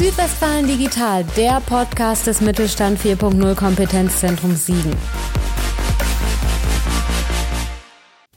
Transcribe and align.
Südwestfalen 0.00 0.68
Digital, 0.68 1.24
der 1.36 1.60
Podcast 1.60 2.28
des 2.28 2.40
Mittelstand 2.40 3.00
4.0 3.00 3.56
Kompetenzzentrums 3.56 4.66
Siegen. 4.66 4.94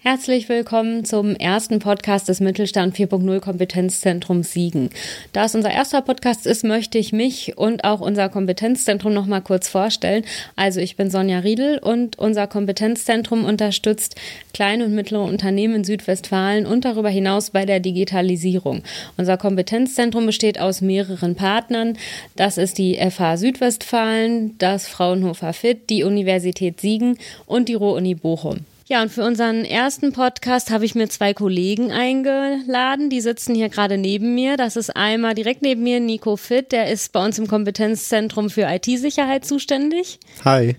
Herzlich 0.03 0.49
willkommen 0.49 1.05
zum 1.05 1.35
ersten 1.35 1.77
Podcast 1.77 2.27
des 2.27 2.39
Mittelstand 2.39 2.95
4.0 2.95 3.39
Kompetenzzentrums 3.39 4.51
Siegen. 4.51 4.89
Da 5.31 5.45
es 5.45 5.53
unser 5.53 5.69
erster 5.69 6.01
Podcast 6.01 6.47
ist, 6.47 6.63
möchte 6.63 6.97
ich 6.97 7.13
mich 7.13 7.55
und 7.59 7.83
auch 7.83 8.01
unser 8.01 8.27
Kompetenzzentrum 8.27 9.13
noch 9.13 9.27
mal 9.27 9.41
kurz 9.41 9.67
vorstellen. 9.67 10.25
Also 10.55 10.79
ich 10.79 10.95
bin 10.95 11.11
Sonja 11.11 11.37
Riedel 11.37 11.77
und 11.77 12.17
unser 12.17 12.47
Kompetenzzentrum 12.47 13.45
unterstützt 13.45 14.15
kleine 14.55 14.85
und 14.85 14.95
mittlere 14.95 15.21
Unternehmen 15.21 15.75
in 15.75 15.83
Südwestfalen 15.83 16.65
und 16.65 16.83
darüber 16.83 17.09
hinaus 17.09 17.51
bei 17.51 17.67
der 17.67 17.79
Digitalisierung. 17.79 18.81
Unser 19.17 19.37
Kompetenzzentrum 19.37 20.25
besteht 20.25 20.59
aus 20.59 20.81
mehreren 20.81 21.35
Partnern. 21.35 21.95
Das 22.35 22.57
ist 22.57 22.79
die 22.79 22.95
FH 22.95 23.37
Südwestfalen, 23.37 24.57
das 24.57 24.87
Fraunhofer 24.87 25.53
FIT, 25.53 25.91
die 25.91 26.03
Universität 26.03 26.81
Siegen 26.81 27.19
und 27.45 27.69
die 27.69 27.75
Ruhr-Uni 27.75 28.15
Bochum. 28.15 28.65
Ja, 28.91 29.01
und 29.01 29.09
für 29.09 29.23
unseren 29.23 29.63
ersten 29.63 30.11
Podcast 30.11 30.69
habe 30.69 30.83
ich 30.83 30.95
mir 30.95 31.07
zwei 31.07 31.33
Kollegen 31.33 31.93
eingeladen. 31.93 33.09
Die 33.09 33.21
sitzen 33.21 33.55
hier 33.55 33.69
gerade 33.69 33.97
neben 33.97 34.35
mir. 34.35 34.57
Das 34.57 34.75
ist 34.75 34.93
einmal 34.97 35.33
direkt 35.33 35.61
neben 35.61 35.81
mir 35.81 36.01
Nico 36.01 36.35
Fitt, 36.35 36.73
der 36.73 36.91
ist 36.91 37.13
bei 37.13 37.23
uns 37.23 37.39
im 37.39 37.47
Kompetenzzentrum 37.47 38.49
für 38.49 38.63
IT-Sicherheit 38.63 39.45
zuständig. 39.45 40.19
Hi. 40.43 40.75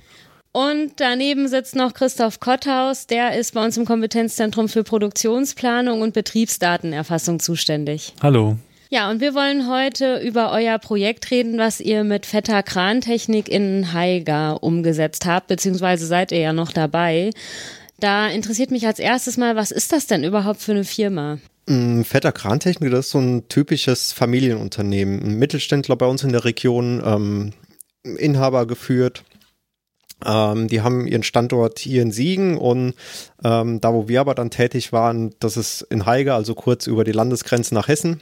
Und 0.52 0.92
daneben 0.96 1.48
sitzt 1.48 1.74
noch 1.74 1.94
Christoph 1.94 2.38
Kotthaus, 2.38 3.06
der 3.06 3.34
ist 3.34 3.54
bei 3.54 3.64
uns 3.64 3.78
im 3.78 3.86
Kompetenzzentrum 3.86 4.68
für 4.68 4.84
Produktionsplanung 4.84 6.02
und 6.02 6.12
Betriebsdatenerfassung 6.12 7.40
zuständig. 7.40 8.12
Hallo. 8.22 8.58
Ja, 8.90 9.10
und 9.10 9.22
wir 9.22 9.32
wollen 9.32 9.70
heute 9.70 10.18
über 10.18 10.52
euer 10.52 10.78
Projekt 10.78 11.30
reden, 11.30 11.56
was 11.56 11.80
ihr 11.80 12.04
mit 12.04 12.26
fetter 12.26 12.62
Krantechnik 12.62 13.48
in 13.48 13.94
Haiga 13.94 14.52
umgesetzt 14.52 15.24
habt, 15.24 15.46
beziehungsweise 15.46 16.04
seid 16.04 16.30
ihr 16.30 16.40
ja 16.40 16.52
noch 16.52 16.72
dabei. 16.72 17.30
Da 18.02 18.26
interessiert 18.26 18.72
mich 18.72 18.84
als 18.84 18.98
erstes 18.98 19.36
mal, 19.36 19.54
was 19.54 19.70
ist 19.70 19.92
das 19.92 20.08
denn 20.08 20.24
überhaupt 20.24 20.60
für 20.60 20.72
eine 20.72 20.82
Firma? 20.82 21.38
Mm, 21.68 22.02
Vetter 22.02 22.32
Krantechnik, 22.32 22.90
das 22.90 23.06
ist 23.06 23.12
so 23.12 23.20
ein 23.20 23.46
typisches 23.46 24.12
Familienunternehmen. 24.12 25.22
Ein 25.22 25.38
Mittelständler 25.38 25.94
bei 25.94 26.06
uns 26.06 26.24
in 26.24 26.32
der 26.32 26.44
Region, 26.44 27.00
ähm, 27.04 27.52
Inhaber 28.02 28.66
geführt. 28.66 29.22
Ähm, 30.26 30.66
die 30.66 30.80
haben 30.80 31.06
ihren 31.06 31.22
Standort 31.22 31.78
hier 31.78 32.02
in 32.02 32.10
Siegen 32.10 32.58
und 32.58 32.94
ähm, 33.44 33.80
da, 33.80 33.94
wo 33.94 34.08
wir 34.08 34.20
aber 34.20 34.34
dann 34.34 34.50
tätig 34.50 34.92
waren, 34.92 35.32
das 35.38 35.56
ist 35.56 35.82
in 35.82 36.04
Heige, 36.04 36.34
also 36.34 36.56
kurz 36.56 36.88
über 36.88 37.04
die 37.04 37.12
Landesgrenze 37.12 37.72
nach 37.72 37.86
Hessen. 37.86 38.20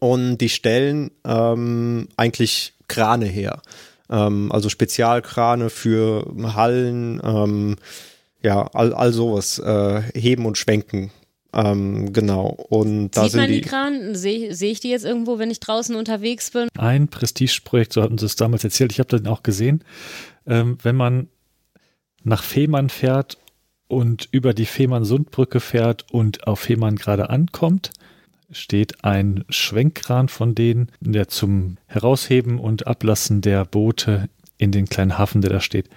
Und 0.00 0.38
die 0.38 0.48
stellen 0.48 1.10
ähm, 1.26 2.08
eigentlich 2.16 2.72
Krane 2.88 3.26
her. 3.26 3.60
Ähm, 4.08 4.50
also 4.50 4.70
Spezialkrane 4.70 5.68
für 5.68 6.32
Hallen, 6.54 7.20
ähm, 7.22 7.76
ja, 8.42 8.66
all, 8.72 8.92
all 8.92 9.12
sowas, 9.12 9.58
äh, 9.58 10.02
heben 10.14 10.46
und 10.46 10.58
schwenken. 10.58 11.10
Ähm, 11.54 12.12
genau. 12.12 12.46
Und 12.70 13.10
da 13.10 13.24
Sieht 13.24 13.32
sind 13.32 13.40
man 13.40 13.50
die, 13.50 13.60
die 13.60 13.68
Kran? 13.68 14.14
Sehe 14.14 14.54
seh 14.54 14.70
ich 14.70 14.80
die 14.80 14.90
jetzt 14.90 15.04
irgendwo, 15.04 15.38
wenn 15.38 15.50
ich 15.50 15.60
draußen 15.60 15.94
unterwegs 15.94 16.50
bin? 16.50 16.68
Ein 16.78 17.08
Prestigeprojekt, 17.08 17.92
so 17.92 18.02
hatten 18.02 18.18
sie 18.18 18.26
es 18.26 18.36
damals 18.36 18.64
erzählt, 18.64 18.92
ich 18.92 19.00
habe 19.00 19.16
das 19.16 19.26
auch 19.30 19.42
gesehen. 19.42 19.84
Ähm, 20.46 20.78
wenn 20.82 20.96
man 20.96 21.28
nach 22.24 22.42
Fehmarn 22.42 22.88
fährt 22.88 23.38
und 23.88 24.28
über 24.30 24.54
die 24.54 24.66
Fehmarn-Sundbrücke 24.66 25.60
fährt 25.60 26.06
und 26.10 26.46
auf 26.46 26.60
Fehmarn 26.60 26.96
gerade 26.96 27.28
ankommt, 27.28 27.90
steht 28.50 29.04
ein 29.04 29.44
Schwenkkran 29.48 30.28
von 30.28 30.54
denen, 30.54 30.90
der 31.00 31.28
zum 31.28 31.76
Herausheben 31.86 32.58
und 32.58 32.86
Ablassen 32.86 33.40
der 33.40 33.64
Boote 33.64 34.28
in 34.58 34.72
den 34.72 34.86
kleinen 34.86 35.18
Hafen, 35.18 35.42
der 35.42 35.50
da 35.50 35.60
steht, 35.60 35.88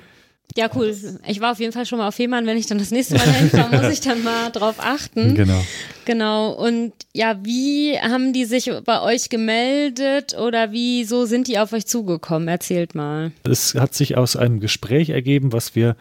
Ja, 0.57 0.69
cool. 0.75 0.95
Ich 1.27 1.41
war 1.41 1.51
auf 1.51 1.59
jeden 1.59 1.73
Fall 1.73 1.85
schon 1.85 1.99
mal 1.99 2.07
auf 2.07 2.15
Fehmarn. 2.15 2.45
Wenn 2.45 2.57
ich 2.57 2.67
dann 2.67 2.77
das 2.77 2.91
nächste 2.91 3.15
Mal 3.15 3.27
hinfahre, 3.27 3.75
muss 3.75 3.91
ich 3.91 3.99
dann 3.99 4.23
mal 4.23 4.51
drauf 4.51 4.75
achten. 4.79 5.35
Genau. 5.35 5.61
Genau. 6.05 6.51
Und 6.51 6.93
ja, 7.13 7.37
wie 7.43 7.99
haben 7.99 8.31
die 8.31 8.45
sich 8.45 8.71
bei 8.85 9.01
euch 9.01 9.29
gemeldet 9.29 10.35
oder 10.37 10.71
wieso 10.71 11.25
sind 11.25 11.47
die 11.47 11.59
auf 11.59 11.73
euch 11.73 11.85
zugekommen? 11.87 12.47
Erzählt 12.47 12.95
mal. 12.95 13.31
Es 13.43 13.75
hat 13.75 13.93
sich 13.93 14.15
aus 14.15 14.37
einem 14.37 14.61
Gespräch 14.61 15.09
ergeben, 15.09 15.51
was 15.51 15.75
wir 15.75 15.97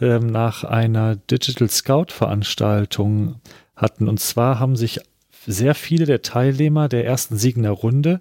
ähm, 0.00 0.26
nach 0.26 0.64
einer 0.64 1.16
Digital 1.16 1.68
Scout 1.68 2.06
Veranstaltung 2.08 3.36
hatten. 3.76 4.08
Und 4.08 4.20
zwar 4.20 4.58
haben 4.58 4.76
sich 4.76 5.00
sehr 5.46 5.74
viele 5.74 6.06
der 6.06 6.22
Teilnehmer 6.22 6.88
der 6.88 7.04
ersten 7.04 7.36
Siegener 7.36 7.70
Runde 7.70 8.20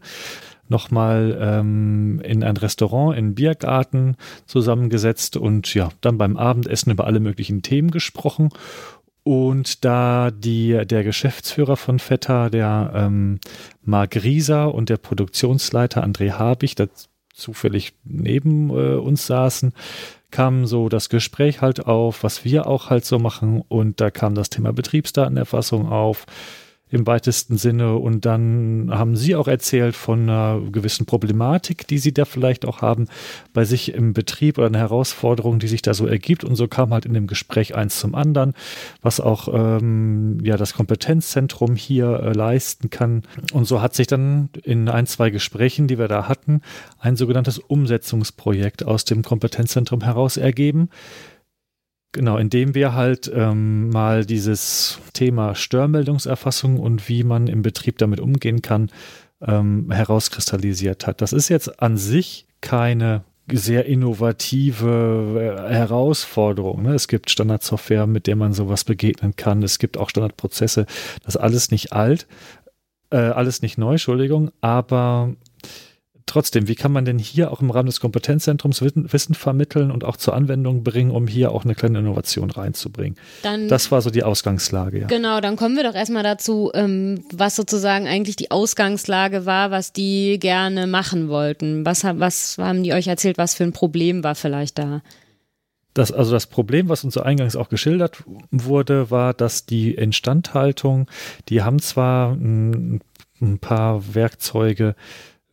nochmal 0.71 1.37
ähm, 1.39 2.19
in 2.23 2.43
ein 2.43 2.57
Restaurant, 2.57 3.15
in 3.15 3.35
Biergarten 3.35 4.15
zusammengesetzt 4.47 5.37
und 5.37 5.71
ja, 5.75 5.89
dann 6.01 6.17
beim 6.17 6.37
Abendessen 6.37 6.91
über 6.91 7.05
alle 7.05 7.19
möglichen 7.19 7.61
Themen 7.61 7.91
gesprochen. 7.91 8.49
Und 9.23 9.85
da 9.85 10.31
die, 10.31 10.81
der 10.85 11.03
Geschäftsführer 11.03 11.77
von 11.77 11.99
Feta, 11.99 12.49
der 12.49 12.91
ähm, 12.95 13.39
Marc 13.83 14.15
Rieser 14.15 14.73
und 14.73 14.89
der 14.89 14.97
Produktionsleiter 14.97 16.03
André 16.03 16.31
Habich, 16.31 16.73
da 16.73 16.87
zufällig 17.31 17.93
neben 18.03 18.71
äh, 18.71 18.95
uns 18.95 19.27
saßen, 19.27 19.73
kam 20.31 20.65
so 20.65 20.89
das 20.89 21.09
Gespräch 21.09 21.61
halt 21.61 21.85
auf, 21.85 22.23
was 22.23 22.45
wir 22.45 22.65
auch 22.65 22.89
halt 22.89 23.05
so 23.05 23.19
machen. 23.19 23.61
Und 23.67 24.01
da 24.01 24.09
kam 24.09 24.33
das 24.33 24.49
Thema 24.49 24.73
Betriebsdatenerfassung 24.73 25.87
auf 25.87 26.25
im 26.91 27.07
weitesten 27.07 27.57
Sinne. 27.57 27.95
Und 27.95 28.25
dann 28.25 28.89
haben 28.91 29.15
Sie 29.15 29.35
auch 29.35 29.47
erzählt 29.47 29.95
von 29.95 30.21
einer 30.23 30.61
gewissen 30.71 31.05
Problematik, 31.05 31.87
die 31.87 31.97
Sie 31.97 32.13
da 32.13 32.25
vielleicht 32.25 32.65
auch 32.65 32.81
haben 32.81 33.07
bei 33.53 33.63
sich 33.63 33.93
im 33.93 34.13
Betrieb 34.13 34.57
oder 34.57 34.67
eine 34.67 34.77
Herausforderung, 34.77 35.59
die 35.59 35.67
sich 35.67 35.81
da 35.81 35.93
so 35.93 36.05
ergibt. 36.05 36.43
Und 36.43 36.55
so 36.55 36.67
kam 36.67 36.93
halt 36.93 37.05
in 37.05 37.13
dem 37.13 37.27
Gespräch 37.27 37.75
eins 37.75 37.99
zum 37.99 38.13
anderen, 38.13 38.53
was 39.01 39.19
auch 39.19 39.47
ähm, 39.53 40.39
ja 40.43 40.57
das 40.57 40.73
Kompetenzzentrum 40.73 41.75
hier 41.75 42.19
äh, 42.19 42.33
leisten 42.33 42.89
kann. 42.89 43.23
Und 43.53 43.65
so 43.65 43.81
hat 43.81 43.95
sich 43.95 44.07
dann 44.07 44.49
in 44.63 44.89
ein, 44.89 45.07
zwei 45.07 45.29
Gesprächen, 45.29 45.87
die 45.87 45.97
wir 45.97 46.09
da 46.09 46.27
hatten, 46.27 46.61
ein 46.99 47.15
sogenanntes 47.15 47.57
Umsetzungsprojekt 47.57 48.85
aus 48.85 49.05
dem 49.05 49.23
Kompetenzzentrum 49.23 50.01
heraus 50.01 50.35
ergeben. 50.35 50.89
Genau, 52.13 52.37
indem 52.37 52.75
wir 52.75 52.93
halt 52.93 53.31
ähm, 53.33 53.89
mal 53.89 54.25
dieses 54.25 54.99
Thema 55.13 55.55
Störmeldungserfassung 55.55 56.77
und 56.77 57.07
wie 57.07 57.23
man 57.23 57.47
im 57.47 57.61
Betrieb 57.61 57.97
damit 57.99 58.19
umgehen 58.19 58.61
kann, 58.61 58.89
ähm, 59.41 59.89
herauskristallisiert 59.91 61.07
hat. 61.07 61.21
Das 61.21 61.31
ist 61.31 61.47
jetzt 61.47 61.81
an 61.81 61.97
sich 61.97 62.47
keine 62.59 63.23
sehr 63.49 63.85
innovative 63.85 65.67
äh, 65.69 65.73
Herausforderung. 65.73 66.83
Ne? 66.83 66.93
Es 66.93 67.07
gibt 67.07 67.29
Standardsoftware, 67.29 68.07
mit 68.07 68.27
der 68.27 68.35
man 68.35 68.53
sowas 68.53 68.83
begegnen 68.83 69.35
kann. 69.35 69.63
Es 69.63 69.79
gibt 69.79 69.97
auch 69.97 70.09
Standardprozesse. 70.09 70.85
Das 71.23 71.35
ist 71.35 71.41
alles 71.41 71.71
nicht 71.71 71.93
alt, 71.93 72.27
äh, 73.09 73.17
alles 73.17 73.61
nicht 73.61 73.77
neu, 73.77 73.93
Entschuldigung, 73.93 74.51
aber 74.61 75.33
trotzdem, 76.25 76.67
wie 76.67 76.75
kann 76.75 76.91
man 76.91 77.05
denn 77.05 77.19
hier 77.19 77.51
auch 77.51 77.61
im 77.61 77.71
Rahmen 77.71 77.87
des 77.87 77.99
Kompetenzzentrums 77.99 78.81
Wissen 78.81 79.35
vermitteln 79.35 79.91
und 79.91 80.03
auch 80.03 80.17
zur 80.17 80.33
Anwendung 80.33 80.83
bringen, 80.83 81.11
um 81.11 81.27
hier 81.27 81.51
auch 81.51 81.63
eine 81.63 81.75
kleine 81.75 81.99
Innovation 81.99 82.49
reinzubringen? 82.49 83.17
Dann, 83.43 83.67
das 83.67 83.91
war 83.91 84.01
so 84.01 84.09
die 84.09 84.23
Ausgangslage, 84.23 85.01
ja. 85.01 85.07
Genau, 85.07 85.41
dann 85.41 85.55
kommen 85.55 85.75
wir 85.75 85.83
doch 85.83 85.95
erstmal 85.95 86.23
dazu, 86.23 86.71
ähm, 86.73 87.23
was 87.33 87.55
sozusagen 87.55 88.07
eigentlich 88.07 88.35
die 88.35 88.51
Ausgangslage 88.51 89.45
war, 89.45 89.71
was 89.71 89.93
die 89.93 90.39
gerne 90.39 90.87
machen 90.87 91.29
wollten. 91.29 91.85
Was, 91.85 92.03
was 92.03 92.57
haben 92.57 92.83
die 92.83 92.93
euch 92.93 93.07
erzählt, 93.07 93.37
was 93.37 93.55
für 93.55 93.63
ein 93.63 93.73
Problem 93.73 94.23
war 94.23 94.35
vielleicht 94.35 94.77
da? 94.77 95.01
Das, 95.93 96.11
also 96.11 96.31
das 96.31 96.47
Problem, 96.47 96.87
was 96.87 97.03
uns 97.03 97.15
so 97.15 97.21
eingangs 97.21 97.55
auch 97.55 97.67
geschildert 97.67 98.23
wurde, 98.49 99.11
war, 99.11 99.33
dass 99.33 99.65
die 99.65 99.93
Instandhaltung, 99.93 101.09
die 101.49 101.63
haben 101.63 101.79
zwar 101.79 102.31
ein, 102.31 103.01
ein 103.41 103.59
paar 103.59 104.15
Werkzeuge, 104.15 104.95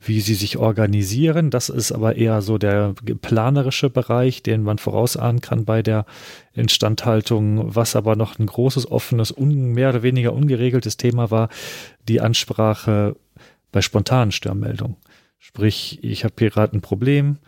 wie 0.00 0.20
sie 0.20 0.34
sich 0.34 0.58
organisieren. 0.58 1.50
Das 1.50 1.68
ist 1.68 1.92
aber 1.92 2.16
eher 2.16 2.40
so 2.40 2.58
der 2.58 2.94
planerische 3.20 3.90
Bereich, 3.90 4.42
den 4.42 4.62
man 4.62 4.78
vorausahnen 4.78 5.40
kann 5.40 5.64
bei 5.64 5.82
der 5.82 6.06
Instandhaltung. 6.52 7.74
Was 7.74 7.96
aber 7.96 8.14
noch 8.14 8.38
ein 8.38 8.46
großes, 8.46 8.90
offenes, 8.90 9.36
un, 9.36 9.72
mehr 9.72 9.90
oder 9.90 10.02
weniger 10.02 10.32
ungeregeltes 10.32 10.96
Thema 10.96 11.30
war, 11.30 11.48
die 12.08 12.20
Ansprache 12.20 13.16
bei 13.72 13.82
spontanen 13.82 14.32
Störmeldungen. 14.32 14.96
Sprich, 15.38 15.98
ich 16.02 16.24
habe 16.24 16.34
hier 16.38 16.50
gerade 16.50 16.76
ein 16.76 16.80
Problem 16.80 17.38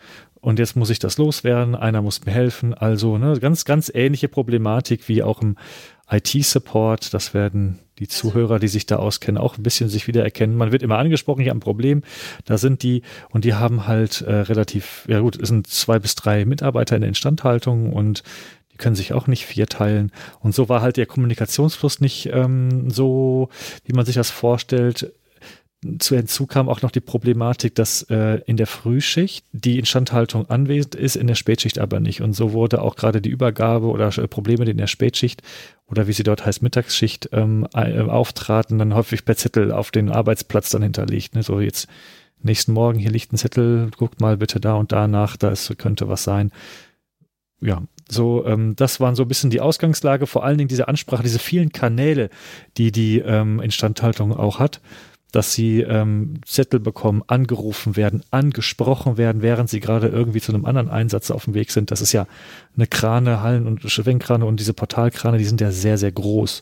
und 0.41 0.59
jetzt 0.59 0.75
muss 0.75 0.89
ich 0.89 0.99
das 0.99 1.17
loswerden, 1.17 1.75
einer 1.75 2.01
muss 2.01 2.25
mir 2.25 2.31
helfen. 2.31 2.73
Also 2.73 3.17
ne, 3.17 3.39
ganz, 3.39 3.63
ganz 3.63 3.91
ähnliche 3.93 4.27
Problematik 4.27 5.07
wie 5.07 5.23
auch 5.23 5.41
im 5.41 5.55
IT-Support. 6.09 7.13
Das 7.13 7.33
werden 7.33 7.79
die 8.01 8.07
Zuhörer, 8.07 8.57
die 8.57 8.67
sich 8.67 8.87
da 8.87 8.95
auskennen, 8.95 9.39
auch 9.39 9.57
ein 9.57 9.63
bisschen 9.63 9.87
sich 9.87 10.07
wieder 10.07 10.23
erkennen. 10.23 10.57
Man 10.57 10.71
wird 10.71 10.81
immer 10.81 10.97
angesprochen, 10.97 11.43
hier 11.43 11.51
ein 11.51 11.59
Problem. 11.59 12.01
Da 12.45 12.57
sind 12.57 12.81
die 12.81 13.03
und 13.29 13.45
die 13.45 13.53
haben 13.53 13.87
halt 13.87 14.21
äh, 14.21 14.33
relativ, 14.33 15.05
ja 15.07 15.19
gut, 15.19 15.39
es 15.39 15.49
sind 15.49 15.67
zwei 15.67 15.99
bis 15.99 16.15
drei 16.15 16.45
Mitarbeiter 16.45 16.95
in 16.95 17.03
der 17.03 17.09
Instandhaltung 17.09 17.93
und 17.93 18.23
die 18.73 18.77
können 18.77 18.95
sich 18.95 19.13
auch 19.13 19.27
nicht 19.27 19.45
vier 19.45 19.67
teilen. 19.67 20.11
Und 20.39 20.55
so 20.55 20.67
war 20.67 20.81
halt 20.81 20.97
der 20.97 21.05
Kommunikationsfluss 21.05 22.01
nicht 22.01 22.27
ähm, 22.33 22.89
so, 22.89 23.49
wie 23.85 23.93
man 23.93 24.05
sich 24.05 24.15
das 24.15 24.31
vorstellt. 24.31 25.13
Zu 25.97 26.15
hinzu 26.15 26.45
kam 26.45 26.69
auch 26.69 26.83
noch 26.83 26.91
die 26.91 26.99
Problematik, 26.99 27.73
dass 27.73 28.03
äh, 28.03 28.41
in 28.45 28.55
der 28.55 28.67
Frühschicht 28.67 29.45
die 29.51 29.79
Instandhaltung 29.79 30.47
anwesend 30.47 30.93
ist, 30.93 31.15
in 31.15 31.25
der 31.25 31.35
Spätschicht 31.35 31.79
aber 31.79 31.99
nicht. 31.99 32.21
Und 32.21 32.33
so 32.33 32.53
wurde 32.53 32.81
auch 32.81 32.95
gerade 32.95 33.19
die 33.19 33.29
Übergabe 33.29 33.87
oder 33.87 34.15
äh, 34.15 34.27
Probleme, 34.27 34.65
die 34.65 34.71
in 34.71 34.77
der 34.77 34.87
Spätschicht 34.87 35.41
oder 35.87 36.07
wie 36.07 36.13
sie 36.13 36.23
dort 36.23 36.45
heißt, 36.45 36.61
Mittagsschicht 36.61 37.29
ähm, 37.31 37.67
äh, 37.73 37.99
auftraten, 37.99 38.77
dann 38.77 38.93
häufig 38.93 39.25
per 39.25 39.35
Zettel 39.35 39.71
auf 39.71 39.89
den 39.89 40.11
Arbeitsplatz 40.11 40.69
dann 40.69 40.83
hinterlegt. 40.83 41.33
Ne? 41.33 41.41
So 41.41 41.59
jetzt 41.59 41.87
nächsten 42.43 42.73
Morgen, 42.73 42.99
hier 42.99 43.11
liegt 43.11 43.33
ein 43.33 43.37
Zettel, 43.37 43.89
guckt 43.97 44.21
mal 44.21 44.37
bitte 44.37 44.59
da 44.59 44.75
und 44.75 44.91
da 44.91 45.07
nach, 45.07 45.35
da 45.35 45.49
ist, 45.49 45.75
könnte 45.79 46.07
was 46.07 46.23
sein. 46.23 46.51
Ja, 47.59 47.81
so, 48.07 48.45
ähm, 48.45 48.75
das 48.75 48.99
waren 48.99 49.15
so 49.15 49.23
ein 49.23 49.27
bisschen 49.27 49.49
die 49.49 49.61
Ausgangslage, 49.61 50.27
vor 50.27 50.43
allen 50.43 50.57
Dingen 50.59 50.67
diese 50.67 50.87
Ansprache, 50.87 51.23
diese 51.23 51.39
vielen 51.39 51.71
Kanäle, 51.71 52.29
die 52.77 52.91
die 52.91 53.19
ähm, 53.19 53.59
Instandhaltung 53.59 54.31
auch 54.35 54.59
hat 54.59 54.79
dass 55.31 55.53
sie 55.53 55.81
ähm, 55.81 56.41
Zettel 56.45 56.79
bekommen, 56.79 57.23
angerufen 57.27 57.95
werden, 57.95 58.23
angesprochen 58.31 59.17
werden, 59.17 59.41
während 59.41 59.69
sie 59.69 59.79
gerade 59.79 60.07
irgendwie 60.07 60.41
zu 60.41 60.53
einem 60.53 60.65
anderen 60.65 60.89
Einsatz 60.89 61.31
auf 61.31 61.45
dem 61.45 61.53
Weg 61.53 61.71
sind. 61.71 61.91
Das 61.91 62.01
ist 62.01 62.11
ja 62.11 62.27
eine 62.75 62.87
Krane, 62.87 63.41
Hallen 63.41 63.67
und 63.67 63.81
Schwenkkrane 63.89 64.45
und 64.45 64.59
diese 64.59 64.73
Portalkrane, 64.73 65.37
die 65.37 65.45
sind 65.45 65.61
ja 65.61 65.71
sehr, 65.71 65.97
sehr 65.97 66.11
groß. 66.11 66.61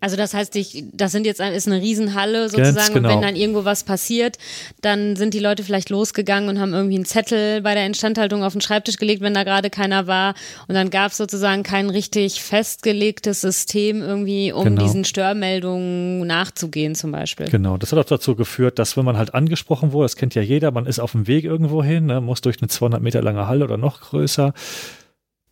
Also 0.00 0.16
das 0.16 0.32
heißt, 0.32 0.56
ich, 0.56 0.84
das 0.92 1.12
sind 1.12 1.26
jetzt 1.26 1.40
ist 1.40 1.66
eine 1.66 1.80
Riesenhalle 1.80 2.48
sozusagen 2.48 2.94
genau. 2.94 3.08
und 3.08 3.14
wenn 3.14 3.22
dann 3.22 3.36
irgendwo 3.36 3.64
was 3.64 3.84
passiert, 3.84 4.38
dann 4.80 5.16
sind 5.16 5.34
die 5.34 5.38
Leute 5.38 5.62
vielleicht 5.62 5.90
losgegangen 5.90 6.48
und 6.48 6.58
haben 6.58 6.72
irgendwie 6.72 6.96
einen 6.96 7.04
Zettel 7.04 7.60
bei 7.60 7.74
der 7.74 7.86
Instandhaltung 7.86 8.42
auf 8.42 8.52
den 8.52 8.62
Schreibtisch 8.62 8.96
gelegt, 8.96 9.20
wenn 9.20 9.34
da 9.34 9.44
gerade 9.44 9.68
keiner 9.68 10.06
war 10.06 10.34
und 10.68 10.74
dann 10.74 10.90
gab 10.90 11.12
es 11.12 11.18
sozusagen 11.18 11.62
kein 11.62 11.90
richtig 11.90 12.40
festgelegtes 12.40 13.42
System 13.42 14.00
irgendwie, 14.00 14.52
um 14.52 14.64
genau. 14.64 14.82
diesen 14.82 15.04
Störmeldungen 15.04 16.26
nachzugehen 16.26 16.94
zum 16.94 17.12
Beispiel. 17.12 17.46
Genau, 17.48 17.76
das 17.76 17.92
hat 17.92 17.98
auch 17.98 18.04
dazu 18.04 18.34
geführt, 18.34 18.78
dass 18.78 18.96
wenn 18.96 19.04
man 19.04 19.18
halt 19.18 19.34
angesprochen 19.34 19.92
wurde, 19.92 20.06
das 20.06 20.16
kennt 20.16 20.34
ja 20.34 20.42
jeder, 20.42 20.70
man 20.70 20.86
ist 20.86 20.98
auf 20.98 21.12
dem 21.12 21.26
Weg 21.26 21.44
irgendwo 21.44 21.82
hin, 21.82 22.06
ne, 22.06 22.20
muss 22.20 22.40
durch 22.40 22.60
eine 22.62 22.68
200 22.68 23.02
Meter 23.02 23.22
lange 23.22 23.46
Halle 23.46 23.64
oder 23.64 23.76
noch 23.76 24.00
größer 24.00 24.54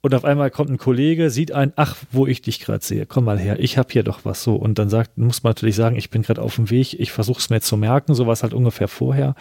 und 0.00 0.14
auf 0.14 0.24
einmal 0.24 0.50
kommt 0.52 0.70
ein 0.70 0.78
Kollege, 0.78 1.28
sieht 1.28 1.50
ein, 1.50 1.72
ach, 1.74 1.96
wo 2.12 2.28
ich 2.28 2.40
dich 2.40 2.60
gerade 2.60 2.84
sehe, 2.84 3.04
komm 3.04 3.24
mal 3.24 3.38
her, 3.38 3.58
ich 3.58 3.78
habe 3.78 3.88
hier 3.90 4.04
doch 4.04 4.20
was 4.24 4.44
so. 4.44 4.54
Und 4.54 4.78
dann 4.78 4.88
sagt, 4.88 5.18
muss 5.18 5.42
man 5.42 5.50
natürlich 5.50 5.74
sagen, 5.74 5.96
ich 5.96 6.08
bin 6.08 6.22
gerade 6.22 6.40
auf 6.40 6.54
dem 6.54 6.70
Weg, 6.70 6.98
ich 7.00 7.10
versuche 7.10 7.40
es 7.40 7.50
mir 7.50 7.60
zu 7.60 7.76
merken, 7.76 8.14
so 8.14 8.28
was 8.28 8.44
halt 8.44 8.54
ungefähr 8.54 8.86
vorher. 8.86 9.34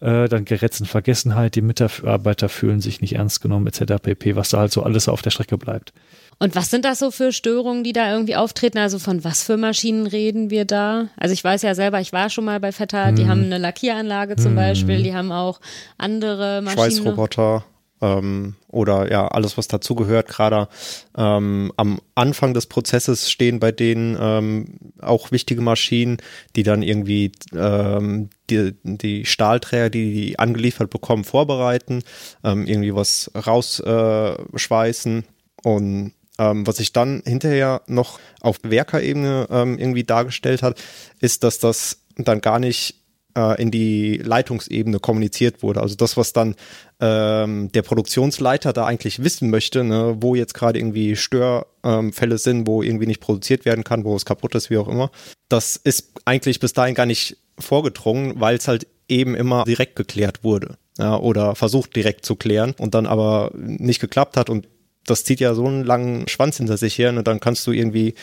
Äh, 0.00 0.28
dann 0.28 0.44
Gerät 0.44 0.80
in 0.80 0.86
Vergessenheit, 0.86 1.54
die 1.54 1.62
Mitarbeiter 1.62 2.48
fühlen 2.48 2.80
sich 2.80 3.00
nicht 3.00 3.14
ernst 3.14 3.40
genommen, 3.40 3.68
etc. 3.68 4.02
pp, 4.02 4.34
was 4.34 4.48
da 4.48 4.58
halt 4.58 4.72
so 4.72 4.82
alles 4.82 5.08
auf 5.08 5.22
der 5.22 5.30
Strecke 5.30 5.56
bleibt. 5.58 5.92
Und 6.40 6.56
was 6.56 6.70
sind 6.70 6.84
das 6.84 6.98
so 6.98 7.12
für 7.12 7.32
Störungen, 7.32 7.84
die 7.84 7.92
da 7.92 8.10
irgendwie 8.10 8.34
auftreten? 8.34 8.78
Also 8.78 8.98
von 8.98 9.22
was 9.22 9.44
für 9.44 9.58
Maschinen 9.58 10.08
reden 10.08 10.50
wir 10.50 10.64
da? 10.64 11.08
Also 11.16 11.34
ich 11.34 11.44
weiß 11.44 11.62
ja 11.62 11.76
selber, 11.76 12.00
ich 12.00 12.12
war 12.12 12.30
schon 12.30 12.46
mal 12.46 12.58
bei 12.58 12.72
Vetter, 12.72 13.08
hm. 13.08 13.16
die 13.16 13.28
haben 13.28 13.44
eine 13.44 13.58
Lackieranlage 13.58 14.34
zum 14.36 14.52
hm. 14.52 14.56
Beispiel, 14.56 15.04
die 15.04 15.14
haben 15.14 15.30
auch 15.30 15.60
andere 15.98 16.62
Maschinen. 16.62 16.90
Schweißroboter 16.90 17.64
ähm, 18.00 18.56
oder 18.68 19.10
ja, 19.10 19.28
alles, 19.28 19.58
was 19.58 19.68
dazugehört. 19.68 20.28
Gerade 20.28 20.68
ähm, 21.16 21.72
am 21.76 22.00
Anfang 22.14 22.54
des 22.54 22.66
Prozesses 22.66 23.30
stehen 23.30 23.60
bei 23.60 23.72
denen 23.72 24.16
ähm, 24.20 24.78
auch 25.00 25.32
wichtige 25.32 25.60
Maschinen, 25.60 26.18
die 26.56 26.62
dann 26.62 26.82
irgendwie 26.82 27.32
ähm, 27.54 28.30
die, 28.48 28.74
die 28.82 29.26
Stahlträger, 29.26 29.90
die 29.90 30.12
die 30.12 30.38
angeliefert 30.38 30.90
bekommen, 30.90 31.24
vorbereiten, 31.24 32.02
ähm, 32.44 32.66
irgendwie 32.66 32.94
was 32.94 33.30
rausschweißen 33.34 35.18
äh, 35.18 35.68
und 35.68 36.12
ähm, 36.38 36.66
was 36.66 36.78
sich 36.78 36.92
dann 36.92 37.22
hinterher 37.26 37.82
noch 37.86 38.18
auf 38.40 38.58
Werkerebene 38.62 39.46
ähm, 39.50 39.78
irgendwie 39.78 40.04
dargestellt 40.04 40.62
hat, 40.62 40.80
ist, 41.20 41.44
dass 41.44 41.58
das 41.58 41.98
dann 42.16 42.40
gar 42.40 42.58
nicht 42.58 42.99
äh, 43.36 43.60
in 43.60 43.70
die 43.70 44.16
Leitungsebene 44.16 44.98
kommuniziert 44.98 45.62
wurde. 45.62 45.80
Also 45.80 45.94
das, 45.94 46.16
was 46.16 46.32
dann 46.32 46.54
ähm, 47.00 47.70
der 47.72 47.82
Produktionsleiter 47.82 48.72
da 48.72 48.86
eigentlich 48.86 49.22
wissen 49.22 49.50
möchte, 49.50 49.84
ne, 49.84 50.16
wo 50.20 50.34
jetzt 50.34 50.54
gerade 50.54 50.78
irgendwie 50.78 51.16
Störfälle 51.16 52.34
ähm, 52.34 52.38
sind, 52.38 52.66
wo 52.66 52.82
irgendwie 52.82 53.06
nicht 53.06 53.20
produziert 53.20 53.64
werden 53.64 53.84
kann, 53.84 54.04
wo 54.04 54.16
es 54.16 54.24
kaputt 54.24 54.54
ist, 54.54 54.70
wie 54.70 54.78
auch 54.78 54.88
immer. 54.88 55.10
Das 55.48 55.76
ist 55.76 56.12
eigentlich 56.24 56.60
bis 56.60 56.72
dahin 56.72 56.94
gar 56.94 57.06
nicht 57.06 57.36
vorgedrungen, 57.58 58.40
weil 58.40 58.56
es 58.56 58.68
halt 58.68 58.86
eben 59.08 59.34
immer 59.34 59.64
direkt 59.64 59.96
geklärt 59.96 60.44
wurde 60.44 60.76
ja, 60.98 61.16
oder 61.16 61.54
versucht 61.54 61.96
direkt 61.96 62.24
zu 62.24 62.36
klären 62.36 62.74
und 62.78 62.94
dann 62.94 63.06
aber 63.06 63.50
nicht 63.54 64.00
geklappt 64.00 64.36
hat 64.36 64.50
und 64.50 64.68
das 65.06 65.24
zieht 65.24 65.40
ja 65.40 65.54
so 65.54 65.66
einen 65.66 65.84
langen 65.84 66.28
Schwanz 66.28 66.58
hinter 66.58 66.76
sich 66.76 66.96
her 66.98 67.08
und 67.08 67.16
ne, 67.16 67.22
dann 67.22 67.40
kannst 67.40 67.66
du 67.66 67.72
irgendwie 67.72 68.14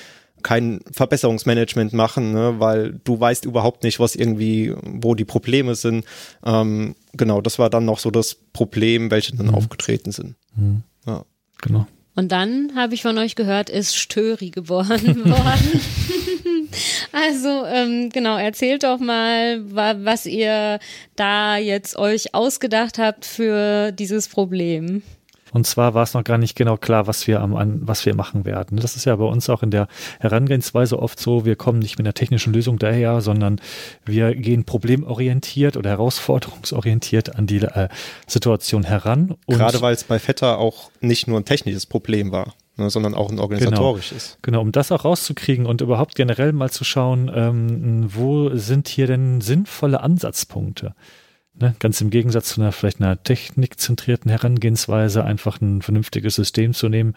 kein 0.43 0.81
Verbesserungsmanagement 0.91 1.93
machen, 1.93 2.33
ne, 2.33 2.55
weil 2.59 2.99
du 3.03 3.19
weißt 3.19 3.45
überhaupt 3.45 3.83
nicht, 3.83 3.99
was 3.99 4.15
irgendwie, 4.15 4.73
wo 4.83 5.15
die 5.15 5.25
Probleme 5.25 5.75
sind. 5.75 6.05
Ähm, 6.45 6.95
genau, 7.13 7.41
das 7.41 7.59
war 7.59 7.69
dann 7.69 7.85
noch 7.85 7.99
so 7.99 8.11
das 8.11 8.35
Problem, 8.53 9.11
welche 9.11 9.35
dann 9.35 9.47
mhm. 9.47 9.55
aufgetreten 9.55 10.11
sind. 10.11 10.35
Mhm. 10.55 10.83
Ja. 11.05 11.25
Genau. 11.61 11.87
Und 12.15 12.31
dann 12.31 12.71
habe 12.75 12.95
ich 12.95 13.03
von 13.03 13.17
euch 13.17 13.35
gehört, 13.35 13.69
ist 13.69 13.95
Störi 13.95 14.49
geboren 14.49 15.25
worden. 15.25 15.81
Also 17.11 17.65
ähm, 17.65 18.09
genau, 18.09 18.37
erzählt 18.37 18.83
doch 18.83 18.99
mal, 18.99 19.63
was 19.73 20.25
ihr 20.25 20.79
da 21.15 21.57
jetzt 21.57 21.97
euch 21.97 22.35
ausgedacht 22.35 22.99
habt 22.99 23.25
für 23.25 23.91
dieses 23.91 24.27
Problem. 24.27 25.01
Und 25.53 25.65
zwar 25.65 25.93
war 25.93 26.03
es 26.03 26.13
noch 26.13 26.23
gar 26.23 26.37
nicht 26.37 26.55
genau 26.55 26.77
klar, 26.77 27.07
was 27.07 27.27
wir 27.27 27.41
am, 27.41 27.55
an, 27.55 27.79
was 27.83 28.05
wir 28.05 28.15
machen 28.15 28.45
werden. 28.45 28.79
Das 28.79 28.95
ist 28.95 29.05
ja 29.05 29.15
bei 29.15 29.25
uns 29.25 29.49
auch 29.49 29.63
in 29.63 29.71
der 29.71 29.87
Herangehensweise 30.19 30.99
oft 30.99 31.19
so, 31.19 31.45
wir 31.45 31.55
kommen 31.55 31.79
nicht 31.79 31.97
mit 31.97 32.05
einer 32.05 32.13
technischen 32.13 32.53
Lösung 32.53 32.79
daher, 32.79 33.21
sondern 33.21 33.59
wir 34.05 34.35
gehen 34.35 34.65
problemorientiert 34.65 35.77
oder 35.77 35.91
herausforderungsorientiert 35.91 37.35
an 37.35 37.47
die 37.47 37.57
äh, 37.57 37.89
Situation 38.27 38.83
heran. 38.83 39.35
Gerade 39.47 39.81
weil 39.81 39.93
es 39.93 40.03
bei 40.03 40.19
Vetter 40.19 40.57
auch 40.57 40.91
nicht 41.01 41.27
nur 41.27 41.39
ein 41.39 41.45
technisches 41.45 41.85
Problem 41.85 42.31
war. 42.31 42.53
Ne, 42.79 42.91
sondern 42.91 43.15
auch 43.15 43.31
ein 43.31 43.39
organisatorisches. 43.39 44.37
Genau, 44.43 44.59
genau, 44.59 44.61
um 44.61 44.71
das 44.71 44.91
auch 44.91 45.03
rauszukriegen 45.03 45.65
und 45.65 45.81
überhaupt 45.81 46.13
generell 46.13 46.53
mal 46.53 46.69
zu 46.69 46.83
schauen, 46.83 47.31
ähm, 47.33 48.05
wo 48.13 48.55
sind 48.55 48.87
hier 48.87 49.07
denn 49.07 49.41
sinnvolle 49.41 50.01
Ansatzpunkte? 50.01 50.93
Ne, 51.59 51.75
ganz 51.79 51.99
im 52.01 52.11
Gegensatz 52.11 52.49
zu 52.49 52.61
einer 52.61 52.71
vielleicht 52.71 53.01
einer 53.01 53.23
technikzentrierten 53.23 54.29
Herangehensweise, 54.29 55.23
einfach 55.23 55.59
ein 55.59 55.81
vernünftiges 55.81 56.35
System 56.35 56.75
zu 56.75 56.87
nehmen, 56.87 57.15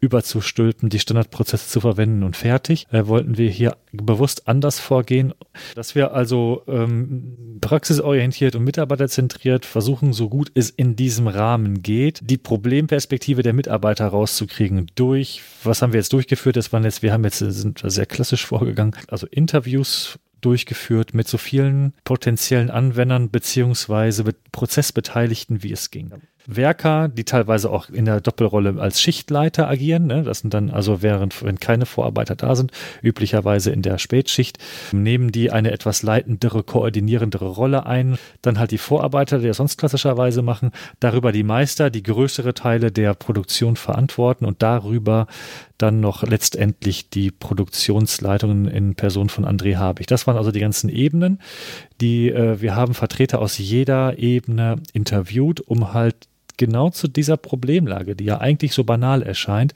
überzustülpen, 0.00 0.88
die 0.88 0.98
Standardprozesse 0.98 1.68
zu 1.68 1.80
verwenden 1.80 2.22
und 2.22 2.34
fertig, 2.34 2.86
äh, 2.90 3.06
wollten 3.06 3.36
wir 3.36 3.50
hier 3.50 3.76
bewusst 3.92 4.48
anders 4.48 4.80
vorgehen, 4.80 5.34
dass 5.74 5.94
wir 5.94 6.14
also 6.14 6.62
ähm, 6.68 7.58
praxisorientiert 7.60 8.56
und 8.56 8.64
mitarbeiterzentriert 8.64 9.66
versuchen, 9.66 10.14
so 10.14 10.30
gut 10.30 10.50
es 10.54 10.70
in 10.70 10.96
diesem 10.96 11.28
Rahmen 11.28 11.82
geht, 11.82 12.20
die 12.22 12.38
Problemperspektive 12.38 13.42
der 13.42 13.52
Mitarbeiter 13.52 14.06
rauszukriegen 14.06 14.86
durch, 14.94 15.42
was 15.64 15.82
haben 15.82 15.92
wir 15.92 16.00
jetzt 16.00 16.14
durchgeführt, 16.14 16.56
das 16.56 16.72
waren 16.72 16.84
jetzt, 16.84 17.02
wir 17.02 17.12
haben 17.12 17.24
jetzt, 17.24 17.40
sind 17.40 17.82
sehr 17.84 18.06
klassisch 18.06 18.46
vorgegangen, 18.46 18.96
also 19.08 19.26
Interviews 19.26 20.18
durchgeführt 20.42 21.14
mit 21.14 21.26
so 21.26 21.38
vielen 21.38 21.94
potenziellen 22.04 22.70
Anwendern 22.70 23.30
beziehungsweise 23.30 24.24
Prozessbeteiligten, 24.52 25.62
wie 25.62 25.72
es 25.72 25.90
ging. 25.90 26.12
Werker, 26.46 27.08
die 27.08 27.24
teilweise 27.24 27.70
auch 27.70 27.88
in 27.88 28.04
der 28.04 28.20
Doppelrolle 28.20 28.80
als 28.80 29.00
Schichtleiter 29.00 29.68
agieren. 29.68 30.06
Ne? 30.06 30.22
Das 30.22 30.40
sind 30.40 30.54
dann 30.54 30.70
also, 30.70 31.02
während 31.02 31.42
wenn 31.44 31.60
keine 31.60 31.86
Vorarbeiter 31.86 32.36
da 32.36 32.56
sind, 32.56 32.72
üblicherweise 33.02 33.70
in 33.70 33.82
der 33.82 33.98
Spätschicht, 33.98 34.58
nehmen 34.92 35.32
die 35.32 35.50
eine 35.50 35.70
etwas 35.70 36.02
leitendere, 36.02 36.62
koordinierendere 36.62 37.46
Rolle 37.46 37.86
ein. 37.86 38.18
Dann 38.42 38.58
halt 38.58 38.70
die 38.70 38.78
Vorarbeiter, 38.78 39.38
die 39.38 39.46
das 39.46 39.56
sonst 39.56 39.78
klassischerweise 39.78 40.42
machen. 40.42 40.70
Darüber 41.00 41.32
die 41.32 41.44
Meister, 41.44 41.90
die 41.90 42.02
größere 42.02 42.54
Teile 42.54 42.90
der 42.90 43.14
Produktion 43.14 43.76
verantworten 43.76 44.44
und 44.44 44.62
darüber 44.62 45.26
dann 45.78 46.00
noch 46.00 46.22
letztendlich 46.22 47.10
die 47.10 47.30
Produktionsleitungen 47.30 48.68
in 48.68 48.94
Person 48.94 49.28
von 49.28 49.44
André 49.44 49.76
Habig. 49.76 50.06
Das 50.06 50.26
waren 50.26 50.36
also 50.36 50.52
die 50.52 50.60
ganzen 50.60 50.88
Ebenen, 50.88 51.40
die 52.00 52.30
äh, 52.30 52.60
wir 52.60 52.76
haben 52.76 52.94
Vertreter 52.94 53.40
aus 53.40 53.58
jeder 53.58 54.18
Ebene 54.18 54.76
interviewt, 54.92 55.60
um 55.60 55.92
halt 55.92 56.28
genau 56.62 56.90
zu 56.90 57.08
dieser 57.08 57.36
Problemlage, 57.36 58.14
die 58.14 58.22
ja 58.22 58.38
eigentlich 58.38 58.72
so 58.72 58.84
banal 58.84 59.20
erscheint, 59.20 59.74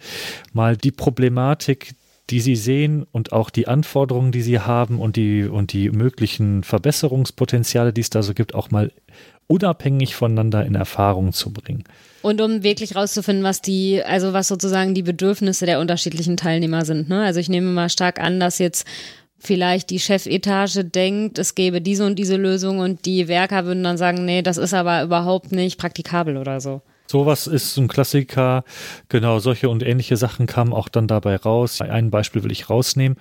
mal 0.53 0.77
die 0.77 0.93
Problematik, 0.93 1.97
die 2.31 2.39
sie 2.39 2.55
sehen 2.55 3.05
und 3.11 3.33
auch 3.33 3.51
die 3.51 3.67
Anforderungen, 3.67 4.31
die 4.31 4.43
sie 4.43 4.61
haben 4.61 5.01
und 5.01 5.17
die, 5.17 5.43
und 5.43 5.73
die 5.73 5.91
möglichen 5.91 6.63
Verbesserungspotenziale, 6.63 7.93
die 7.93 8.03
es 8.03 8.11
da 8.11 8.23
so 8.23 8.35
gibt, 8.35 8.55
auch 8.55 8.71
mal 8.71 8.93
unabhängig 9.49 10.15
voneinander 10.15 10.65
in 10.65 10.77
Erfahrung 10.77 11.33
zu 11.33 11.53
bringen. 11.53 11.83
Und 12.23 12.41
um 12.41 12.63
wirklich 12.63 12.95
rauszufinden, 12.95 13.43
was 13.43 13.63
die, 13.63 14.01
also 14.05 14.33
was 14.33 14.47
sozusagen 14.47 14.95
die 14.95 15.03
Bedürfnisse 15.03 15.67
der 15.67 15.81
unterschiedlichen 15.81 16.37
Teilnehmer 16.37 16.85
sind. 16.85 17.09
Ne? 17.09 17.25
Also 17.25 17.41
ich 17.41 17.49
nehme 17.49 17.73
mal 17.73 17.89
stark 17.89 18.21
an, 18.21 18.39
dass 18.39 18.61
jetzt 18.61 18.87
vielleicht 19.39 19.91
die 19.91 20.01
Chefetage 20.01 20.85
denkt, 20.85 21.39
es 21.39 21.55
gäbe 21.55 21.81
diese 21.81 22.07
und 22.07 22.19
diese 22.19 22.37
Lösung 22.37 22.79
und 22.79 23.05
die 23.07 23.29
Werker 23.29 23.65
würden 23.65 23.85
dann 23.85 23.99
sagen, 23.99 24.25
nee, 24.25 24.43
das 24.43 24.57
ist 24.57 24.75
aber 24.75 25.03
überhaupt 25.03 25.53
nicht 25.53 25.79
praktikabel 25.79 26.37
oder 26.37 26.61
so. 26.61 26.83
Sowas 27.07 27.47
ist 27.47 27.77
ein 27.77 27.89
Klassiker. 27.89 28.65
Genau, 29.09 29.39
solche 29.39 29.69
und 29.69 29.83
ähnliche 29.83 30.17
Sachen 30.17 30.47
kamen 30.47 30.73
auch 30.73 30.89
dann 30.89 31.07
dabei 31.07 31.37
raus. 31.37 31.81
Ein 31.81 32.11
Beispiel 32.11 32.43
will 32.43 32.53
ich 32.53 32.69
rausnehmen, 32.69 33.17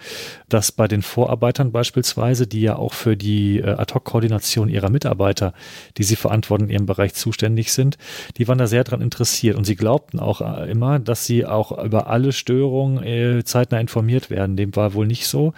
dass 0.50 0.72
bei 0.72 0.88
den 0.88 1.02
Vorarbeitern 1.02 1.72
beispielsweise, 1.72 2.48
die 2.48 2.62
ja 2.62 2.76
auch 2.76 2.94
für 2.94 3.16
die 3.16 3.60
äh, 3.60 3.70
Ad-Hoc-Koordination 3.70 4.70
ihrer 4.70 4.90
Mitarbeiter, 4.90 5.54
die 5.98 6.04
sie 6.04 6.16
verantworten, 6.16 6.66
in 6.66 6.70
ihrem 6.72 6.86
Bereich 6.86 7.14
zuständig 7.14 7.74
sind, 7.74 7.98
die 8.38 8.48
waren 8.48 8.58
da 8.58 8.68
sehr 8.68 8.84
dran 8.84 9.02
interessiert 9.02 9.56
und 9.56 9.66
sie 9.66 9.76
glaubten 9.76 10.20
auch 10.20 10.42
äh, 10.42 10.70
immer, 10.70 11.00
dass 11.00 11.26
sie 11.26 11.46
auch 11.46 11.84
über 11.84 12.08
alle 12.08 12.32
Störungen 12.32 13.04
äh, 13.04 13.44
zeitnah 13.44 13.80
informiert 13.80 14.30
werden. 14.30 14.58
Dem 14.58 14.76
war 14.76 14.94
wohl 14.94 15.08
nicht 15.08 15.28
so. 15.28 15.54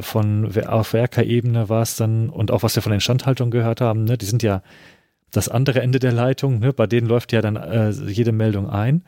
Von 0.00 0.50
auf 0.66 0.92
Werkerebene 0.92 1.68
war 1.68 1.82
es 1.82 1.96
dann 1.96 2.28
und 2.28 2.50
auch 2.50 2.62
was 2.62 2.74
wir 2.74 2.82
von 2.82 2.90
der 2.90 2.96
Instandhaltung 2.96 3.50
gehört 3.50 3.80
haben, 3.80 4.04
ne, 4.04 4.16
die 4.16 4.26
sind 4.26 4.42
ja 4.42 4.62
das 5.32 5.48
andere 5.48 5.80
Ende 5.80 5.98
der 5.98 6.12
Leitung, 6.12 6.60
ne, 6.60 6.72
bei 6.72 6.86
denen 6.86 7.08
läuft 7.08 7.32
ja 7.32 7.40
dann 7.40 7.56
äh, 7.56 7.90
jede 7.90 8.32
Meldung 8.32 8.68
ein, 8.68 9.02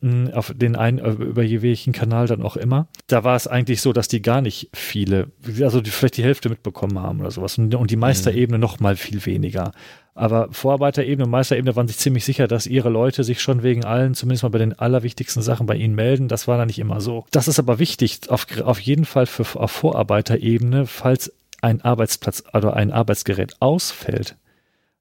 mh, 0.00 0.34
auf 0.34 0.52
den 0.54 0.76
einen, 0.76 0.98
äh, 0.98 1.10
über 1.10 1.42
welchen 1.42 1.92
Kanal 1.92 2.26
dann 2.26 2.42
auch 2.42 2.56
immer. 2.56 2.86
Da 3.06 3.24
war 3.24 3.34
es 3.34 3.46
eigentlich 3.46 3.80
so, 3.80 3.92
dass 3.92 4.06
die 4.06 4.22
gar 4.22 4.42
nicht 4.42 4.68
viele, 4.74 5.28
also 5.62 5.80
die, 5.80 5.90
vielleicht 5.90 6.18
die 6.18 6.22
Hälfte 6.22 6.50
mitbekommen 6.50 6.98
haben 6.98 7.20
oder 7.20 7.30
sowas 7.30 7.58
und, 7.58 7.74
und 7.74 7.90
die 7.90 7.96
Meisterebene 7.96 8.58
mhm. 8.58 8.62
noch 8.62 8.78
mal 8.78 8.96
viel 8.96 9.24
weniger. 9.26 9.72
Aber 10.14 10.48
Vorarbeiterebene 10.52 11.24
und 11.24 11.30
Meisterebene 11.30 11.74
waren 11.74 11.88
sich 11.88 11.98
ziemlich 11.98 12.24
sicher, 12.24 12.46
dass 12.46 12.66
ihre 12.66 12.88
Leute 12.88 13.24
sich 13.24 13.42
schon 13.42 13.64
wegen 13.64 13.84
allen, 13.84 14.14
zumindest 14.14 14.44
mal 14.44 14.50
bei 14.50 14.58
den 14.58 14.78
allerwichtigsten 14.78 15.42
Sachen 15.42 15.66
bei 15.66 15.74
ihnen 15.74 15.94
melden. 15.94 16.28
Das 16.28 16.46
war 16.46 16.56
da 16.56 16.66
nicht 16.66 16.78
immer 16.78 17.00
so. 17.00 17.24
Das 17.32 17.48
ist 17.48 17.58
aber 17.58 17.80
wichtig, 17.80 18.20
auf, 18.28 18.46
auf 18.62 18.78
jeden 18.78 19.06
Fall 19.06 19.26
für 19.26 19.58
auf 19.58 19.72
Vorarbeiterebene, 19.72 20.86
falls 20.86 21.32
ein 21.62 21.80
Arbeitsplatz 21.80 22.44
oder 22.52 22.74
ein 22.74 22.92
Arbeitsgerät 22.92 23.56
ausfällt, 23.60 24.36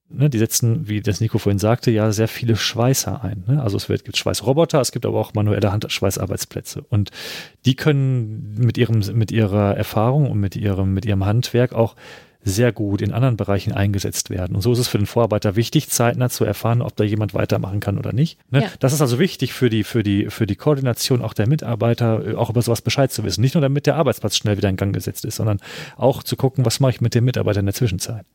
ne, 0.10 0.30
die 0.30 0.38
setzen, 0.38 0.88
wie 0.88 1.02
das 1.02 1.22
Nico 1.22 1.38
vorhin 1.38 1.60
sagte, 1.60 1.92
ja 1.92 2.12
sehr 2.12 2.28
viele 2.28 2.56
Schweißer 2.56 3.24
ein. 3.24 3.44
Ne? 3.48 3.62
Also 3.62 3.78
es 3.78 3.90
wird, 3.90 4.06
gibt 4.06 4.18
Schweißroboter, 4.18 4.80
es 4.80 4.92
gibt 4.92 5.06
aber 5.06 5.20
auch 5.20 5.34
manuelle 5.34 5.72
Handschweißarbeitsplätze. 5.72 6.84
Und 6.90 7.12
die 7.66 7.76
können 7.76 8.56
mit 8.58 8.78
ihrem, 8.78 9.00
mit 9.14 9.32
ihrer 9.32 9.76
Erfahrung 9.76 10.30
und 10.30 10.40
mit 10.40 10.56
ihrem, 10.56 10.94
mit 10.94 11.06
ihrem 11.06 11.26
Handwerk 11.26 11.74
auch 11.74 11.96
sehr 12.46 12.72
gut 12.72 13.02
in 13.02 13.14
anderen 13.14 13.38
Bereichen 13.38 13.72
eingesetzt 13.72 14.30
werden. 14.30 14.56
Und 14.56 14.62
so 14.62 14.74
ist 14.74 14.80
es 14.80 14.88
für 14.88 14.98
den 14.98 15.08
Vorarbeiter 15.08 15.56
wichtig, 15.56 15.90
zeitnah 15.90 16.30
zu 16.30 16.44
erfahren, 16.44 16.82
ob 16.82 16.96
da 16.96 17.04
jemand 17.04 17.34
weitermachen 17.34 17.80
kann 17.80 17.98
oder 17.98 18.12
nicht. 18.12 18.38
Ne? 18.52 18.64
Ja. 18.64 18.68
Das 18.80 18.94
ist 18.94 19.02
also 19.02 19.18
wichtig 19.20 19.54
für 19.54 19.70
die, 19.70 19.84
für 19.84 20.04
die, 20.04 20.30
für 20.30 20.46
die 20.46 20.56
Koordination 20.56 21.22
auch 21.22 21.34
der 21.34 21.48
Mitarbeiter, 21.48 22.38
auch 22.38 22.50
über 22.50 22.62
sowas 22.62 22.82
Bescheid 22.82 23.12
zu 23.12 23.24
wissen. 23.24 23.42
Nicht 23.42 23.56
nur 23.56 23.62
damit 23.62 23.86
der 23.86 23.96
Arbeitsplatz 23.96 24.36
schnell 24.36 24.58
wieder 24.58 24.70
in 24.70 24.76
Gang 24.76 24.94
gesetzt 24.94 25.26
ist, 25.26 25.38
sondern 25.38 25.60
auch 25.96 26.22
zu 26.24 26.36
gucken, 26.36 26.66
was 26.66 26.80
mache 26.80 26.92
ich 26.92 27.02
mit 27.02 27.16
dem 27.16 27.24
Mitarbeiter 27.24 27.62
in 27.62 27.66
der 27.66 27.76
Zwischenzeit. 27.76 28.26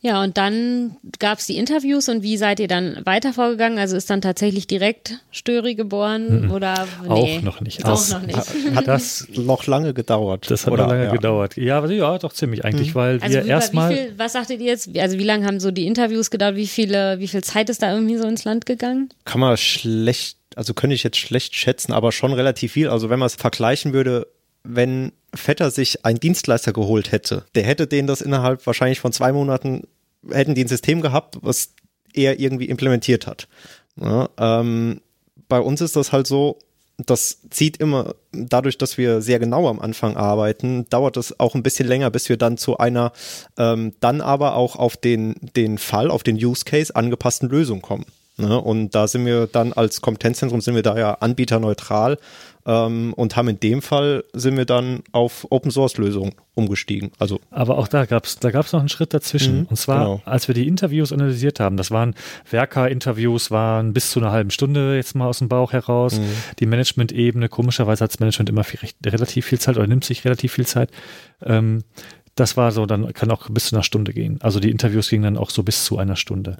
Ja, 0.00 0.22
und 0.22 0.36
dann 0.36 0.96
gab 1.18 1.38
es 1.38 1.46
die 1.46 1.56
Interviews 1.56 2.08
und 2.08 2.22
wie 2.22 2.36
seid 2.36 2.60
ihr 2.60 2.68
dann 2.68 3.00
weiter 3.04 3.32
vorgegangen? 3.32 3.78
Also 3.78 3.96
ist 3.96 4.10
dann 4.10 4.20
tatsächlich 4.20 4.66
direkt 4.66 5.20
Störi 5.30 5.74
geboren 5.74 6.44
mhm. 6.44 6.50
oder 6.50 6.86
nee, 7.02 7.38
auch 7.38 7.42
noch 7.42 7.60
nicht? 7.60 7.84
Auch 7.84 7.90
das, 7.90 8.10
noch 8.10 8.22
nicht. 8.22 8.36
Hat 8.74 8.86
das 8.86 9.26
noch 9.34 9.66
lange 9.66 9.94
gedauert? 9.94 10.50
Das 10.50 10.66
hat 10.66 10.72
oder, 10.72 10.84
noch 10.84 10.92
lange 10.92 11.04
ja. 11.06 11.12
gedauert. 11.12 11.56
Ja, 11.56 11.78
aber 11.78 11.90
ja, 11.90 12.18
doch 12.18 12.32
ziemlich 12.32 12.64
eigentlich, 12.64 12.90
mhm. 12.90 12.94
weil 12.94 13.20
also 13.20 13.38
wir 13.38 13.46
erstmal. 13.46 14.12
Was 14.16 14.34
sagtet 14.34 14.60
ihr 14.60 14.66
jetzt? 14.66 14.96
Also 14.98 15.18
wie 15.18 15.24
lange 15.24 15.46
haben 15.46 15.60
so 15.60 15.70
die 15.70 15.86
Interviews 15.86 16.30
gedauert? 16.30 16.56
Wie 16.56 16.66
viele, 16.66 17.18
wie 17.18 17.28
viel 17.28 17.42
Zeit 17.42 17.70
ist 17.70 17.82
da 17.82 17.92
irgendwie 17.92 18.16
so 18.16 18.28
ins 18.28 18.44
Land 18.44 18.66
gegangen? 18.66 19.08
Kann 19.24 19.40
man 19.40 19.56
schlecht, 19.56 20.38
also 20.54 20.74
könnte 20.74 20.94
ich 20.94 21.02
jetzt 21.04 21.16
schlecht 21.16 21.54
schätzen, 21.54 21.92
aber 21.92 22.12
schon 22.12 22.32
relativ 22.32 22.72
viel. 22.72 22.88
Also 22.88 23.08
wenn 23.08 23.18
man 23.18 23.26
es 23.26 23.34
vergleichen 23.34 23.92
würde, 23.92 24.26
wenn 24.66 25.12
Vetter 25.34 25.70
sich 25.70 26.04
einen 26.04 26.20
Dienstleister 26.20 26.72
geholt 26.72 27.12
hätte, 27.12 27.44
der 27.54 27.64
hätte 27.64 27.86
den 27.86 28.06
das 28.06 28.20
innerhalb 28.20 28.66
wahrscheinlich 28.66 29.00
von 29.00 29.12
zwei 29.12 29.32
Monaten 29.32 29.86
hätten 30.30 30.54
die 30.54 30.64
ein 30.64 30.68
System 30.68 31.02
gehabt, 31.02 31.38
was 31.42 31.70
er 32.12 32.40
irgendwie 32.40 32.66
implementiert 32.66 33.26
hat. 33.26 33.48
Ja, 34.00 34.28
ähm, 34.38 35.00
bei 35.48 35.60
uns 35.60 35.80
ist 35.80 35.96
das 35.96 36.12
halt 36.12 36.26
so, 36.26 36.58
das 36.98 37.42
zieht 37.50 37.76
immer, 37.76 38.14
dadurch, 38.32 38.78
dass 38.78 38.96
wir 38.96 39.20
sehr 39.20 39.38
genau 39.38 39.68
am 39.68 39.80
Anfang 39.80 40.16
arbeiten, 40.16 40.88
dauert 40.88 41.16
es 41.16 41.38
auch 41.38 41.54
ein 41.54 41.62
bisschen 41.62 41.86
länger, 41.86 42.10
bis 42.10 42.28
wir 42.28 42.36
dann 42.36 42.56
zu 42.56 42.78
einer, 42.78 43.12
ähm, 43.58 43.92
dann 44.00 44.20
aber 44.20 44.56
auch 44.56 44.76
auf 44.76 44.96
den, 44.96 45.36
den 45.54 45.78
Fall, 45.78 46.10
auf 46.10 46.22
den 46.22 46.36
Use 46.36 46.64
Case 46.64 46.94
angepassten 46.94 47.48
Lösung 47.48 47.82
kommen. 47.82 48.06
Ne? 48.38 48.60
Und 48.60 48.94
da 48.94 49.08
sind 49.08 49.24
wir 49.24 49.46
dann 49.46 49.72
als 49.72 50.02
Kompetenzzentrum 50.02 50.60
sind 50.60 50.74
wir 50.74 50.82
da 50.82 50.98
ja 50.98 51.14
anbieterneutral 51.14 52.18
ähm, 52.66 53.14
und 53.14 53.34
haben 53.34 53.48
in 53.48 53.60
dem 53.60 53.80
Fall 53.80 54.24
sind 54.34 54.58
wir 54.58 54.66
dann 54.66 55.02
auf 55.12 55.46
Open 55.48 55.70
Source 55.70 55.96
Lösungen 55.96 56.34
umgestiegen. 56.54 57.12
Also 57.18 57.40
aber 57.50 57.78
auch 57.78 57.88
da 57.88 58.04
gab 58.04 58.26
es 58.26 58.38
da 58.38 58.50
gab's 58.50 58.72
noch 58.72 58.80
einen 58.80 58.90
Schritt 58.90 59.14
dazwischen. 59.14 59.60
Mhm, 59.60 59.66
und 59.66 59.76
zwar, 59.76 59.98
genau. 60.00 60.22
als 60.26 60.48
wir 60.48 60.54
die 60.54 60.68
Interviews 60.68 61.12
analysiert 61.12 61.60
haben, 61.60 61.78
das 61.78 61.90
waren 61.90 62.14
Werker-Interviews, 62.50 63.50
waren 63.50 63.94
bis 63.94 64.10
zu 64.10 64.20
einer 64.20 64.32
halben 64.32 64.50
Stunde 64.50 64.96
jetzt 64.96 65.14
mal 65.14 65.28
aus 65.28 65.38
dem 65.38 65.48
Bauch 65.48 65.72
heraus. 65.72 66.18
Mhm. 66.18 66.24
Die 66.58 66.66
Management-Ebene, 66.66 67.48
komischerweise 67.48 68.04
hat 68.04 68.12
das 68.12 68.20
Management 68.20 68.50
immer 68.50 68.64
viel, 68.64 68.80
relativ 69.06 69.46
viel 69.46 69.58
Zeit 69.58 69.78
oder 69.78 69.86
nimmt 69.86 70.04
sich 70.04 70.26
relativ 70.26 70.52
viel 70.52 70.66
Zeit. 70.66 70.90
Ähm, 71.42 71.84
das 72.34 72.58
war 72.58 72.70
so, 72.70 72.84
dann 72.84 73.14
kann 73.14 73.30
auch 73.30 73.48
bis 73.48 73.68
zu 73.68 73.76
einer 73.76 73.82
Stunde 73.82 74.12
gehen. 74.12 74.38
Also 74.42 74.60
die 74.60 74.70
Interviews 74.70 75.08
gingen 75.08 75.22
dann 75.22 75.38
auch 75.38 75.48
so 75.48 75.62
bis 75.62 75.86
zu 75.86 75.96
einer 75.96 76.16
Stunde. 76.16 76.58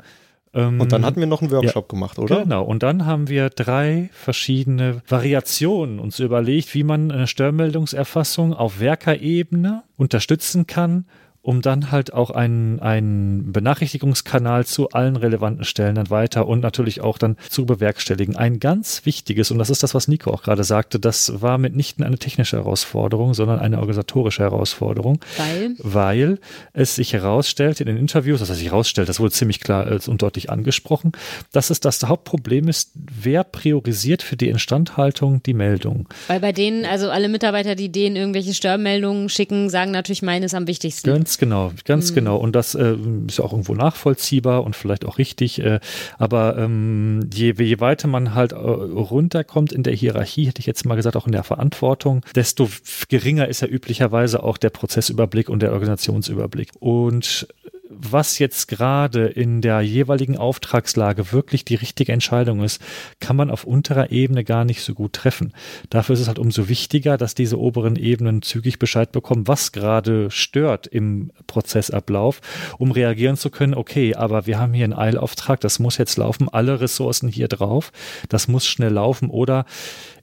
Ähm, 0.57 0.81
und 0.81 0.91
dann 0.91 1.05
hatten 1.05 1.21
wir 1.21 1.27
noch 1.27 1.43
einen 1.43 1.51
Workshop 1.51 1.85
ja, 1.85 1.89
gemacht, 1.89 2.19
oder? 2.19 2.43
Genau. 2.43 2.65
Und 2.65 2.83
dann 2.83 3.05
haben 3.05 3.29
wir 3.29 3.51
drei 3.51 4.09
verschiedene 4.13 5.03
Variationen 5.07 6.01
uns 6.01 6.19
überlegt, 6.19 6.75
wie 6.75 6.83
man 6.83 7.13
eine 7.13 7.27
Störmeldungserfassung 7.27 8.55
auf 8.55 8.81
Werkerebene 8.81 9.83
unterstützen 9.97 10.67
kann 10.67 11.05
um 11.47 11.63
dann 11.63 11.93
halt 11.93 12.13
auch 12.13 12.31
einen, 12.33 12.81
einen 12.81 13.53
Benachrichtigungskanal 13.53 14.67
zu 14.67 14.91
allen 14.91 15.15
relevanten 15.15 15.65
Stellen 15.65 15.95
dann 15.95 16.11
weiter 16.11 16.49
und 16.49 16.59
natürlich 16.61 17.03
auch 17.03 17.19
dann 17.19 17.37
zu 17.49 17.67
bewerkstelligen. 17.67 18.35
Ein 18.35 18.59
ganz 18.59 19.07
wichtiges, 19.07 19.53
und 19.53 19.59
das 19.59 19.71
ist 19.71 19.85
das, 19.85 19.95
was 19.95 20.09
Nico 20.09 20.33
auch 20.33 20.43
gerade 20.43 20.65
sagte, 20.65 20.99
das 20.99 21.41
war 21.41 21.59
mitnichten 21.59 22.05
eine 22.05 22.19
technische 22.19 22.57
Herausforderung, 22.57 23.33
sondern 23.33 23.61
eine 23.61 23.79
organisatorische 23.79 24.43
Herausforderung. 24.43 25.21
Weil? 25.37 25.77
Weil 25.79 26.39
es 26.73 26.97
sich 26.97 27.13
herausstellt 27.13 27.81
in 27.81 27.87
den 27.87 27.97
Interviews, 27.97 28.41
das 28.41 28.51
heißt 28.51 28.59
sich 28.59 28.71
herausstellt, 28.71 29.09
das 29.09 29.21
wurde 29.21 29.31
ziemlich 29.31 29.61
klar 29.61 29.89
äh, 29.89 30.01
und 30.09 30.23
deutlich 30.23 30.51
angesprochen, 30.51 31.13
dass 31.53 31.71
es 31.71 31.79
das 31.79 32.03
Hauptproblem 32.03 32.67
ist, 32.67 32.91
wer 32.95 33.45
priorisiert 33.45 34.25
für 34.25 34.37
die 34.37 34.49
Instandhaltung 34.49 35.45
die 35.45 35.55
Meldung. 35.55 36.09
Weil 36.27 36.41
bei 36.41 36.51
denen, 36.51 36.85
also 36.87 37.09
alle 37.09 37.29
Mitarbeiter, 37.29 37.77
die 37.77 37.93
denen 37.93 38.17
irgendwelche 38.17 38.53
Störmeldungen 38.53 39.29
schicken, 39.29 39.71
sagen 39.71 39.93
natürlich, 39.93 40.23
meines 40.23 40.53
am 40.53 40.67
wichtigsten. 40.67 41.09
Ganz 41.09 41.36
genau, 41.39 41.73
ganz 41.85 42.11
mhm. 42.11 42.15
genau. 42.17 42.37
Und 42.37 42.55
das 42.55 42.75
äh, 42.75 42.97
ist 43.27 43.39
ja 43.39 43.45
auch 43.45 43.53
irgendwo 43.53 43.75
nachvollziehbar 43.75 44.65
und 44.65 44.77
vielleicht 44.77 45.05
auch 45.05 45.19
richtig. 45.19 45.61
Äh, 45.61 45.81
aber 46.19 46.57
ähm, 46.59 47.29
je, 47.33 47.55
je 47.57 47.81
weiter 47.81 48.09
man 48.09 48.35
halt 48.35 48.53
äh, 48.53 48.57
runterkommt 48.57 49.73
in 49.73 49.83
der 49.83 49.95
Hierarchie, 49.95 50.47
hätte 50.47 50.61
ich 50.61 50.67
jetzt 50.67 50.85
mal 50.85 50.97
gesagt, 50.97 51.17
auch 51.17 51.27
in 51.27 51.33
der 51.33 51.45
Verantwortung, 51.45 52.25
desto 52.35 52.69
geringer 53.09 53.49
ist 53.49 53.61
ja 53.61 53.69
üblicherweise 53.69 54.43
auch 54.43 54.59
der 54.59 54.71
Prozessüberblick 54.71 55.49
und 55.49 55.61
der 55.61 55.73
Organisationsüberblick. 55.73 56.73
Und 56.81 57.47
was 57.89 58.39
jetzt 58.39 58.69
gerade 58.69 59.27
in 59.27 59.61
der 59.61 59.81
jeweiligen 59.81 60.37
Auftragslage 60.37 61.33
wirklich 61.33 61.65
die 61.65 61.75
richtige 61.75 62.13
Entscheidung 62.13 62.63
ist, 62.63 62.81
kann 63.21 63.37
man 63.37 63.51
auf 63.51 63.65
unterer 63.65 64.11
Ebene 64.11 64.45
gar 64.45 64.65
nicht 64.65 64.83
so 64.83 64.95
gut 64.95 65.13
treffen. 65.13 65.53
Dafür 65.91 66.15
ist 66.15 66.21
es 66.21 66.29
halt 66.29 66.39
umso 66.39 66.69
wichtiger, 66.69 67.17
dass 67.17 67.35
diese 67.35 67.59
oberen 67.59 67.97
Ebenen 67.97 68.43
zügig 68.43 68.79
Bescheid 68.79 69.13
bekommen, 69.13 69.49
was 69.49 69.73
gerade 69.73 70.31
stört 70.31 70.87
im 70.87 71.31
Prozessablauf, 71.47 72.41
um 72.79 72.91
reagieren 72.91 73.37
zu 73.37 73.51
können, 73.51 73.75
okay, 73.75 74.15
aber 74.15 74.47
wir 74.47 74.59
haben 74.59 74.73
hier 74.73 74.85
einen 74.85 74.93
Eilauftrag, 74.93 75.61
das 75.61 75.79
muss 75.79 75.99
jetzt 75.99 76.17
laufen, 76.17 76.49
alle 76.49 76.81
Ressourcen 76.81 77.29
hier 77.29 77.49
drauf, 77.49 77.93
das 78.29 78.49
muss 78.49 78.67
schnell 78.67 78.93
laufen 78.93 79.31
oder 79.31 79.65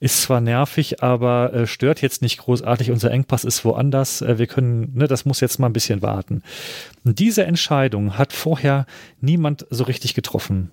ist 0.00 0.22
zwar 0.22 0.40
nervig, 0.40 1.02
aber 1.02 1.52
äh, 1.54 1.66
stört 1.66 2.02
jetzt 2.02 2.22
nicht 2.22 2.38
großartig, 2.38 2.90
unser 2.90 3.10
Engpass 3.10 3.44
ist 3.44 3.64
woanders, 3.64 4.22
äh, 4.22 4.38
wir 4.38 4.46
können, 4.46 4.92
ne, 4.94 5.06
das 5.06 5.24
muss 5.24 5.40
jetzt 5.40 5.58
mal 5.58 5.66
ein 5.66 5.72
bisschen 5.72 6.02
warten. 6.02 6.42
Und 7.04 7.18
diese 7.18 7.44
Entscheidung 7.44 8.16
hat 8.18 8.32
vorher 8.32 8.86
niemand 9.20 9.66
so 9.70 9.84
richtig 9.84 10.14
getroffen. 10.14 10.70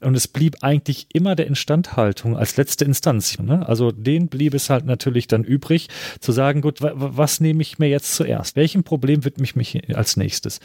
Und 0.00 0.16
es 0.16 0.28
blieb 0.28 0.56
eigentlich 0.62 1.06
immer 1.12 1.34
der 1.34 1.46
Instandhaltung 1.46 2.36
als 2.36 2.56
letzte 2.56 2.84
Instanz. 2.84 3.38
Ne? 3.38 3.66
Also 3.66 3.90
den 3.90 4.28
blieb 4.28 4.54
es 4.54 4.68
halt 4.68 4.84
natürlich 4.84 5.28
dann 5.28 5.44
übrig, 5.44 5.88
zu 6.20 6.32
sagen, 6.32 6.60
gut, 6.60 6.80
was 6.80 7.40
nehme 7.40 7.62
ich 7.62 7.78
mir 7.78 7.88
jetzt 7.88 8.14
zuerst? 8.14 8.56
Welchem 8.56 8.84
Problem 8.84 9.24
widme 9.24 9.44
ich 9.44 9.56
mich 9.56 9.96
als 9.96 10.16
nächstes? 10.16 10.60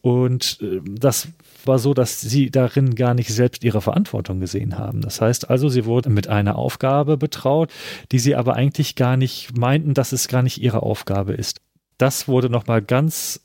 Und 0.00 0.58
äh, 0.60 0.80
das 0.84 1.28
war 1.64 1.78
so, 1.78 1.94
dass 1.94 2.20
sie 2.20 2.50
darin 2.50 2.96
gar 2.96 3.14
nicht 3.14 3.32
selbst 3.32 3.62
ihre 3.62 3.80
Verantwortung 3.80 4.40
gesehen 4.40 4.76
haben. 4.78 5.00
Das 5.00 5.20
heißt 5.20 5.48
also, 5.48 5.68
sie 5.68 5.84
wurden 5.84 6.12
mit 6.12 6.26
einer 6.28 6.56
Aufgabe 6.56 7.16
betraut, 7.16 7.70
die 8.10 8.18
sie 8.18 8.34
aber 8.34 8.54
eigentlich 8.54 8.96
gar 8.96 9.16
nicht 9.16 9.56
meinten, 9.56 9.94
dass 9.94 10.10
es 10.10 10.26
gar 10.26 10.42
nicht 10.42 10.60
ihre 10.60 10.82
Aufgabe 10.82 11.34
ist. 11.34 11.60
Das 11.98 12.26
wurde 12.26 12.50
nochmal 12.50 12.82
ganz 12.82 13.44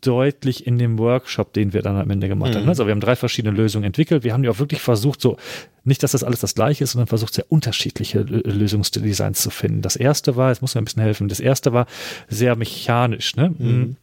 deutlich 0.00 0.66
in 0.66 0.78
dem 0.78 0.98
Workshop, 0.98 1.52
den 1.52 1.72
wir 1.72 1.82
dann 1.82 1.96
am 1.96 2.10
Ende 2.10 2.28
gemacht 2.28 2.52
mhm. 2.54 2.58
haben. 2.58 2.68
Also 2.68 2.86
wir 2.86 2.92
haben 2.92 3.00
drei 3.00 3.16
verschiedene 3.16 3.56
Lösungen 3.56 3.84
entwickelt. 3.84 4.24
Wir 4.24 4.32
haben 4.32 4.42
die 4.42 4.48
auch 4.48 4.58
wirklich 4.58 4.80
versucht, 4.80 5.20
so 5.20 5.36
nicht, 5.84 6.02
dass 6.02 6.12
das 6.12 6.24
alles 6.24 6.40
das 6.40 6.54
gleiche 6.54 6.84
ist, 6.84 6.92
sondern 6.92 7.08
versucht, 7.08 7.34
sehr 7.34 7.50
unterschiedliche 7.50 8.20
Lösungsdesigns 8.20 9.42
zu 9.42 9.50
finden. 9.50 9.82
Das 9.82 9.96
erste 9.96 10.36
war, 10.36 10.50
jetzt 10.50 10.62
muss 10.62 10.74
mir 10.74 10.80
ein 10.80 10.84
bisschen 10.84 11.02
helfen, 11.02 11.28
das 11.28 11.40
erste 11.40 11.72
war 11.72 11.86
sehr 12.28 12.56
mechanisch. 12.56 13.36
Ne? 13.36 13.54
Mhm. 13.58 13.96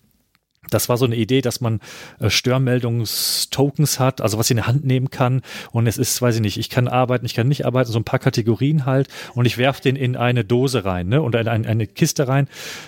Das 0.69 0.89
war 0.89 0.97
so 0.97 1.05
eine 1.05 1.15
Idee, 1.15 1.41
dass 1.41 1.61
man 1.61 1.79
äh, 2.19 2.29
Störmeldungstokens 2.29 3.99
hat, 3.99 4.21
also 4.21 4.37
was 4.37 4.47
ich 4.47 4.51
in 4.51 4.57
die 4.57 4.63
Hand 4.63 4.85
nehmen 4.85 5.09
kann. 5.09 5.41
Und 5.71 5.87
es 5.87 5.97
ist, 5.97 6.21
weiß 6.21 6.35
ich 6.35 6.41
nicht, 6.41 6.57
ich 6.57 6.69
kann 6.69 6.87
arbeiten, 6.87 7.25
ich 7.25 7.33
kann 7.33 7.47
nicht 7.47 7.65
arbeiten, 7.65 7.91
so 7.91 7.99
ein 7.99 8.03
paar 8.03 8.19
Kategorien 8.19 8.85
halt. 8.85 9.07
Und 9.35 9.45
ich 9.45 9.57
werfe 9.57 9.81
den 9.81 9.95
in 9.95 10.15
eine 10.15 10.43
Dose 10.43 10.85
rein, 10.85 11.07
ne? 11.07 11.21
Oder 11.21 11.41
in 11.41 11.47
eine, 11.47 11.67
eine 11.67 11.87
Kiste 11.87 12.27
rein. 12.27 12.47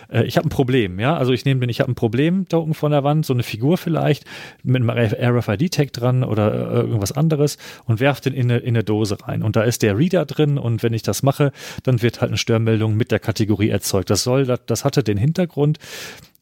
Äh, 0.09 0.23
ich 0.25 0.37
habe 0.37 0.47
ein 0.47 0.49
Problem, 0.49 0.99
ja. 0.99 1.15
Also 1.17 1.33
ich 1.33 1.45
nehme 1.45 1.59
den, 1.61 1.69
ich 1.69 1.79
habe 1.79 1.91
ein 1.91 1.95
Problem-Token 1.95 2.73
von 2.73 2.91
der 2.91 3.03
Wand, 3.03 3.25
so 3.25 3.33
eine 3.33 3.43
Figur 3.43 3.77
vielleicht, 3.77 4.25
mit 4.63 4.81
einem 4.81 4.89
RFID-Tag 4.89 5.93
dran 5.93 6.23
oder 6.23 6.53
äh, 6.53 6.79
irgendwas 6.81 7.11
anderes 7.11 7.57
und 7.85 7.99
werfe 7.99 8.21
den 8.21 8.33
in 8.33 8.51
eine, 8.51 8.59
in 8.59 8.75
eine 8.75 8.83
Dose 8.83 9.17
rein. 9.27 9.43
Und 9.43 9.55
da 9.55 9.63
ist 9.63 9.81
der 9.81 9.97
Reader 9.97 10.25
drin 10.25 10.57
und 10.57 10.83
wenn 10.83 10.93
ich 10.93 11.01
das 11.03 11.23
mache, 11.23 11.51
dann 11.83 12.01
wird 12.01 12.21
halt 12.21 12.29
eine 12.29 12.37
Störmeldung 12.37 12.95
mit 12.95 13.11
der 13.11 13.19
Kategorie 13.19 13.69
erzeugt. 13.69 14.09
Das 14.09 14.23
soll, 14.23 14.45
das, 14.45 14.59
das 14.65 14.85
hatte 14.85 15.03
den 15.03 15.17
Hintergrund, 15.17 15.79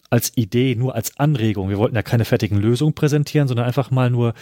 als 0.09 0.31
Idee, 0.35 0.75
nur 0.75 0.95
als 0.95 1.19
Anregung. 1.19 1.69
Wir 1.69 1.77
wollten 1.77 1.95
ja 1.95 2.01
keine 2.01 2.25
fertigen 2.25 2.57
Lösungen 2.57 2.93
präsentieren, 2.93 3.47
sondern 3.47 3.65
einfach 3.65 3.91
mal 3.91 4.09
nur 4.09 4.33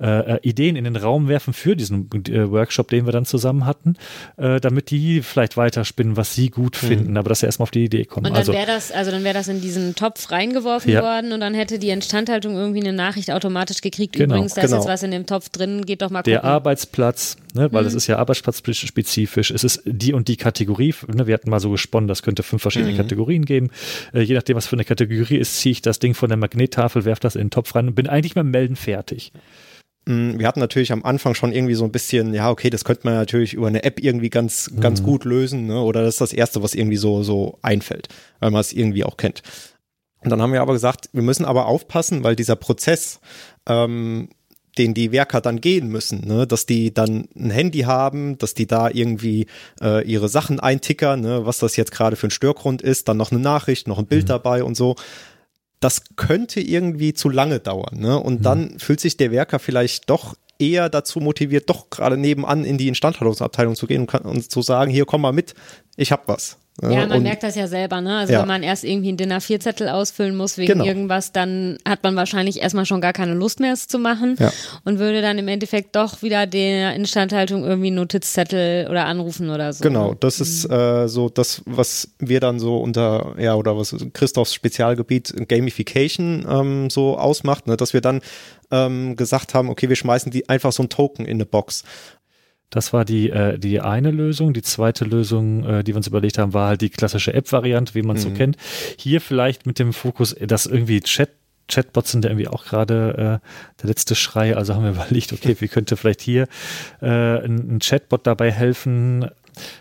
äh, 0.00 0.34
äh, 0.34 0.38
Ideen 0.42 0.76
in 0.76 0.84
den 0.84 0.96
Raum 0.96 1.28
werfen 1.28 1.52
für 1.52 1.74
diesen 1.74 2.08
äh, 2.28 2.50
Workshop, 2.50 2.88
den 2.88 3.06
wir 3.06 3.12
dann 3.12 3.26
zusammen 3.26 3.66
hatten, 3.66 3.96
äh, 4.36 4.60
damit 4.60 4.90
die 4.90 5.22
vielleicht 5.22 5.56
weiterspinnen, 5.56 6.16
was 6.16 6.34
sie 6.34 6.50
gut 6.50 6.80
mhm. 6.80 6.86
finden, 6.86 7.16
aber 7.16 7.28
dass 7.28 7.40
sie 7.40 7.46
erstmal 7.46 7.64
auf 7.64 7.70
die 7.72 7.84
Idee 7.84 8.04
kommen. 8.04 8.26
Und 8.26 8.32
dann 8.32 8.40
also, 8.40 8.52
wäre 8.52 8.66
das, 8.66 8.92
also 8.92 9.10
dann 9.10 9.24
wäre 9.24 9.34
das 9.34 9.48
in 9.48 9.60
diesen 9.60 9.96
Topf 9.96 10.30
reingeworfen 10.30 10.92
ja. 10.92 11.02
worden 11.02 11.32
und 11.32 11.40
dann 11.40 11.54
hätte 11.54 11.78
die 11.78 11.90
Instandhaltung 11.90 12.54
irgendwie 12.54 12.80
eine 12.80 12.92
Nachricht 12.92 13.32
automatisch 13.32 13.80
gekriegt. 13.80 14.14
Genau, 14.14 14.36
Übrigens, 14.36 14.54
da 14.54 14.62
genau. 14.62 14.76
ist 14.76 14.84
jetzt 14.84 14.92
was 14.92 15.02
in 15.02 15.10
dem 15.10 15.26
Topf 15.26 15.48
drin, 15.48 15.84
geht 15.84 16.02
doch 16.02 16.10
mal 16.10 16.20
gucken. 16.20 16.32
Der 16.32 16.44
Arbeitsplatz, 16.44 17.36
ne, 17.54 17.72
weil 17.72 17.82
mhm. 17.82 17.88
es 17.88 17.94
ist 17.94 18.06
ja 18.06 18.18
arbeitsplatzspezifisch, 18.18 19.50
es 19.50 19.64
ist 19.64 19.82
die 19.84 20.12
und 20.12 20.28
die 20.28 20.36
Kategorie, 20.36 20.94
ne, 21.12 21.26
wir 21.26 21.34
hatten 21.34 21.50
mal 21.50 21.60
so 21.60 21.70
gesponnen, 21.70 22.06
das 22.06 22.22
könnte 22.22 22.44
fünf 22.44 22.62
verschiedene 22.62 22.92
mhm. 22.92 22.96
Kategorien 22.96 23.44
geben, 23.44 23.70
äh, 24.14 24.20
je 24.20 24.36
nachdem, 24.36 24.56
was 24.56 24.66
für 24.66 24.76
eine 24.76 24.84
Kategorie 24.84 25.15
Jury 25.16 25.36
ist, 25.36 25.58
ziehe 25.58 25.72
ich 25.72 25.82
das 25.82 25.98
Ding 25.98 26.14
von 26.14 26.28
der 26.28 26.38
Magnettafel, 26.38 27.04
werfe 27.04 27.20
das 27.20 27.36
in 27.36 27.42
den 27.42 27.50
Topf 27.50 27.74
rein 27.74 27.88
und 27.88 27.94
bin 27.94 28.08
eigentlich 28.08 28.34
dem 28.34 28.50
Melden 28.50 28.76
fertig. 28.76 29.32
Mm, 30.06 30.38
wir 30.38 30.46
hatten 30.46 30.60
natürlich 30.60 30.92
am 30.92 31.04
Anfang 31.04 31.34
schon 31.34 31.52
irgendwie 31.52 31.74
so 31.74 31.84
ein 31.84 31.92
bisschen, 31.92 32.32
ja, 32.32 32.50
okay, 32.50 32.70
das 32.70 32.84
könnte 32.84 33.02
man 33.04 33.14
natürlich 33.14 33.54
über 33.54 33.66
eine 33.66 33.82
App 33.82 34.02
irgendwie 34.02 34.30
ganz, 34.30 34.70
ganz 34.80 35.00
mhm. 35.00 35.04
gut 35.04 35.24
lösen, 35.24 35.66
ne? 35.66 35.80
oder 35.80 36.02
das 36.02 36.14
ist 36.14 36.20
das 36.20 36.32
Erste, 36.32 36.62
was 36.62 36.74
irgendwie 36.74 36.96
so, 36.96 37.22
so 37.22 37.58
einfällt, 37.62 38.08
weil 38.40 38.50
man 38.50 38.60
es 38.60 38.72
irgendwie 38.72 39.04
auch 39.04 39.16
kennt. 39.16 39.42
Und 40.22 40.30
dann 40.30 40.40
haben 40.40 40.52
wir 40.52 40.62
aber 40.62 40.72
gesagt, 40.72 41.10
wir 41.12 41.22
müssen 41.22 41.44
aber 41.44 41.66
aufpassen, 41.66 42.24
weil 42.24 42.36
dieser 42.36 42.56
Prozess 42.56 43.20
ähm, 43.68 44.28
den 44.78 44.94
die 44.94 45.12
Werker 45.12 45.40
dann 45.40 45.60
gehen 45.60 45.88
müssen, 45.88 46.26
ne? 46.26 46.46
dass 46.46 46.66
die 46.66 46.92
dann 46.92 47.28
ein 47.36 47.50
Handy 47.50 47.80
haben, 47.80 48.38
dass 48.38 48.54
die 48.54 48.66
da 48.66 48.88
irgendwie 48.90 49.46
äh, 49.80 50.06
ihre 50.06 50.28
Sachen 50.28 50.60
eintickern, 50.60 51.20
ne? 51.20 51.46
was 51.46 51.58
das 51.58 51.76
jetzt 51.76 51.92
gerade 51.92 52.16
für 52.16 52.28
ein 52.28 52.30
Störgrund 52.30 52.82
ist, 52.82 53.08
dann 53.08 53.16
noch 53.16 53.30
eine 53.30 53.40
Nachricht, 53.40 53.88
noch 53.88 53.98
ein 53.98 54.06
Bild 54.06 54.24
mhm. 54.24 54.28
dabei 54.28 54.64
und 54.64 54.76
so. 54.76 54.96
Das 55.80 56.02
könnte 56.16 56.60
irgendwie 56.60 57.14
zu 57.14 57.28
lange 57.28 57.60
dauern. 57.60 57.98
Ne? 57.98 58.18
Und 58.18 58.40
mhm. 58.40 58.44
dann 58.44 58.78
fühlt 58.78 59.00
sich 59.00 59.16
der 59.16 59.30
Werker 59.30 59.58
vielleicht 59.58 60.10
doch 60.10 60.34
eher 60.58 60.88
dazu 60.88 61.20
motiviert, 61.20 61.68
doch 61.68 61.90
gerade 61.90 62.16
nebenan 62.16 62.64
in 62.64 62.78
die 62.78 62.88
Instandhaltungsabteilung 62.88 63.76
zu 63.76 63.86
gehen 63.86 64.02
und, 64.02 64.06
kann, 64.06 64.22
und 64.22 64.50
zu 64.50 64.62
sagen, 64.62 64.90
hier 64.90 65.04
komm 65.04 65.20
mal 65.20 65.32
mit, 65.32 65.54
ich 65.96 66.12
hab 66.12 66.28
was. 66.28 66.58
Ja, 66.82 67.06
man 67.06 67.12
und, 67.12 67.22
merkt 67.22 67.42
das 67.42 67.56
ja 67.56 67.68
selber, 67.68 68.02
ne? 68.02 68.18
Also 68.18 68.34
ja. 68.34 68.40
wenn 68.40 68.48
man 68.48 68.62
erst 68.62 68.84
irgendwie 68.84 69.08
einen 69.08 69.16
Dinner 69.16 69.40
4 69.40 69.60
Zettel 69.60 69.88
ausfüllen 69.88 70.36
muss 70.36 70.58
wegen 70.58 70.74
genau. 70.74 70.84
irgendwas, 70.84 71.32
dann 71.32 71.78
hat 71.88 72.02
man 72.02 72.16
wahrscheinlich 72.16 72.60
erstmal 72.60 72.84
schon 72.84 73.00
gar 73.00 73.14
keine 73.14 73.32
Lust 73.32 73.60
mehr, 73.60 73.72
es 73.72 73.88
zu 73.88 73.98
machen 73.98 74.36
ja. 74.38 74.52
und 74.84 74.98
würde 74.98 75.22
dann 75.22 75.38
im 75.38 75.48
Endeffekt 75.48 75.96
doch 75.96 76.22
wieder 76.22 76.46
der 76.46 76.94
Instandhaltung 76.94 77.64
irgendwie 77.64 77.86
einen 77.86 77.96
Notizzettel 77.96 78.88
oder 78.90 79.06
anrufen 79.06 79.48
oder 79.48 79.72
so. 79.72 79.82
Genau, 79.82 80.12
das 80.12 80.38
mhm. 80.38 80.42
ist 80.42 80.70
äh, 80.70 81.08
so 81.08 81.30
das, 81.30 81.62
was 81.64 82.10
wir 82.18 82.40
dann 82.40 82.58
so 82.58 82.76
unter, 82.76 83.34
ja, 83.38 83.54
oder 83.54 83.78
was 83.78 83.96
Christophs 84.12 84.52
Spezialgebiet 84.52 85.48
Gamification 85.48 86.46
ähm, 86.48 86.90
so 86.90 87.16
ausmacht, 87.16 87.66
ne? 87.68 87.78
dass 87.78 87.94
wir 87.94 88.02
dann 88.02 88.20
ähm, 88.70 89.16
gesagt 89.16 89.54
haben, 89.54 89.70
okay, 89.70 89.88
wir 89.88 89.96
schmeißen 89.96 90.30
die 90.30 90.48
einfach 90.48 90.72
so 90.72 90.82
ein 90.82 90.88
Token 90.88 91.24
in 91.24 91.36
eine 91.36 91.46
Box 91.46 91.84
das 92.70 92.92
war 92.92 93.04
die, 93.04 93.30
äh, 93.30 93.58
die 93.58 93.80
eine 93.80 94.10
Lösung. 94.10 94.52
Die 94.52 94.62
zweite 94.62 95.04
Lösung, 95.04 95.64
äh, 95.64 95.84
die 95.84 95.92
wir 95.92 95.96
uns 95.96 96.08
überlegt 96.08 96.38
haben, 96.38 96.52
war 96.52 96.68
halt 96.68 96.80
die 96.80 96.90
klassische 96.90 97.32
App-Variante, 97.32 97.94
wie 97.94 98.02
man 98.02 98.16
es 98.16 98.24
mhm. 98.24 98.30
so 98.30 98.34
kennt. 98.36 98.56
Hier 98.98 99.20
vielleicht 99.20 99.66
mit 99.66 99.78
dem 99.78 99.92
Fokus, 99.92 100.34
dass 100.40 100.66
irgendwie 100.66 101.00
Chat 101.00 101.30
Chatbots 101.68 102.12
sind 102.12 102.24
ja 102.24 102.30
irgendwie 102.30 102.46
auch 102.46 102.64
gerade 102.64 103.40
äh, 103.42 103.82
der 103.82 103.88
letzte 103.88 104.14
Schrei. 104.14 104.56
Also 104.56 104.74
haben 104.74 104.84
wir 104.84 104.90
überlegt, 105.02 105.32
okay, 105.32 105.56
wie 105.58 105.68
könnte 105.68 105.96
vielleicht 105.96 106.20
hier 106.20 106.46
äh, 107.02 107.08
ein, 107.08 107.76
ein 107.76 107.78
Chatbot 107.80 108.24
dabei 108.24 108.52
helfen, 108.52 109.28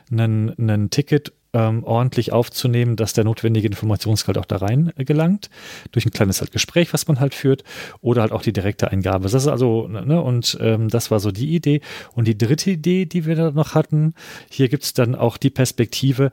ein 0.09 0.89
Ticket 0.89 1.33
ähm, 1.55 1.85
ordentlich 1.85 2.33
aufzunehmen, 2.33 2.97
dass 2.97 3.13
der 3.13 3.23
notwendige 3.23 3.67
Informationsgehalt 3.67 4.37
auch 4.37 4.45
da 4.45 4.57
rein 4.57 4.91
äh, 4.97 5.05
gelangt, 5.05 5.49
durch 5.93 6.05
ein 6.05 6.11
kleines 6.11 6.41
halt 6.41 6.51
Gespräch, 6.51 6.91
was 6.93 7.07
man 7.07 7.21
halt 7.21 7.33
führt, 7.33 7.63
oder 8.01 8.21
halt 8.21 8.33
auch 8.33 8.41
die 8.41 8.51
direkte 8.51 8.91
Eingabe. 8.91 9.23
Das 9.23 9.33
ist 9.33 9.47
also, 9.47 9.87
ne, 9.87 10.21
und 10.21 10.57
ähm, 10.59 10.89
das 10.89 11.11
war 11.11 11.21
so 11.21 11.31
die 11.31 11.55
Idee. 11.55 11.79
Und 12.13 12.27
die 12.27 12.37
dritte 12.37 12.71
Idee, 12.71 13.05
die 13.05 13.25
wir 13.25 13.35
da 13.35 13.51
noch 13.51 13.73
hatten, 13.73 14.13
hier 14.51 14.67
gibt 14.67 14.83
es 14.83 14.93
dann 14.93 15.15
auch 15.15 15.37
die 15.37 15.49
Perspektive, 15.49 16.31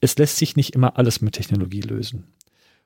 es 0.00 0.16
lässt 0.18 0.36
sich 0.36 0.54
nicht 0.54 0.74
immer 0.74 0.98
alles 0.98 1.20
mit 1.20 1.34
Technologie 1.34 1.80
lösen. 1.80 2.28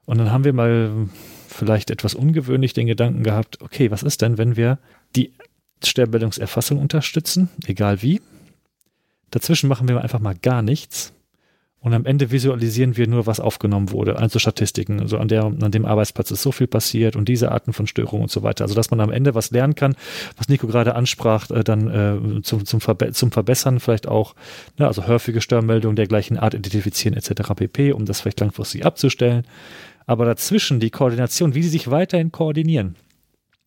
Und 0.07 0.17
dann 0.17 0.33
haben 0.33 0.45
wir 0.45 0.55
mal 0.55 1.09
vielleicht 1.49 1.91
etwas 1.91 2.15
ungewöhnlich 2.15 2.73
den 2.73 2.87
Gedanken 2.87 3.23
gehabt, 3.23 3.61
okay, 3.61 3.91
was 3.91 4.03
ist 4.03 4.23
denn, 4.23 4.39
wenn 4.39 4.57
wir 4.57 4.79
die 5.15 5.35
Stellbildungserfassung 5.85 6.79
unterstützen, 6.79 7.51
egal 7.67 8.01
wie. 8.01 8.23
Dazwischen 9.31 9.69
machen 9.69 9.87
wir 9.87 10.01
einfach 10.01 10.21
mal 10.21 10.35
gar 10.35 10.63
nichts 10.63 11.13
und 11.89 11.95
am 11.95 12.05
Ende 12.05 12.31
visualisieren 12.31 12.99
wir 12.99 13.07
nur, 13.07 13.27
was 13.27 13.41
aufgenommen 13.41 13.93
wurde, 13.93 14.19
also 14.19 14.39
Statistiken. 14.39 15.01
Also 15.01 15.17
an, 15.17 15.29
der, 15.29 15.45
an 15.45 15.71
dem 15.71 15.87
Arbeitsplatz 15.87 16.31
ist 16.31 16.43
so 16.43 16.53
viel 16.53 16.67
passiert 16.67 17.17
und 17.17 17.31
diese 17.31 17.51
Arten 17.51 17.73
von 17.73 17.87
Störungen 17.87 18.25
und 18.25 18.31
so 18.31 18.43
weiter. 18.43 18.65
Also 18.65 18.75
dass 18.75 18.91
man 18.91 19.01
am 19.01 19.11
Ende 19.11 19.35
was 19.35 19.51
lernen 19.51 19.75
kann, 19.75 19.97
was 20.37 20.51
Nico 20.51 20.67
gerade 20.67 20.95
ansprach, 20.95 21.51
äh, 21.51 21.65
dann 21.65 22.39
äh, 22.39 22.43
zum, 22.43 22.67
zum, 22.67 22.83
Verbe 22.83 23.13
zum 23.13 23.33
Verbessern 23.33 23.81
vielleicht 23.81 24.07
auch, 24.07 24.35
ne, 24.79 24.87
also 24.87 25.07
häufige 25.07 25.41
Störmeldungen 25.41 25.97
der 25.97 26.07
gleichen 26.07 26.37
Art 26.37 26.53
identifizieren 26.53 27.17
etc. 27.17 27.55
pp, 27.57 27.93
um 27.93 28.05
das 28.05 28.21
vielleicht 28.21 28.41
langfristig 28.41 28.85
abzustellen. 28.85 29.45
Aber 30.05 30.27
dazwischen 30.27 30.81
die 30.81 30.91
Koordination, 30.91 31.55
wie 31.55 31.63
sie 31.63 31.71
sich 31.71 31.91
weiterhin 31.91 32.33
koordinieren 32.33 32.97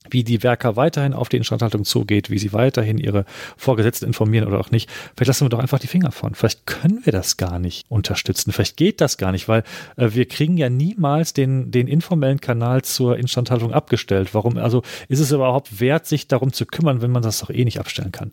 wie 0.10 0.24
die 0.24 0.44
Werker 0.44 0.76
weiterhin 0.76 1.14
auf 1.14 1.30
die 1.30 1.38
Instandhaltung 1.38 1.86
zugeht, 1.86 2.30
wie 2.30 2.40
sie 2.40 2.54
weiterhin 2.54 2.98
ihre 2.98 3.26
Vorgesetzten 3.56 4.06
informieren 4.06 4.48
oder 4.48 4.60
auch 4.60 4.72
nicht. 4.72 4.90
Vielleicht 5.16 5.28
lassen 5.28 5.46
wir 5.46 5.50
doch 5.50 5.60
einfach 5.60 5.80
die 5.80 5.88
Finger 5.88 6.12
von. 6.12 6.34
Vielleicht 6.34 6.66
können 6.66 7.06
wir 7.06 7.14
das 7.14 7.38
gar 7.38 7.60
nicht 7.60 7.86
unterstützen. 7.90 8.52
Vielleicht 8.52 8.78
geht 8.78 9.00
das 9.00 9.18
gar 9.18 9.32
nicht, 9.32 9.48
weil 9.48 9.64
äh, 9.98 10.10
wir 10.14 10.28
kriegen 10.28 10.58
ja 10.58 10.70
niemals 10.70 11.34
den, 11.34 11.72
den 11.72 11.88
informellen 11.88 12.42
Kanal 12.42 12.82
zur 12.82 13.18
Instandhaltung 13.18 13.74
abgestellt. 13.74 14.34
Warum? 14.34 14.58
Also 14.58 14.82
ist 15.08 15.20
es 15.20 15.32
überhaupt 15.32 15.80
wert, 15.80 16.08
sich 16.08 16.28
darum 16.28 16.52
zu 16.52 16.66
kümmern, 16.66 17.02
wenn 17.02 17.12
man 17.12 17.22
das 17.22 17.40
doch 17.40 17.50
eh 17.50 17.64
nicht 17.64 17.80
abstellen 17.80 18.12
kann? 18.12 18.32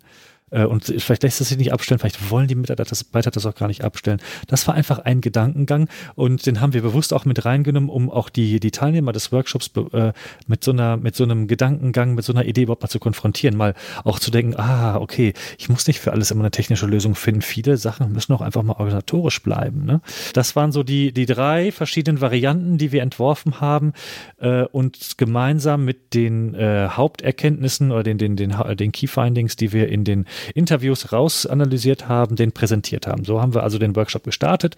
Äh, 0.50 0.64
und 0.64 0.84
vielleicht 0.84 1.22
lässt 1.22 1.40
es 1.40 1.48
sich 1.48 1.58
nicht 1.58 1.72
abstellen, 1.72 1.98
vielleicht 1.98 2.30
wollen 2.30 2.48
die 2.48 2.54
Mitarbeiter 2.54 3.30
das 3.30 3.46
auch 3.46 3.54
gar 3.54 3.68
nicht 3.68 3.84
abstellen. 3.84 4.20
Das 4.46 4.66
war 4.66 4.74
einfach 4.74 5.00
ein 5.00 5.20
Gedankengang 5.20 5.88
und 6.14 6.46
den 6.46 6.61
haben 6.61 6.72
wir 6.72 6.82
bewusst 6.82 7.12
auch 7.12 7.24
mit 7.24 7.44
reingenommen, 7.44 7.88
um 7.88 8.11
auch 8.11 8.28
die, 8.28 8.61
die 8.61 8.70
Teilnehmer 8.70 9.12
des 9.12 9.32
Workshops 9.32 9.70
äh, 9.92 10.12
mit 10.46 10.64
so 10.64 10.72
einer, 10.72 10.96
mit 10.96 11.14
so 11.14 11.24
einem 11.24 11.46
Gedankengang, 11.46 12.14
mit 12.14 12.24
so 12.24 12.32
einer 12.32 12.44
Idee 12.44 12.62
überhaupt 12.62 12.82
mal 12.82 12.88
zu 12.88 12.98
konfrontieren, 12.98 13.56
mal 13.56 13.74
auch 14.04 14.18
zu 14.18 14.30
denken, 14.30 14.56
ah, 14.56 14.96
okay, 14.96 15.32
ich 15.58 15.68
muss 15.68 15.87
nicht 15.87 16.00
für 16.00 16.12
alles 16.12 16.30
immer 16.30 16.42
eine 16.42 16.50
technische 16.50 16.87
Lösung 16.87 17.14
finden. 17.14 17.42
Viele 17.42 17.76
Sachen 17.76 18.12
müssen 18.12 18.32
auch 18.32 18.40
einfach 18.40 18.62
mal 18.62 18.74
organisatorisch 18.74 19.42
bleiben. 19.42 19.84
Ne? 19.84 20.00
Das 20.32 20.56
waren 20.56 20.72
so 20.72 20.82
die, 20.82 21.12
die 21.12 21.26
drei 21.26 21.72
verschiedenen 21.72 22.20
Varianten, 22.20 22.78
die 22.78 22.92
wir 22.92 23.02
entworfen 23.02 23.61
haben 23.61 23.92
äh, 24.38 24.64
und 24.64 25.18
gemeinsam 25.18 25.84
mit 25.84 26.14
den 26.14 26.54
äh, 26.54 26.88
Haupterkenntnissen 26.88 27.92
oder 27.92 28.02
den, 28.02 28.18
den, 28.18 28.37
den, 28.37 28.54
den 28.76 28.92
Key 28.92 29.06
Findings, 29.06 29.56
die 29.56 29.72
wir 29.72 29.88
in 29.88 30.04
den 30.04 30.26
Interviews 30.55 31.12
rausanalysiert 31.12 32.09
haben, 32.09 32.37
den 32.37 32.53
präsentiert 32.53 33.07
haben. 33.07 33.24
So 33.24 33.40
haben 33.40 33.55
wir 33.55 33.62
also 33.62 33.79
den 33.79 33.96
Workshop 33.96 34.24
gestartet. 34.24 34.77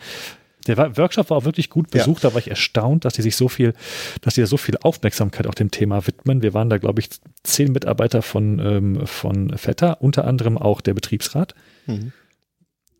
Der 0.66 0.96
Workshop 0.96 1.30
war 1.30 1.38
auch 1.38 1.44
wirklich 1.44 1.70
gut 1.70 1.90
besucht, 1.90 2.22
ja. 2.22 2.28
da 2.28 2.34
war 2.34 2.40
ich 2.40 2.50
erstaunt, 2.50 3.04
dass 3.04 3.14
die 3.14 3.22
sich 3.22 3.34
so 3.34 3.48
viel, 3.48 3.72
dass 4.20 4.34
die 4.34 4.44
so 4.44 4.58
viel 4.58 4.76
Aufmerksamkeit 4.82 5.46
auch 5.46 5.54
dem 5.54 5.70
Thema 5.70 6.06
widmen. 6.06 6.42
Wir 6.42 6.52
waren 6.52 6.68
da, 6.68 6.76
glaube 6.76 7.00
ich, 7.00 7.08
zehn 7.42 7.72
Mitarbeiter 7.72 8.20
von, 8.20 8.58
ähm, 8.58 9.06
von 9.06 9.56
Vetter, 9.56 10.02
unter 10.02 10.26
anderem 10.26 10.58
auch 10.58 10.82
der 10.82 10.94
Betriebsrat. 10.94 11.54
Mhm. 11.86 12.12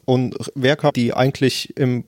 Und 0.07 0.37
Werker, 0.55 0.90
die 0.92 1.12
eigentlich 1.12 1.77
im 1.77 2.05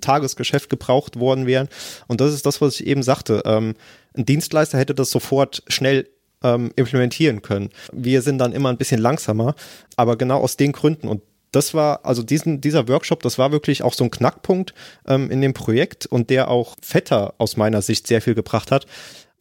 Tagesgeschäft 0.00 0.70
gebraucht 0.70 1.18
worden 1.18 1.46
wären. 1.46 1.68
Und 2.06 2.20
das 2.20 2.32
ist 2.32 2.46
das, 2.46 2.60
was 2.60 2.78
ich 2.78 2.86
eben 2.86 3.02
sagte. 3.02 3.42
Ähm, 3.44 3.74
ein 4.16 4.24
Dienstleister 4.24 4.78
hätte 4.78 4.94
das 4.94 5.10
sofort 5.10 5.64
schnell 5.66 6.08
ähm, 6.42 6.72
implementieren 6.76 7.42
können. 7.42 7.70
Wir 7.92 8.22
sind 8.22 8.38
dann 8.38 8.52
immer 8.52 8.70
ein 8.70 8.78
bisschen 8.78 9.00
langsamer, 9.00 9.54
aber 9.96 10.16
genau 10.16 10.40
aus 10.40 10.56
den 10.56 10.72
Gründen 10.72 11.08
und 11.08 11.22
das 11.52 11.74
war, 11.74 12.00
also 12.04 12.22
diesen, 12.22 12.60
dieser 12.60 12.88
Workshop, 12.88 13.22
das 13.22 13.38
war 13.38 13.52
wirklich 13.52 13.82
auch 13.82 13.92
so 13.92 14.04
ein 14.04 14.10
Knackpunkt 14.10 14.74
ähm, 15.06 15.30
in 15.30 15.42
dem 15.42 15.52
Projekt 15.52 16.06
und 16.06 16.30
der 16.30 16.48
auch 16.48 16.76
Vetter 16.80 17.34
aus 17.38 17.56
meiner 17.56 17.82
Sicht 17.82 18.06
sehr 18.06 18.22
viel 18.22 18.34
gebracht 18.34 18.70
hat, 18.70 18.86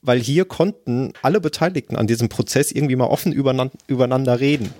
weil 0.01 0.19
hier 0.19 0.45
konnten 0.45 1.13
alle 1.21 1.39
Beteiligten 1.39 1.95
an 1.95 2.07
diesem 2.07 2.27
Prozess 2.27 2.71
irgendwie 2.71 2.97
mal 2.97 3.05
offen 3.05 3.31
übereinander, 3.31 4.39
reden 4.39 4.73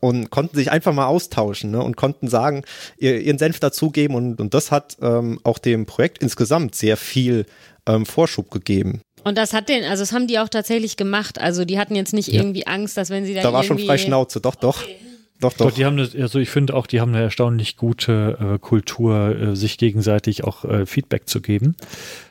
und 0.00 0.30
konnten 0.30 0.56
sich 0.56 0.70
einfach 0.70 0.92
mal 0.92 1.06
austauschen 1.06 1.72
ne, 1.72 1.82
und 1.82 1.96
konnten 1.96 2.28
sagen, 2.28 2.64
ihr, 2.96 3.20
ihren 3.20 3.38
Senf 3.38 3.58
dazugeben 3.60 4.14
und, 4.14 4.40
und 4.40 4.54
das 4.54 4.70
hat 4.70 4.96
ähm, 5.00 5.40
auch 5.42 5.58
dem 5.58 5.86
Projekt 5.86 6.22
insgesamt 6.22 6.74
sehr 6.74 6.96
viel 6.96 7.46
ähm, 7.86 8.06
Vorschub 8.06 8.50
gegeben. 8.50 9.00
Und 9.24 9.38
das 9.38 9.52
hat 9.52 9.68
den, 9.68 9.84
also 9.84 10.02
das 10.02 10.12
haben 10.12 10.26
die 10.26 10.38
auch 10.38 10.48
tatsächlich 10.48 10.96
gemacht. 10.96 11.40
Also 11.40 11.64
die 11.64 11.78
hatten 11.78 11.94
jetzt 11.94 12.12
nicht 12.12 12.28
ja. 12.28 12.40
irgendwie 12.40 12.66
Angst, 12.66 12.96
dass 12.96 13.10
wenn 13.10 13.24
sie 13.24 13.34
da 13.34 13.42
Da 13.42 13.52
war 13.52 13.62
schon 13.62 13.78
frei 13.78 13.98
Schnauze, 13.98 14.40
doch, 14.40 14.54
doch. 14.54 14.82
Okay. 14.82 14.96
Doch, 15.42 15.52
doch. 15.54 15.72
Die 15.72 15.84
haben 15.84 15.98
eine, 15.98 16.08
also 16.22 16.38
ich 16.38 16.50
finde 16.50 16.74
auch, 16.74 16.86
die 16.86 17.00
haben 17.00 17.12
eine 17.12 17.24
erstaunlich 17.24 17.76
gute 17.76 18.38
äh, 18.40 18.58
Kultur, 18.58 19.36
äh, 19.36 19.56
sich 19.56 19.76
gegenseitig 19.76 20.44
auch 20.44 20.64
äh, 20.64 20.86
Feedback 20.86 21.28
zu 21.28 21.40
geben. 21.40 21.74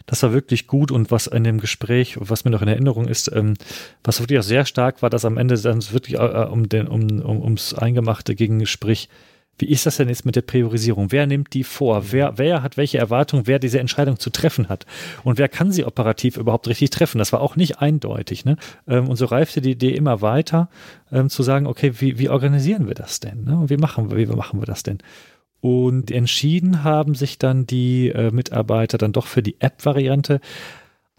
Das 0.05 0.23
war 0.23 0.31
wirklich 0.31 0.65
gut 0.65 0.91
und 0.91 1.11
was 1.11 1.27
in 1.27 1.43
dem 1.43 1.59
Gespräch, 1.59 2.15
was 2.21 2.45
mir 2.45 2.51
noch 2.51 2.61
in 2.61 2.69
Erinnerung 2.69 3.09
ist, 3.09 3.29
ähm, 3.33 3.55
was 4.01 4.21
wirklich 4.21 4.39
auch 4.39 4.43
sehr 4.43 4.65
stark 4.65 5.01
war, 5.01 5.09
dass 5.09 5.25
am 5.25 5.37
Ende 5.37 5.59
dann 5.59 5.83
wirklich 5.91 6.19
äh, 6.19 6.47
um 6.49 6.69
den, 6.69 6.87
um, 6.87 7.19
um, 7.19 7.41
ums 7.41 7.73
Eingemachte 7.73 8.33
ging, 8.33 8.65
sprich, 8.65 9.09
wie 9.57 9.69
ist 9.69 9.85
das 9.85 9.97
denn 9.97 10.09
jetzt 10.09 10.25
mit 10.25 10.35
der 10.35 10.41
Priorisierung? 10.41 11.11
Wer 11.11 11.27
nimmt 11.27 11.53
die 11.53 11.63
vor? 11.63 12.11
Wer, 12.11 12.37
wer 12.37 12.63
hat 12.63 12.77
welche 12.77 12.97
Erwartung, 12.97 13.45
wer 13.45 13.59
diese 13.59 13.79
Entscheidung 13.79 14.17
zu 14.19 14.31
treffen 14.31 14.69
hat? 14.69 14.85
Und 15.23 15.37
wer 15.37 15.49
kann 15.49 15.71
sie 15.71 15.85
operativ 15.85 16.37
überhaupt 16.37 16.67
richtig 16.67 16.89
treffen? 16.89 17.19
Das 17.19 17.31
war 17.31 17.41
auch 17.41 17.55
nicht 17.55 17.79
eindeutig. 17.79 18.43
Ne? 18.43 18.57
Ähm, 18.87 19.07
und 19.07 19.17
so 19.17 19.25
reifte 19.25 19.61
die 19.61 19.71
Idee 19.71 19.91
immer 19.91 20.21
weiter, 20.21 20.69
ähm, 21.11 21.29
zu 21.29 21.43
sagen, 21.43 21.67
okay, 21.67 21.93
wie, 21.99 22.17
wie 22.17 22.29
organisieren 22.29 22.87
wir 22.87 22.95
das 22.95 23.19
denn? 23.19 23.43
Ne? 23.43 23.57
Und 23.57 23.69
wie 23.69 23.77
machen 23.77 24.09
wir, 24.09 24.17
wie 24.17 24.25
machen 24.25 24.59
wir 24.59 24.65
das 24.65 24.81
denn? 24.81 24.97
Und 25.61 26.09
entschieden 26.09 26.83
haben 26.83 27.13
sich 27.13 27.37
dann 27.37 27.67
die 27.67 28.09
äh, 28.09 28.31
Mitarbeiter 28.31 28.97
dann 28.97 29.11
doch 29.11 29.27
für 29.27 29.43
die 29.43 29.61
App-Variante, 29.61 30.41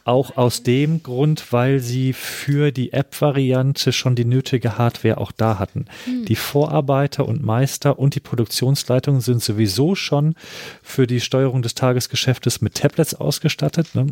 auch 0.05 0.37
aus 0.37 0.63
dem 0.63 1.03
Grund, 1.03 1.53
weil 1.53 1.79
sie 1.79 2.13
für 2.13 2.73
die 2.73 2.93
App-Variante 2.93 3.93
schon 3.93 4.15
die 4.15 4.25
nötige 4.25 4.79
Hardware 4.79 5.19
auch 5.19 5.33
da 5.33 5.59
hatten. 5.59 5.87
Mhm. 6.07 6.25
Die 6.25 6.37
Vorarbeiter 6.37 7.27
und 7.27 7.43
Meister 7.43 7.99
und 7.99 8.15
die 8.15 8.21
Produktionsleitung 8.21 9.21
sind 9.21 9.43
sowieso 9.43 9.95
schon 9.95 10.35
für 10.83 11.07
die 11.07 11.21
Steuerung 11.21 11.63
des 11.63 11.75
Tagesgeschäftes 11.75 12.61
mit 12.61 12.75
Tablets 12.75 13.15
ausgestattet. 13.15 13.95
Ne? 13.95 14.07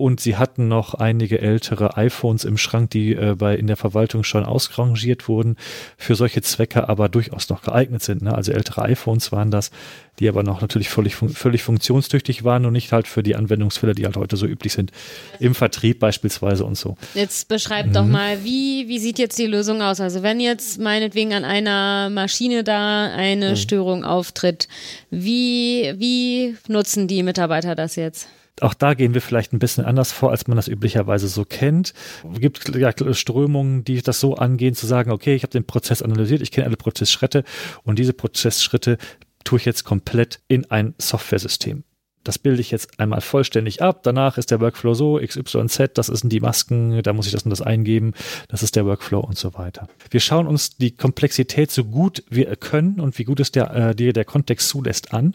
Und 0.00 0.18
sie 0.18 0.38
hatten 0.38 0.66
noch 0.66 0.94
einige 0.94 1.42
ältere 1.42 1.98
iPhones 1.98 2.46
im 2.46 2.56
Schrank, 2.56 2.88
die 2.88 3.12
äh, 3.12 3.34
bei 3.36 3.54
in 3.54 3.66
der 3.66 3.76
Verwaltung 3.76 4.24
schon 4.24 4.46
ausrangiert 4.46 5.28
wurden, 5.28 5.56
für 5.98 6.14
solche 6.14 6.40
Zwecke 6.40 6.88
aber 6.88 7.10
durchaus 7.10 7.50
noch 7.50 7.60
geeignet 7.60 8.02
sind. 8.02 8.22
Ne? 8.22 8.34
Also 8.34 8.52
ältere 8.52 8.80
iPhones 8.80 9.30
waren 9.30 9.50
das, 9.50 9.70
die 10.18 10.26
aber 10.26 10.42
noch 10.42 10.62
natürlich 10.62 10.88
völlig, 10.88 11.16
völlig 11.16 11.62
funktionstüchtig 11.62 12.44
waren 12.44 12.64
und 12.64 12.72
nicht 12.72 12.92
halt 12.92 13.08
für 13.08 13.22
die 13.22 13.36
Anwendungsfälle, 13.36 13.94
die 13.94 14.06
halt 14.06 14.16
heute 14.16 14.38
so 14.38 14.46
üblich 14.46 14.72
sind, 14.72 14.90
im 15.38 15.54
Vertrieb 15.54 15.98
beispielsweise 16.00 16.64
und 16.64 16.78
so. 16.78 16.96
Jetzt 17.14 17.48
beschreib 17.48 17.88
mhm. 17.88 17.92
doch 17.92 18.06
mal, 18.06 18.42
wie, 18.42 18.88
wie 18.88 18.98
sieht 18.98 19.18
jetzt 19.18 19.38
die 19.38 19.46
Lösung 19.46 19.82
aus? 19.82 20.00
Also 20.00 20.22
wenn 20.22 20.40
jetzt 20.40 20.80
meinetwegen 20.80 21.34
an 21.34 21.44
einer 21.44 22.08
Maschine 22.08 22.64
da 22.64 23.12
eine 23.12 23.50
mhm. 23.50 23.56
Störung 23.56 24.04
auftritt, 24.04 24.66
wie, 25.10 25.92
wie 25.98 26.56
nutzen 26.68 27.06
die 27.06 27.22
Mitarbeiter 27.22 27.74
das 27.74 27.96
jetzt? 27.96 28.28
Auch 28.60 28.74
da 28.74 28.94
gehen 28.94 29.14
wir 29.14 29.22
vielleicht 29.22 29.52
ein 29.52 29.58
bisschen 29.58 29.84
anders 29.84 30.12
vor, 30.12 30.30
als 30.30 30.46
man 30.46 30.56
das 30.56 30.68
üblicherweise 30.68 31.28
so 31.28 31.44
kennt. 31.44 31.94
Es 32.32 32.40
gibt 32.40 32.74
ja 32.76 32.92
Strömungen, 33.14 33.84
die 33.84 34.02
das 34.02 34.20
so 34.20 34.34
angehen, 34.34 34.74
zu 34.74 34.86
sagen, 34.86 35.10
okay, 35.10 35.34
ich 35.34 35.42
habe 35.42 35.52
den 35.52 35.64
Prozess 35.64 36.02
analysiert, 36.02 36.42
ich 36.42 36.50
kenne 36.50 36.66
alle 36.66 36.76
Prozessschritte 36.76 37.44
und 37.84 37.98
diese 37.98 38.12
Prozessschritte 38.12 38.98
tue 39.44 39.58
ich 39.58 39.64
jetzt 39.64 39.84
komplett 39.84 40.40
in 40.48 40.70
ein 40.70 40.94
Softwaresystem 40.98 41.84
das 42.24 42.38
bilde 42.38 42.60
ich 42.60 42.70
jetzt 42.70 43.00
einmal 43.00 43.20
vollständig 43.22 43.82
ab. 43.82 44.02
Danach 44.02 44.36
ist 44.36 44.50
der 44.50 44.60
Workflow 44.60 44.94
so, 44.94 45.18
XYZ, 45.18 45.90
das 45.94 46.06
sind 46.08 46.30
die 46.30 46.40
Masken, 46.40 47.02
da 47.02 47.12
muss 47.12 47.26
ich 47.26 47.32
das 47.32 47.44
und 47.44 47.50
das 47.50 47.62
eingeben, 47.62 48.12
das 48.48 48.62
ist 48.62 48.76
der 48.76 48.84
Workflow 48.84 49.20
und 49.20 49.38
so 49.38 49.54
weiter. 49.54 49.88
Wir 50.10 50.20
schauen 50.20 50.46
uns 50.46 50.76
die 50.76 50.90
Komplexität 50.90 51.70
so 51.70 51.84
gut 51.84 52.22
wir 52.28 52.54
können 52.56 53.00
und 53.00 53.18
wie 53.18 53.24
gut 53.24 53.40
es 53.40 53.52
der, 53.52 53.70
äh, 53.74 53.94
der, 53.94 54.12
der 54.12 54.24
Kontext 54.24 54.68
zulässt 54.68 55.14
an, 55.14 55.34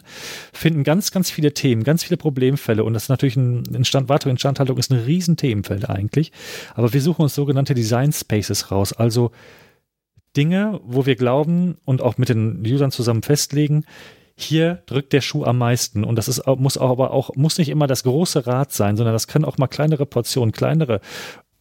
finden 0.52 0.84
ganz, 0.84 1.10
ganz 1.10 1.30
viele 1.30 1.52
Themen, 1.52 1.82
ganz 1.82 2.04
viele 2.04 2.16
Problemfälle 2.16 2.84
und 2.84 2.94
das 2.94 3.04
ist 3.04 3.08
natürlich 3.08 3.36
ein 3.36 3.64
Instand, 3.74 4.08
weitere 4.08 4.30
Instandhaltung 4.30 4.78
ist 4.78 4.92
ein 4.92 5.00
riesen 5.00 5.36
Themenfeld 5.36 5.90
eigentlich, 5.90 6.30
aber 6.74 6.92
wir 6.92 7.00
suchen 7.00 7.22
uns 7.22 7.34
sogenannte 7.34 7.74
Design 7.74 8.12
Spaces 8.12 8.70
raus, 8.70 8.92
also 8.92 9.32
Dinge, 10.36 10.80
wo 10.84 11.06
wir 11.06 11.16
glauben 11.16 11.76
und 11.84 12.02
auch 12.02 12.18
mit 12.18 12.28
den 12.28 12.62
Usern 12.64 12.90
zusammen 12.92 13.22
festlegen, 13.22 13.84
hier 14.36 14.82
drückt 14.86 15.12
der 15.12 15.22
Schuh 15.22 15.44
am 15.44 15.58
meisten. 15.58 16.04
Und 16.04 16.16
das 16.16 16.28
ist, 16.28 16.46
muss 16.46 16.76
auch, 16.76 16.90
aber 16.90 17.10
auch, 17.12 17.34
muss 17.34 17.58
nicht 17.58 17.70
immer 17.70 17.86
das 17.86 18.02
große 18.04 18.46
Rad 18.46 18.72
sein, 18.72 18.96
sondern 18.96 19.14
das 19.14 19.28
können 19.28 19.44
auch 19.44 19.58
mal 19.58 19.66
kleinere 19.66 20.06
Portionen, 20.06 20.52
kleinere 20.52 21.00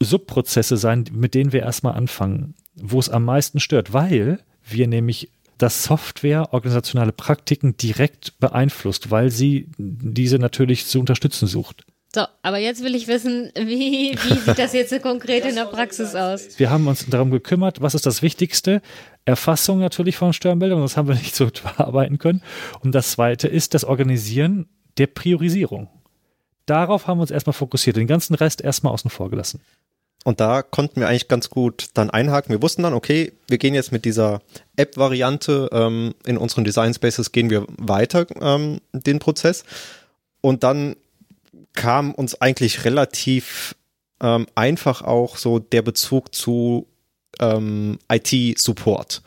Subprozesse 0.01 0.75
sein, 0.75 1.05
mit 1.11 1.33
denen 1.33 1.53
wir 1.53 1.61
erstmal 1.61 1.93
anfangen, 1.93 2.53
wo 2.75 2.99
es 2.99 3.09
am 3.09 3.23
meisten 3.23 3.59
stört, 3.59 3.93
weil 3.93 4.39
wir 4.67 4.87
nämlich 4.87 5.29
das 5.57 5.83
Software 5.83 6.53
organisationale 6.53 7.13
Praktiken 7.13 7.77
direkt 7.77 8.37
beeinflusst, 8.39 9.09
weil 9.09 9.29
sie 9.29 9.69
diese 9.77 10.37
natürlich 10.37 10.85
zu 10.85 10.99
unterstützen 10.99 11.47
sucht. 11.47 11.85
So, 12.13 12.25
aber 12.41 12.57
jetzt 12.59 12.81
will 12.81 12.95
ich 12.95 13.07
wissen, 13.07 13.51
wie, 13.55 14.17
wie 14.17 14.39
sieht 14.39 14.57
das 14.57 14.71
jetzt 14.71 15.01
konkret 15.01 15.45
in 15.45 15.55
der 15.55 15.65
Praxis 15.65 16.15
aus? 16.15 16.57
Wir 16.57 16.69
haben 16.69 16.87
uns 16.87 17.05
darum 17.07 17.29
gekümmert, 17.29 17.81
was 17.81 17.93
ist 17.93 18.05
das 18.05 18.21
Wichtigste? 18.21 18.81
Erfassung 19.25 19.79
natürlich 19.79 20.17
von 20.17 20.33
Störmeldungen, 20.33 20.83
das 20.83 20.97
haben 20.97 21.07
wir 21.07 21.15
nicht 21.15 21.35
so 21.35 21.49
verarbeiten 21.53 22.19
können. 22.19 22.41
Und 22.81 22.93
das 22.93 23.11
zweite 23.11 23.47
ist 23.47 23.73
das 23.73 23.83
Organisieren 23.83 24.67
der 24.97 25.07
Priorisierung. 25.07 25.89
Darauf 26.65 27.07
haben 27.07 27.17
wir 27.17 27.23
uns 27.23 27.31
erstmal 27.31 27.53
fokussiert, 27.53 27.97
den 27.97 28.07
ganzen 28.07 28.35
Rest 28.35 28.61
erstmal 28.61 28.93
außen 28.93 29.09
vor 29.09 29.29
gelassen. 29.29 29.61
Und 30.23 30.39
da 30.39 30.63
konnten 30.63 30.99
wir 30.99 31.07
eigentlich 31.07 31.27
ganz 31.27 31.51
gut 31.51 31.89
dann 31.93 32.09
einhaken. 32.09 32.51
Wir 32.51 32.61
wussten 32.61 32.81
dann, 32.81 32.95
okay, 32.95 33.33
wir 33.47 33.59
gehen 33.59 33.75
jetzt 33.75 33.91
mit 33.91 34.05
dieser 34.05 34.41
App-Variante 34.75 35.69
ähm, 35.71 36.15
in 36.25 36.37
unseren 36.37 36.63
Design 36.63 36.95
Spaces 36.95 37.31
gehen 37.31 37.51
wir 37.51 37.67
weiter 37.77 38.25
ähm, 38.41 38.81
den 38.91 39.19
Prozess. 39.19 39.65
Und 40.41 40.63
dann 40.63 40.95
kam 41.73 42.11
uns 42.15 42.41
eigentlich 42.41 42.85
relativ 42.85 43.75
ähm, 44.19 44.47
einfach 44.55 45.03
auch 45.03 45.37
so 45.37 45.59
der 45.59 45.83
Bezug 45.83 46.33
zu 46.33 46.87
ähm, 47.39 47.99
IT-Support. 48.11 49.21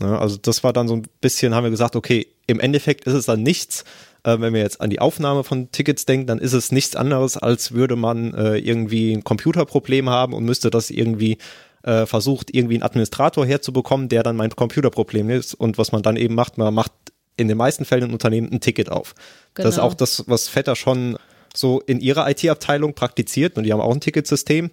Ja, 0.00 0.18
also 0.18 0.36
das 0.36 0.62
war 0.62 0.72
dann 0.72 0.88
so 0.88 0.94
ein 0.94 1.02
bisschen, 1.20 1.54
haben 1.54 1.64
wir 1.64 1.70
gesagt, 1.70 1.96
okay, 1.96 2.26
im 2.46 2.60
Endeffekt 2.60 3.06
ist 3.06 3.14
es 3.14 3.26
dann 3.26 3.42
nichts, 3.42 3.84
äh, 4.24 4.38
wenn 4.40 4.52
wir 4.52 4.60
jetzt 4.60 4.80
an 4.80 4.90
die 4.90 5.00
Aufnahme 5.00 5.44
von 5.44 5.70
Tickets 5.72 6.04
denken, 6.04 6.26
dann 6.26 6.38
ist 6.38 6.52
es 6.52 6.72
nichts 6.72 6.96
anderes, 6.96 7.36
als 7.36 7.72
würde 7.72 7.96
man 7.96 8.34
äh, 8.34 8.56
irgendwie 8.58 9.12
ein 9.12 9.24
Computerproblem 9.24 10.10
haben 10.10 10.32
und 10.34 10.44
müsste 10.44 10.70
das 10.70 10.90
irgendwie 10.90 11.38
äh, 11.82 12.04
versucht, 12.04 12.54
irgendwie 12.54 12.74
einen 12.74 12.82
Administrator 12.82 13.46
herzubekommen, 13.46 14.08
der 14.08 14.22
dann 14.22 14.36
mein 14.36 14.50
Computerproblem 14.50 15.30
ist. 15.30 15.54
Und 15.54 15.78
was 15.78 15.92
man 15.92 16.02
dann 16.02 16.16
eben 16.16 16.34
macht, 16.34 16.58
man 16.58 16.74
macht 16.74 16.92
in 17.36 17.48
den 17.48 17.56
meisten 17.56 17.84
Fällen 17.84 18.04
im 18.04 18.12
Unternehmen 18.12 18.50
ein 18.52 18.60
Ticket 18.60 18.90
auf. 18.90 19.14
Genau. 19.54 19.64
Das 19.66 19.74
ist 19.74 19.76
genau. 19.76 19.88
auch 19.88 19.94
das, 19.94 20.24
was 20.26 20.48
Vetter 20.48 20.74
schon 20.74 21.16
so 21.54 21.80
in 21.80 22.00
ihrer 22.00 22.28
IT-Abteilung 22.28 22.94
praktiziert 22.94 23.56
und 23.56 23.64
die 23.64 23.72
haben 23.72 23.80
auch 23.80 23.92
ein 23.92 24.00
Ticketsystem. 24.00 24.70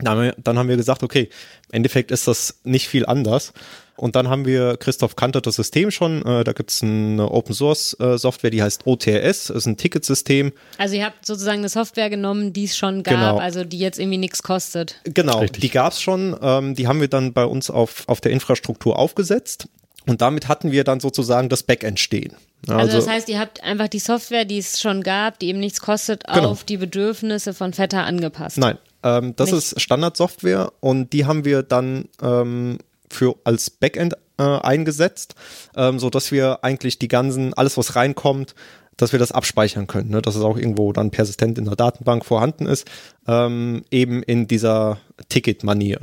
Dann 0.00 0.08
haben, 0.14 0.22
wir, 0.22 0.34
dann 0.38 0.58
haben 0.58 0.68
wir 0.68 0.76
gesagt, 0.76 1.02
okay, 1.02 1.28
im 1.68 1.76
Endeffekt 1.76 2.10
ist 2.10 2.28
das 2.28 2.60
nicht 2.64 2.88
viel 2.88 3.06
anders. 3.06 3.52
Und 3.98 4.14
dann 4.14 4.28
haben 4.28 4.46
wir, 4.46 4.76
Christoph 4.76 5.16
kannte 5.16 5.42
das 5.42 5.56
System 5.56 5.90
schon, 5.90 6.24
äh, 6.24 6.44
da 6.44 6.52
gibt's 6.52 6.84
eine 6.84 7.28
Open 7.32 7.52
Source 7.52 7.96
äh, 7.98 8.16
Software, 8.16 8.50
die 8.50 8.62
heißt 8.62 8.86
OTRS, 8.86 9.50
ist 9.50 9.66
ein 9.66 9.76
Ticketsystem. 9.76 10.52
Also 10.78 10.94
ihr 10.94 11.04
habt 11.04 11.26
sozusagen 11.26 11.58
eine 11.58 11.68
Software 11.68 12.08
genommen, 12.08 12.52
die 12.52 12.64
es 12.64 12.76
schon 12.76 13.02
gab, 13.02 13.14
genau. 13.14 13.38
also 13.38 13.64
die 13.64 13.78
jetzt 13.78 13.98
irgendwie 13.98 14.18
nichts 14.18 14.44
kostet. 14.44 15.00
Genau, 15.02 15.40
Richtig. 15.40 15.62
die 15.62 15.70
gab's 15.70 16.00
schon, 16.00 16.36
ähm, 16.40 16.76
die 16.76 16.86
haben 16.86 17.00
wir 17.00 17.08
dann 17.08 17.32
bei 17.32 17.44
uns 17.44 17.70
auf, 17.70 18.04
auf 18.06 18.20
der 18.20 18.30
Infrastruktur 18.30 18.96
aufgesetzt. 18.96 19.68
Und 20.06 20.22
damit 20.22 20.48
hatten 20.48 20.72
wir 20.72 20.84
dann 20.84 21.00
sozusagen 21.00 21.48
das 21.48 21.64
Backend 21.64 22.00
stehen. 22.00 22.34
Also, 22.66 22.80
also, 22.80 22.96
das 22.98 23.08
heißt, 23.08 23.28
ihr 23.28 23.38
habt 23.38 23.62
einfach 23.62 23.88
die 23.88 23.98
Software, 23.98 24.44
die 24.44 24.58
es 24.58 24.80
schon 24.80 25.02
gab, 25.02 25.38
die 25.38 25.48
eben 25.48 25.60
nichts 25.60 25.80
kostet, 25.80 26.24
genau. 26.24 26.50
auf 26.50 26.64
die 26.64 26.76
Bedürfnisse 26.76 27.52
von 27.52 27.72
Vetter 27.72 28.04
angepasst. 28.04 28.58
Nein, 28.58 28.78
ähm, 29.02 29.34
das 29.36 29.52
Nicht. 29.52 29.72
ist 29.72 29.80
Standardsoftware 29.80 30.72
und 30.80 31.12
die 31.12 31.26
haben 31.26 31.44
wir 31.44 31.62
dann 31.62 32.06
ähm, 32.22 32.78
für 33.10 33.36
als 33.44 33.70
Backend 33.70 34.14
äh, 34.38 34.42
eingesetzt, 34.42 35.34
ähm, 35.76 35.98
so 35.98 36.10
dass 36.10 36.32
wir 36.32 36.64
eigentlich 36.64 36.98
die 36.98 37.08
ganzen 37.08 37.54
alles 37.54 37.76
was 37.76 37.96
reinkommt, 37.96 38.54
dass 38.96 39.12
wir 39.12 39.18
das 39.18 39.32
abspeichern 39.32 39.86
können, 39.86 40.10
ne? 40.10 40.20
dass 40.20 40.34
es 40.34 40.42
auch 40.42 40.58
irgendwo 40.58 40.92
dann 40.92 41.10
persistent 41.10 41.56
in 41.56 41.64
der 41.64 41.76
Datenbank 41.76 42.24
vorhanden 42.24 42.66
ist, 42.66 42.86
ähm, 43.26 43.84
eben 43.90 44.22
in 44.22 44.48
dieser 44.48 44.98
Ticket-Manier. 45.28 46.00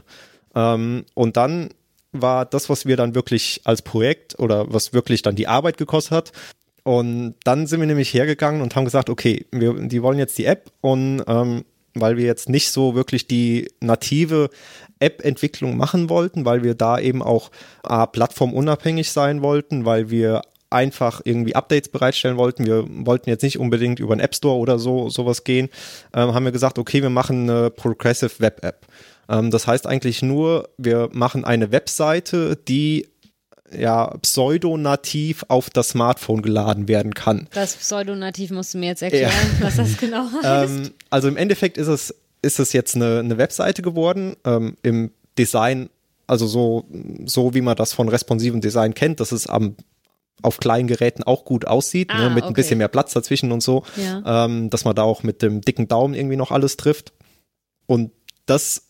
Ähm, 0.55 1.05
und 1.13 1.38
dann 1.38 1.69
war 2.13 2.45
das, 2.45 2.69
was 2.69 2.86
wir 2.86 2.95
dann 2.95 3.13
wirklich 3.13 3.62
als 3.65 3.81
Projekt 3.81 4.39
oder 4.39 4.73
was 4.73 4.93
wirklich 4.93 5.21
dann 5.21 5.36
die 5.36 5.47
Arbeit 5.47 5.77
gekostet 5.77 6.12
hat. 6.12 6.31
Und 6.84 7.36
dann 7.43 7.67
sind 7.67 7.79
wir 7.79 7.88
nämlich 7.88 8.13
hergegangen 8.13 8.62
und 8.62 8.75
haben 8.75 8.86
gesagt, 8.86 9.10
okay, 9.10 9.45
wir, 9.51 9.73
die 9.73 10.01
wollen 10.01 10.19
jetzt 10.19 10.38
die 10.38 10.45
App 10.45 10.71
und 10.81 11.23
ähm, 11.27 11.65
weil 11.95 12.17
wir 12.17 12.25
jetzt 12.25 12.49
nicht 12.49 12.71
so 12.71 12.95
wirklich 12.95 13.27
die 13.27 13.69
native 13.79 14.49
App-Entwicklung 14.99 15.77
machen 15.77 16.10
wollten, 16.10 16.45
weil 16.45 16.63
wir 16.63 16.75
da 16.75 16.99
eben 16.99 17.21
auch 17.21 17.51
äh, 17.88 18.05
plattformunabhängig 18.08 19.12
sein 19.12 19.41
wollten, 19.41 19.86
weil 19.86 20.10
wir 20.10 20.41
einfach 20.69 21.21
irgendwie 21.23 21.55
Updates 21.55 21.89
bereitstellen 21.89 22.38
wollten. 22.38 22.65
Wir 22.65 22.86
wollten 22.88 23.29
jetzt 23.29 23.43
nicht 23.43 23.60
unbedingt 23.60 23.99
über 23.99 24.13
einen 24.13 24.21
App 24.21 24.36
Store 24.36 24.58
oder 24.58 24.79
so 24.79 25.10
sowas 25.10 25.43
gehen. 25.43 25.69
Ähm, 26.13 26.34
haben 26.34 26.45
wir 26.45 26.51
gesagt, 26.51 26.77
okay, 26.79 27.01
wir 27.01 27.10
machen 27.10 27.49
eine 27.49 27.69
Progressive 27.69 28.39
Web 28.39 28.63
App. 28.63 28.86
Ähm, 29.29 29.51
das 29.51 29.67
heißt 29.67 29.88
eigentlich 29.88 30.21
nur, 30.21 30.69
wir 30.77 31.10
machen 31.12 31.45
eine 31.45 31.71
Webseite, 31.71 32.55
die 32.55 33.08
ja 33.71 34.15
pseudonativ 34.21 35.43
auf 35.47 35.69
das 35.69 35.89
Smartphone 35.89 36.41
geladen 36.41 36.88
werden 36.88 37.13
kann. 37.13 37.47
Das 37.54 37.75
Pseudonativ 37.75 38.51
musst 38.51 38.73
du 38.73 38.78
mir 38.78 38.88
jetzt 38.88 39.01
erklären, 39.01 39.32
ja. 39.60 39.65
was 39.65 39.75
das 39.78 39.97
genau 39.99 40.25
heißt. 40.43 40.69
Ähm, 40.71 40.91
also 41.10 41.28
im 41.28 41.38
Endeffekt 41.38 41.78
ist 41.78 41.88
es, 41.88 42.13
ist 42.41 42.60
es 42.60 42.73
jetzt 42.73 42.95
eine, 42.95 43.19
eine 43.19 43.38
Webseite 43.38 43.82
geworden. 43.82 44.36
Ähm, 44.45 44.78
Im 44.84 45.12
Design, 45.38 45.89
also 46.28 46.47
so, 46.47 46.86
so 47.25 47.54
wie 47.54 47.62
man 47.62 47.75
das 47.75 47.93
von 47.93 48.08
responsivem 48.10 48.62
Design 48.62 48.93
kennt, 48.93 49.19
dass 49.19 49.32
es 49.32 49.47
am 49.47 49.75
auf 50.41 50.58
kleinen 50.58 50.88
Geräten 50.88 51.23
auch 51.23 51.45
gut 51.45 51.65
aussieht, 51.65 52.10
ne, 52.10 52.15
Ah, 52.15 52.30
mit 52.30 52.43
okay. 52.43 52.51
ein 52.51 52.54
bisschen 52.54 52.78
mehr 52.78 52.89
Platz 52.89 53.13
dazwischen 53.13 53.51
und 53.51 53.63
so, 53.63 53.84
Ja. 53.95 54.45
ähm, 54.45 54.69
dass 54.69 54.84
man 54.86 54.93
da 54.93 55.01
auch 55.01 55.23
mit 55.23 55.41
dem 55.41 55.62
dicken 55.62 55.88
Daumen 55.88 56.13
irgendwie 56.13 56.36
noch 56.36 56.51
alles 56.51 56.75
trifft. 56.78 57.13
Und 57.88 58.12
das 58.45 58.84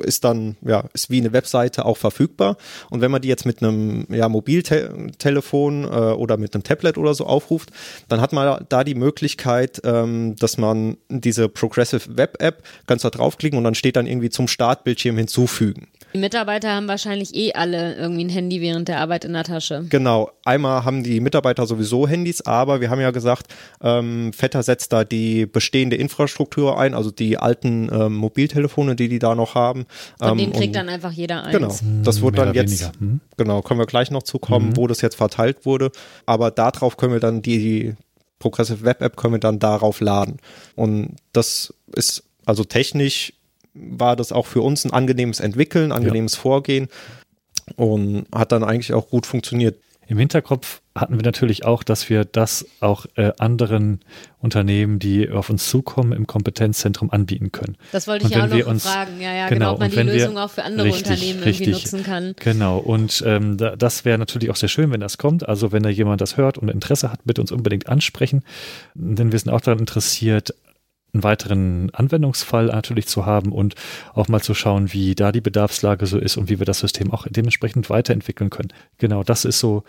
ist 0.00 0.24
dann, 0.24 0.56
ja, 0.62 0.84
ist 0.92 1.10
wie 1.10 1.20
eine 1.20 1.32
Webseite 1.32 1.84
auch 1.84 1.96
verfügbar. 1.96 2.56
Und 2.90 3.00
wenn 3.00 3.10
man 3.10 3.22
die 3.22 3.28
jetzt 3.28 3.46
mit 3.46 3.62
einem 3.62 4.06
ja, 4.10 4.28
Mobiltelefon 4.28 5.84
äh, 5.84 5.86
oder 5.86 6.36
mit 6.36 6.54
einem 6.54 6.62
Tablet 6.62 6.98
oder 6.98 7.14
so 7.14 7.26
aufruft, 7.26 7.70
dann 8.08 8.20
hat 8.20 8.32
man 8.32 8.64
da 8.68 8.84
die 8.84 8.94
Möglichkeit, 8.94 9.80
ähm, 9.84 10.36
dass 10.36 10.58
man 10.58 10.96
diese 11.08 11.48
Progressive 11.48 12.16
Web 12.16 12.36
App 12.40 12.62
ganz 12.86 13.02
da 13.02 13.10
draufklicken 13.10 13.58
und 13.58 13.64
dann 13.64 13.74
steht 13.74 13.96
dann 13.96 14.06
irgendwie 14.06 14.30
zum 14.30 14.48
Startbildschirm 14.48 15.16
hinzufügen. 15.16 15.88
Die 16.16 16.20
Mitarbeiter 16.22 16.74
haben 16.74 16.88
wahrscheinlich 16.88 17.34
eh 17.34 17.52
alle 17.52 17.94
irgendwie 17.94 18.24
ein 18.24 18.30
Handy 18.30 18.62
während 18.62 18.88
der 18.88 19.00
Arbeit 19.00 19.26
in 19.26 19.34
der 19.34 19.44
Tasche. 19.44 19.84
Genau, 19.90 20.30
einmal 20.46 20.82
haben 20.82 21.02
die 21.02 21.20
Mitarbeiter 21.20 21.66
sowieso 21.66 22.08
Handys, 22.08 22.40
aber 22.40 22.80
wir 22.80 22.88
haben 22.88 23.02
ja 23.02 23.10
gesagt, 23.10 23.48
ähm, 23.82 24.32
Vetter 24.32 24.62
setzt 24.62 24.94
da 24.94 25.04
die 25.04 25.44
bestehende 25.44 25.96
Infrastruktur 25.96 26.78
ein, 26.78 26.94
also 26.94 27.10
die 27.10 27.36
alten 27.36 27.90
ähm, 27.92 28.14
Mobiltelefone, 28.14 28.96
die 28.96 29.08
die 29.10 29.18
da 29.18 29.34
noch 29.34 29.54
haben. 29.54 29.84
Von 30.18 30.30
ähm, 30.30 30.38
denen 30.38 30.52
kriegt 30.54 30.68
und- 30.68 30.76
dann 30.76 30.88
einfach 30.88 31.12
jeder 31.12 31.44
eins. 31.44 31.52
Genau, 31.52 32.02
das 32.02 32.22
wurde 32.22 32.36
dann 32.36 32.54
jetzt. 32.54 32.92
Hm? 32.98 33.20
genau, 33.36 33.60
können 33.60 33.78
wir 33.78 33.86
gleich 33.86 34.10
noch 34.10 34.22
zukommen, 34.22 34.74
wo 34.74 34.86
das 34.86 35.02
jetzt 35.02 35.16
verteilt 35.16 35.66
wurde. 35.66 35.90
Aber 36.24 36.50
darauf 36.50 36.96
können 36.96 37.12
wir 37.12 37.20
dann 37.20 37.42
die, 37.42 37.58
die 37.58 37.94
Progressive 38.38 38.86
Web 38.86 39.02
App 39.02 39.18
können 39.18 39.34
wir 39.34 39.40
dann 39.40 39.58
darauf 39.58 40.00
laden. 40.00 40.38
Und 40.76 41.16
das 41.34 41.74
ist 41.94 42.24
also 42.46 42.64
technisch 42.64 43.34
war 43.78 44.16
das 44.16 44.32
auch 44.32 44.46
für 44.46 44.62
uns 44.62 44.84
ein 44.84 44.92
angenehmes 44.92 45.40
Entwickeln, 45.40 45.92
angenehmes 45.92 46.34
Vorgehen 46.34 46.88
und 47.76 48.26
hat 48.34 48.52
dann 48.52 48.64
eigentlich 48.64 48.92
auch 48.94 49.08
gut 49.08 49.26
funktioniert. 49.26 49.76
Im 50.08 50.18
Hinterkopf 50.18 50.82
hatten 50.94 51.16
wir 51.16 51.24
natürlich 51.24 51.64
auch, 51.64 51.82
dass 51.82 52.08
wir 52.08 52.24
das 52.24 52.64
auch 52.78 53.06
äh, 53.16 53.32
anderen 53.40 53.98
Unternehmen, 54.38 55.00
die 55.00 55.28
auf 55.28 55.50
uns 55.50 55.68
zukommen, 55.68 56.12
im 56.12 56.28
Kompetenzzentrum 56.28 57.10
anbieten 57.10 57.50
können. 57.50 57.76
Das 57.90 58.06
wollte 58.06 58.26
ich 58.26 58.30
ja 58.32 58.44
auch 58.44 58.48
noch 58.48 58.66
uns- 58.68 58.84
fragen. 58.84 59.20
Ja, 59.20 59.34
ja, 59.34 59.48
genau, 59.48 59.58
genau, 59.58 59.72
ob 59.72 59.80
man 59.80 59.90
die 59.90 59.96
wenn 59.96 60.06
wir- 60.06 60.12
Lösung 60.14 60.38
auch 60.38 60.50
für 60.50 60.62
andere 60.62 60.86
richtig, 60.86 61.02
Unternehmen 61.08 61.38
irgendwie 61.40 61.48
richtig. 61.64 61.72
nutzen 61.72 62.02
kann. 62.04 62.34
Genau, 62.38 62.78
und 62.78 63.24
ähm, 63.26 63.56
da, 63.56 63.74
das 63.74 64.04
wäre 64.04 64.16
natürlich 64.16 64.48
auch 64.50 64.56
sehr 64.56 64.68
schön, 64.68 64.92
wenn 64.92 65.00
das 65.00 65.18
kommt. 65.18 65.48
Also 65.48 65.72
wenn 65.72 65.82
da 65.82 65.88
jemand 65.88 66.20
das 66.20 66.36
hört 66.36 66.56
und 66.56 66.68
Interesse 66.70 67.10
hat, 67.10 67.18
bitte 67.24 67.40
uns 67.40 67.50
unbedingt 67.50 67.88
ansprechen. 67.88 68.44
Denn 68.94 69.32
wir 69.32 69.38
sind 69.40 69.50
auch 69.50 69.60
daran 69.60 69.80
interessiert, 69.80 70.54
einen 71.16 71.24
weiteren 71.24 71.90
Anwendungsfall 71.94 72.66
natürlich 72.66 73.06
zu 73.06 73.26
haben 73.26 73.52
und 73.52 73.74
auch 74.14 74.28
mal 74.28 74.40
zu 74.40 74.54
schauen, 74.54 74.92
wie 74.92 75.14
da 75.14 75.32
die 75.32 75.40
Bedarfslage 75.40 76.06
so 76.06 76.18
ist 76.18 76.36
und 76.36 76.48
wie 76.48 76.58
wir 76.58 76.66
das 76.66 76.80
System 76.80 77.12
auch 77.12 77.26
dementsprechend 77.28 77.90
weiterentwickeln 77.90 78.50
können. 78.50 78.72
Genau, 78.98 79.22
das 79.22 79.44
ist 79.44 79.58
so 79.58 79.84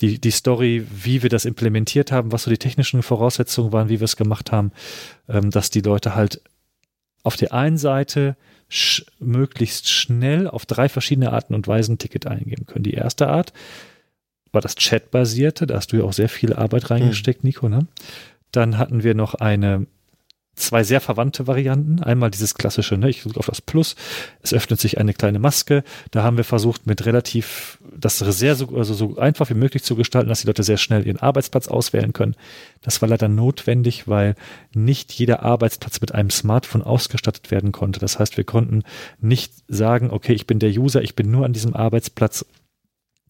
die, 0.00 0.18
die 0.18 0.30
Story, 0.30 0.86
wie 0.90 1.22
wir 1.22 1.30
das 1.30 1.44
implementiert 1.44 2.10
haben, 2.12 2.32
was 2.32 2.44
so 2.44 2.50
die 2.50 2.58
technischen 2.58 3.02
Voraussetzungen 3.02 3.72
waren, 3.72 3.88
wie 3.88 4.00
wir 4.00 4.06
es 4.06 4.16
gemacht 4.16 4.52
haben, 4.52 4.72
ähm, 5.28 5.50
dass 5.50 5.70
die 5.70 5.82
Leute 5.82 6.14
halt 6.14 6.40
auf 7.22 7.36
der 7.36 7.52
einen 7.52 7.76
Seite 7.76 8.36
sch 8.68 9.04
möglichst 9.18 9.90
schnell 9.90 10.46
auf 10.46 10.64
drei 10.64 10.88
verschiedene 10.88 11.32
Arten 11.32 11.54
und 11.54 11.68
Weisen 11.68 11.94
ein 11.94 11.98
Ticket 11.98 12.26
eingeben 12.26 12.66
können. 12.66 12.84
Die 12.84 12.94
erste 12.94 13.28
Art 13.28 13.52
war 14.52 14.60
das 14.60 14.74
Chat-basierte, 14.76 15.66
da 15.66 15.76
hast 15.76 15.92
du 15.92 15.98
ja 15.98 16.04
auch 16.04 16.12
sehr 16.12 16.28
viel 16.28 16.54
Arbeit 16.54 16.90
reingesteckt, 16.90 17.44
Nico. 17.44 17.68
Ne? 17.68 17.86
Dann 18.52 18.78
hatten 18.78 19.02
wir 19.02 19.14
noch 19.14 19.34
eine 19.34 19.86
zwei 20.60 20.84
sehr 20.84 21.00
verwandte 21.00 21.46
Varianten. 21.46 22.02
Einmal 22.02 22.30
dieses 22.30 22.54
klassische, 22.54 22.96
ne, 22.96 23.10
ich 23.10 23.22
drücke 23.22 23.38
auf 23.38 23.46
das 23.46 23.60
Plus, 23.60 23.96
es 24.42 24.54
öffnet 24.54 24.80
sich 24.80 24.98
eine 24.98 25.14
kleine 25.14 25.38
Maske. 25.38 25.82
Da 26.10 26.22
haben 26.22 26.36
wir 26.36 26.44
versucht, 26.44 26.86
mit 26.86 27.04
relativ 27.06 27.78
das 27.96 28.18
sehr 28.18 28.54
so, 28.54 28.76
also 28.76 28.94
so 28.94 29.16
einfach 29.18 29.50
wie 29.50 29.54
möglich 29.54 29.82
zu 29.82 29.96
gestalten, 29.96 30.28
dass 30.28 30.42
die 30.42 30.46
Leute 30.46 30.62
sehr 30.62 30.76
schnell 30.76 31.06
ihren 31.06 31.18
Arbeitsplatz 31.18 31.68
auswählen 31.68 32.12
können. 32.12 32.36
Das 32.82 33.02
war 33.02 33.08
leider 33.08 33.28
notwendig, 33.28 34.08
weil 34.08 34.34
nicht 34.72 35.12
jeder 35.12 35.42
Arbeitsplatz 35.42 36.00
mit 36.00 36.14
einem 36.14 36.30
Smartphone 36.30 36.82
ausgestattet 36.82 37.50
werden 37.50 37.72
konnte. 37.72 38.00
Das 38.00 38.18
heißt, 38.18 38.36
wir 38.36 38.44
konnten 38.44 38.84
nicht 39.20 39.52
sagen, 39.68 40.10
okay, 40.10 40.32
ich 40.32 40.46
bin 40.46 40.58
der 40.58 40.70
User, 40.70 41.02
ich 41.02 41.14
bin 41.14 41.30
nur 41.30 41.44
an 41.44 41.52
diesem 41.52 41.74
Arbeitsplatz 41.74 42.46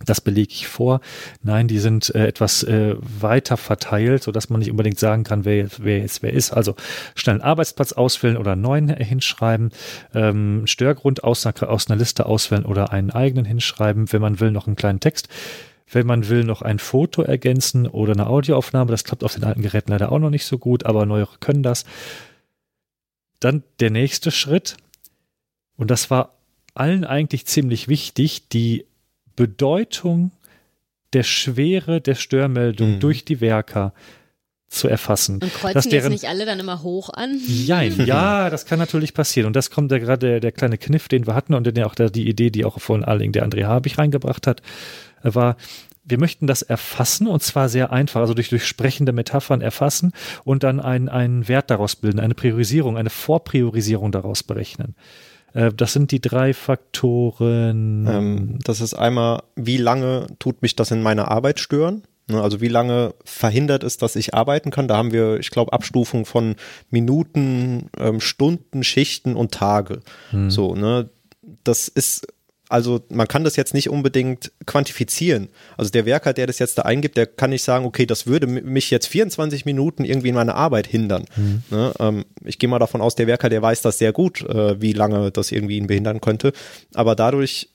das 0.04 0.20
belege 0.20 0.52
ich 0.52 0.66
vor. 0.66 1.00
Nein, 1.42 1.68
die 1.68 1.78
sind 1.78 2.14
äh, 2.14 2.26
etwas 2.26 2.62
äh, 2.62 2.96
weiter 3.00 3.56
verteilt, 3.56 4.22
sodass 4.22 4.48
man 4.48 4.60
nicht 4.60 4.70
unbedingt 4.70 4.98
sagen 4.98 5.24
kann, 5.24 5.44
wer 5.44 5.58
jetzt 5.58 5.84
wer, 5.84 5.98
jetzt 5.98 6.22
wer 6.22 6.32
ist. 6.32 6.52
Also 6.52 6.74
schnell 7.14 7.34
einen 7.34 7.42
Arbeitsplatz 7.42 7.92
auswählen 7.92 8.38
oder 8.38 8.52
einen 8.52 8.62
neuen 8.62 8.88
hinschreiben, 8.88 9.72
ähm, 10.14 10.66
Störgrund 10.66 11.22
aus 11.22 11.44
einer, 11.44 11.68
aus 11.68 11.88
einer 11.88 11.98
Liste 11.98 12.26
auswählen 12.26 12.64
oder 12.64 12.92
einen 12.92 13.10
eigenen 13.10 13.44
hinschreiben, 13.44 14.10
wenn 14.12 14.22
man 14.22 14.40
will, 14.40 14.50
noch 14.50 14.66
einen 14.66 14.76
kleinen 14.76 15.00
Text. 15.00 15.28
Wenn 15.92 16.06
man 16.06 16.28
will, 16.28 16.44
noch 16.44 16.62
ein 16.62 16.78
Foto 16.78 17.22
ergänzen 17.22 17.86
oder 17.86 18.12
eine 18.12 18.28
Audioaufnahme. 18.28 18.90
Das 18.90 19.04
klappt 19.04 19.24
auf 19.24 19.34
den 19.34 19.44
alten 19.44 19.62
Geräten 19.62 19.90
leider 19.90 20.12
auch 20.12 20.18
noch 20.18 20.30
nicht 20.30 20.46
so 20.46 20.56
gut, 20.56 20.86
aber 20.86 21.04
neuere 21.04 21.36
können 21.40 21.62
das. 21.62 21.84
Dann 23.40 23.64
der 23.80 23.90
nächste 23.90 24.30
Schritt. 24.30 24.76
Und 25.76 25.90
das 25.90 26.10
war 26.10 26.36
allen 26.74 27.04
eigentlich 27.04 27.46
ziemlich 27.46 27.88
wichtig, 27.88 28.48
die 28.48 28.86
Bedeutung 29.40 30.32
der 31.14 31.22
Schwere 31.22 32.00
der 32.02 32.14
Störmeldung 32.14 32.96
Mhm. 32.96 33.00
durch 33.00 33.24
die 33.24 33.40
Werker 33.40 33.94
zu 34.68 34.86
erfassen. 34.86 35.40
Und 35.42 35.52
kreuzen 35.54 35.74
Dass 35.74 35.84
jetzt 35.86 35.92
deren- 35.92 36.12
nicht 36.12 36.28
alle 36.28 36.44
dann 36.46 36.60
immer 36.60 36.82
hoch 36.82 37.08
an? 37.08 37.40
Jein, 37.48 37.94
ja, 38.06 38.50
das 38.50 38.66
kann 38.66 38.78
natürlich 38.78 39.14
passieren. 39.14 39.46
Und 39.46 39.56
das 39.56 39.70
kommt 39.70 39.90
ja 39.90 39.98
gerade 39.98 40.26
der, 40.28 40.40
der 40.40 40.52
kleine 40.52 40.76
Kniff, 40.78 41.08
den 41.08 41.26
wir 41.26 41.34
hatten 41.34 41.54
und 41.54 41.66
den 41.66 41.74
ja 41.74 41.86
auch 41.86 41.94
da 41.94 42.08
die 42.10 42.28
Idee, 42.28 42.50
die 42.50 42.64
auch 42.66 42.78
vor 42.80 43.06
allen 43.08 43.18
Dingen 43.18 43.32
der 43.32 43.44
André 43.48 43.64
Habich 43.64 43.96
reingebracht 43.98 44.46
hat, 44.46 44.60
äh, 45.24 45.34
war, 45.34 45.56
wir 46.04 46.18
möchten 46.18 46.46
das 46.46 46.62
erfassen 46.62 47.26
und 47.26 47.42
zwar 47.42 47.68
sehr 47.70 47.92
einfach, 47.92 48.20
also 48.20 48.34
durch, 48.34 48.50
durch 48.50 48.66
sprechende 48.66 49.12
Metaphern 49.12 49.62
erfassen 49.62 50.12
und 50.44 50.62
dann 50.62 50.78
einen, 50.80 51.08
einen 51.08 51.48
Wert 51.48 51.70
daraus 51.70 51.96
bilden, 51.96 52.20
eine 52.20 52.34
Priorisierung, 52.34 52.96
eine 52.98 53.10
Vorpriorisierung 53.10 54.12
daraus 54.12 54.42
berechnen. 54.42 54.94
Äh, 55.54 55.72
Das 55.72 55.92
sind 55.92 56.10
die 56.10 56.20
drei 56.20 56.52
Faktoren. 56.54 58.06
Ähm, 58.08 58.58
das 58.64 58.80
ist 58.80 58.94
einmal, 58.94 59.42
wie 59.56 59.76
lange 59.76 60.26
tut 60.38 60.62
mich 60.62 60.76
das 60.76 60.90
in 60.90 61.02
meiner 61.02 61.30
Arbeit 61.30 61.60
stören? 61.60 62.02
Ne, 62.28 62.40
Also 62.40 62.60
wie 62.60 62.68
lange 62.68 63.14
verhindert 63.24 63.82
es, 63.84 63.96
dass 63.96 64.16
ich 64.16 64.34
arbeiten 64.34 64.70
kann? 64.70 64.88
Da 64.88 64.96
haben 64.96 65.12
wir, 65.12 65.38
ich 65.40 65.50
glaube, 65.50 65.72
Abstufungen 65.72 66.24
von 66.26 66.56
Minuten, 66.90 67.90
ähm, 67.98 68.20
Stunden, 68.20 68.84
Schichten 68.84 69.34
und 69.36 69.52
Tage. 69.52 70.00
So, 70.48 70.74
ne? 70.74 71.10
Das 71.64 71.88
ist, 71.88 72.28
also 72.70 73.00
man 73.10 73.28
kann 73.28 73.44
das 73.44 73.56
jetzt 73.56 73.74
nicht 73.74 73.90
unbedingt 73.90 74.52
quantifizieren. 74.64 75.48
Also 75.76 75.90
der 75.90 76.06
Werker, 76.06 76.32
der 76.32 76.46
das 76.46 76.58
jetzt 76.58 76.78
da 76.78 76.82
eingibt, 76.82 77.16
der 77.16 77.26
kann 77.26 77.50
nicht 77.50 77.62
sagen, 77.64 77.84
okay, 77.84 78.06
das 78.06 78.26
würde 78.26 78.46
mi- 78.46 78.62
mich 78.62 78.90
jetzt 78.90 79.08
24 79.08 79.64
Minuten 79.64 80.04
irgendwie 80.04 80.28
in 80.28 80.34
meiner 80.36 80.54
Arbeit 80.54 80.86
hindern. 80.86 81.24
Ne? 81.70 81.92
Ähm, 81.98 82.24
ich 82.44 82.58
gehe 82.58 82.68
mal 82.68 82.78
davon 82.78 83.00
aus, 83.00 83.14
der 83.16 83.26
Werker, 83.26 83.48
der 83.48 83.60
weiß 83.60 83.82
das 83.82 83.98
sehr 83.98 84.12
gut, 84.12 84.42
äh, 84.42 84.80
wie 84.80 84.92
lange 84.92 85.30
das 85.30 85.52
irgendwie 85.52 85.76
ihn 85.78 85.88
behindern 85.88 86.20
könnte. 86.20 86.52
Aber 86.94 87.14
dadurch 87.14 87.68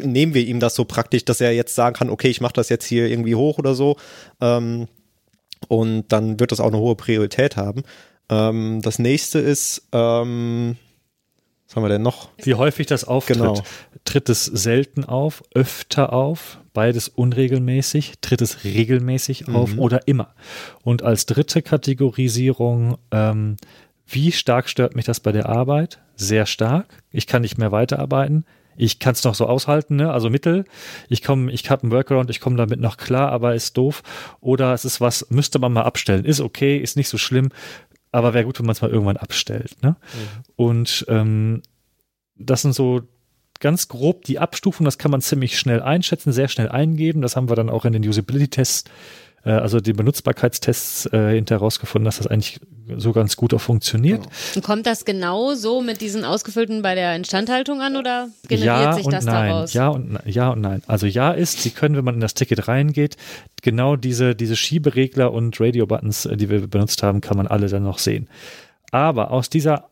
nehmen 0.00 0.32
wir 0.34 0.46
ihm 0.46 0.60
das 0.60 0.74
so 0.74 0.84
praktisch, 0.84 1.24
dass 1.24 1.40
er 1.40 1.52
jetzt 1.52 1.74
sagen 1.74 1.94
kann, 1.96 2.10
okay, 2.10 2.28
ich 2.28 2.40
mache 2.40 2.52
das 2.54 2.68
jetzt 2.68 2.86
hier 2.86 3.06
irgendwie 3.08 3.34
hoch 3.34 3.58
oder 3.58 3.74
so. 3.74 3.96
Ähm, 4.40 4.86
und 5.66 6.04
dann 6.12 6.38
wird 6.38 6.52
das 6.52 6.60
auch 6.60 6.68
eine 6.68 6.78
hohe 6.78 6.94
Priorität 6.94 7.56
haben. 7.56 7.82
Ähm, 8.30 8.80
das 8.82 8.98
nächste 9.00 9.40
ist, 9.40 9.82
ähm, 9.92 10.76
was 11.68 11.76
haben 11.76 11.82
wir 11.82 11.90
denn 11.90 12.02
noch? 12.02 12.30
Wie 12.42 12.54
häufig 12.54 12.86
das 12.86 13.04
auftritt. 13.04 13.36
Genau. 13.36 13.62
Tritt 14.04 14.30
es 14.30 14.46
selten 14.46 15.04
auf, 15.04 15.42
öfter 15.54 16.14
auf, 16.14 16.60
beides 16.72 17.08
unregelmäßig, 17.08 18.14
tritt 18.22 18.40
es 18.40 18.64
regelmäßig 18.64 19.48
auf 19.48 19.76
oder 19.76 20.08
immer. 20.08 20.34
Und 20.82 21.02
als 21.02 21.26
dritte 21.26 21.60
Kategorisierung, 21.60 22.96
ähm, 23.10 23.58
wie 24.06 24.32
stark 24.32 24.70
stört 24.70 24.96
mich 24.96 25.04
das 25.04 25.20
bei 25.20 25.30
der 25.30 25.46
Arbeit? 25.46 26.00
Sehr 26.16 26.46
stark. 26.46 26.86
Ich 27.12 27.26
kann 27.26 27.42
nicht 27.42 27.58
mehr 27.58 27.70
weiterarbeiten. 27.70 28.46
Ich 28.80 29.00
kann 29.00 29.12
es 29.12 29.24
noch 29.24 29.34
so 29.34 29.46
aushalten, 29.46 29.96
ne? 29.96 30.10
also 30.12 30.30
mittel. 30.30 30.64
Ich 31.08 31.22
komme, 31.22 31.50
ich 31.50 31.68
habe 31.68 31.82
einen 31.82 31.90
Workaround, 31.90 32.30
ich 32.30 32.40
komme 32.40 32.56
damit 32.56 32.80
noch 32.80 32.96
klar, 32.96 33.30
aber 33.30 33.54
ist 33.54 33.76
doof. 33.76 34.02
Oder 34.40 34.72
es 34.72 34.84
ist 34.84 35.00
was, 35.00 35.26
müsste 35.30 35.58
man 35.58 35.72
mal 35.72 35.82
abstellen. 35.82 36.24
Ist 36.24 36.40
okay, 36.40 36.78
ist 36.78 36.96
nicht 36.96 37.08
so 37.08 37.18
schlimm, 37.18 37.50
aber 38.12 38.34
wäre 38.34 38.44
gut, 38.44 38.58
wenn 38.58 38.66
man 38.66 38.72
es 38.72 38.82
mal 38.82 38.90
irgendwann 38.90 39.16
abstellt. 39.16 39.76
Ne? 39.82 39.96
Und 40.56 41.04
ähm, 41.08 41.62
das 42.36 42.62
sind 42.62 42.74
so 42.74 43.02
ganz 43.60 43.88
grob 43.88 44.24
die 44.24 44.38
Abstufungen, 44.38 44.86
das 44.86 44.98
kann 44.98 45.10
man 45.10 45.20
ziemlich 45.20 45.58
schnell 45.58 45.82
einschätzen, 45.82 46.32
sehr 46.32 46.48
schnell 46.48 46.68
eingeben. 46.68 47.22
Das 47.22 47.36
haben 47.36 47.48
wir 47.48 47.56
dann 47.56 47.70
auch 47.70 47.84
in 47.84 47.92
den 47.92 48.06
Usability-Tests, 48.06 48.84
äh, 49.48 49.52
also 49.52 49.80
die 49.80 49.94
Benutzbarkeitstests 49.94 51.06
äh, 51.06 51.34
hinterher 51.34 51.60
rausgefunden, 51.60 52.04
dass 52.04 52.18
das 52.18 52.26
eigentlich 52.26 52.60
so 52.96 53.12
ganz 53.12 53.36
gut 53.36 53.54
auch 53.54 53.60
funktioniert. 53.60 54.26
Und 54.54 54.62
kommt 54.62 54.86
das 54.86 55.04
genau 55.04 55.54
so 55.54 55.80
mit 55.80 56.00
diesen 56.00 56.24
ausgefüllten 56.24 56.82
bei 56.82 56.94
der 56.94 57.16
Instandhaltung 57.16 57.80
an 57.80 57.96
oder 57.96 58.28
generiert 58.46 58.66
ja 58.66 58.92
sich 58.92 59.08
das 59.08 59.24
nein. 59.24 59.48
daraus? 59.48 59.72
Ja 59.72 59.88
und, 59.88 60.18
ja 60.26 60.50
und 60.50 60.60
nein. 60.60 60.82
Also 60.86 61.06
ja 61.06 61.32
ist, 61.32 61.62
Sie 61.62 61.70
können, 61.70 61.96
wenn 61.96 62.04
man 62.04 62.14
in 62.16 62.20
das 62.20 62.34
Ticket 62.34 62.68
reingeht, 62.68 63.16
genau 63.62 63.96
diese, 63.96 64.34
diese 64.34 64.54
Schieberegler 64.54 65.32
und 65.32 65.58
Radio-Buttons, 65.58 66.26
äh, 66.26 66.36
die 66.36 66.50
wir 66.50 66.66
benutzt 66.66 67.02
haben, 67.02 67.22
kann 67.22 67.38
man 67.38 67.46
alle 67.46 67.68
dann 67.68 67.84
noch 67.84 67.98
sehen. 67.98 68.28
Aber 68.90 69.30
aus 69.30 69.48
dieser 69.48 69.88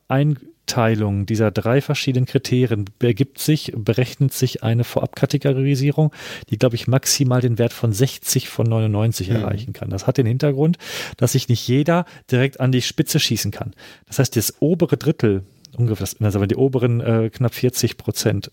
Einteilung 0.76 1.26
dieser 1.26 1.52
drei 1.52 1.80
verschiedenen 1.80 2.26
Kriterien 2.26 2.86
ergibt 3.00 3.38
sich, 3.38 3.72
berechnet 3.76 4.32
sich 4.32 4.64
eine 4.64 4.82
Vorabkategorisierung, 4.82 6.12
die, 6.50 6.58
glaube 6.58 6.74
ich, 6.74 6.88
maximal 6.88 7.40
den 7.40 7.56
Wert 7.58 7.72
von 7.72 7.92
60 7.92 8.48
von 8.48 8.66
99 8.66 9.30
Mhm. 9.30 9.36
erreichen 9.36 9.72
kann. 9.72 9.90
Das 9.90 10.08
hat 10.08 10.18
den 10.18 10.26
Hintergrund, 10.26 10.76
dass 11.18 11.32
sich 11.32 11.48
nicht 11.48 11.66
jeder 11.68 12.04
direkt 12.32 12.58
an 12.58 12.72
die 12.72 12.82
Spitze 12.82 13.20
schießen 13.20 13.52
kann. 13.52 13.74
Das 14.08 14.18
heißt, 14.18 14.34
das 14.34 14.56
obere 14.58 14.96
Drittel, 14.96 15.44
ungefähr, 15.76 16.04
das- 16.04 16.20
also 16.20 16.44
die 16.46 16.56
oberen 16.56 17.00
äh, 17.00 17.30
knapp 17.32 17.54
40 17.54 17.96
Prozent, 17.96 18.50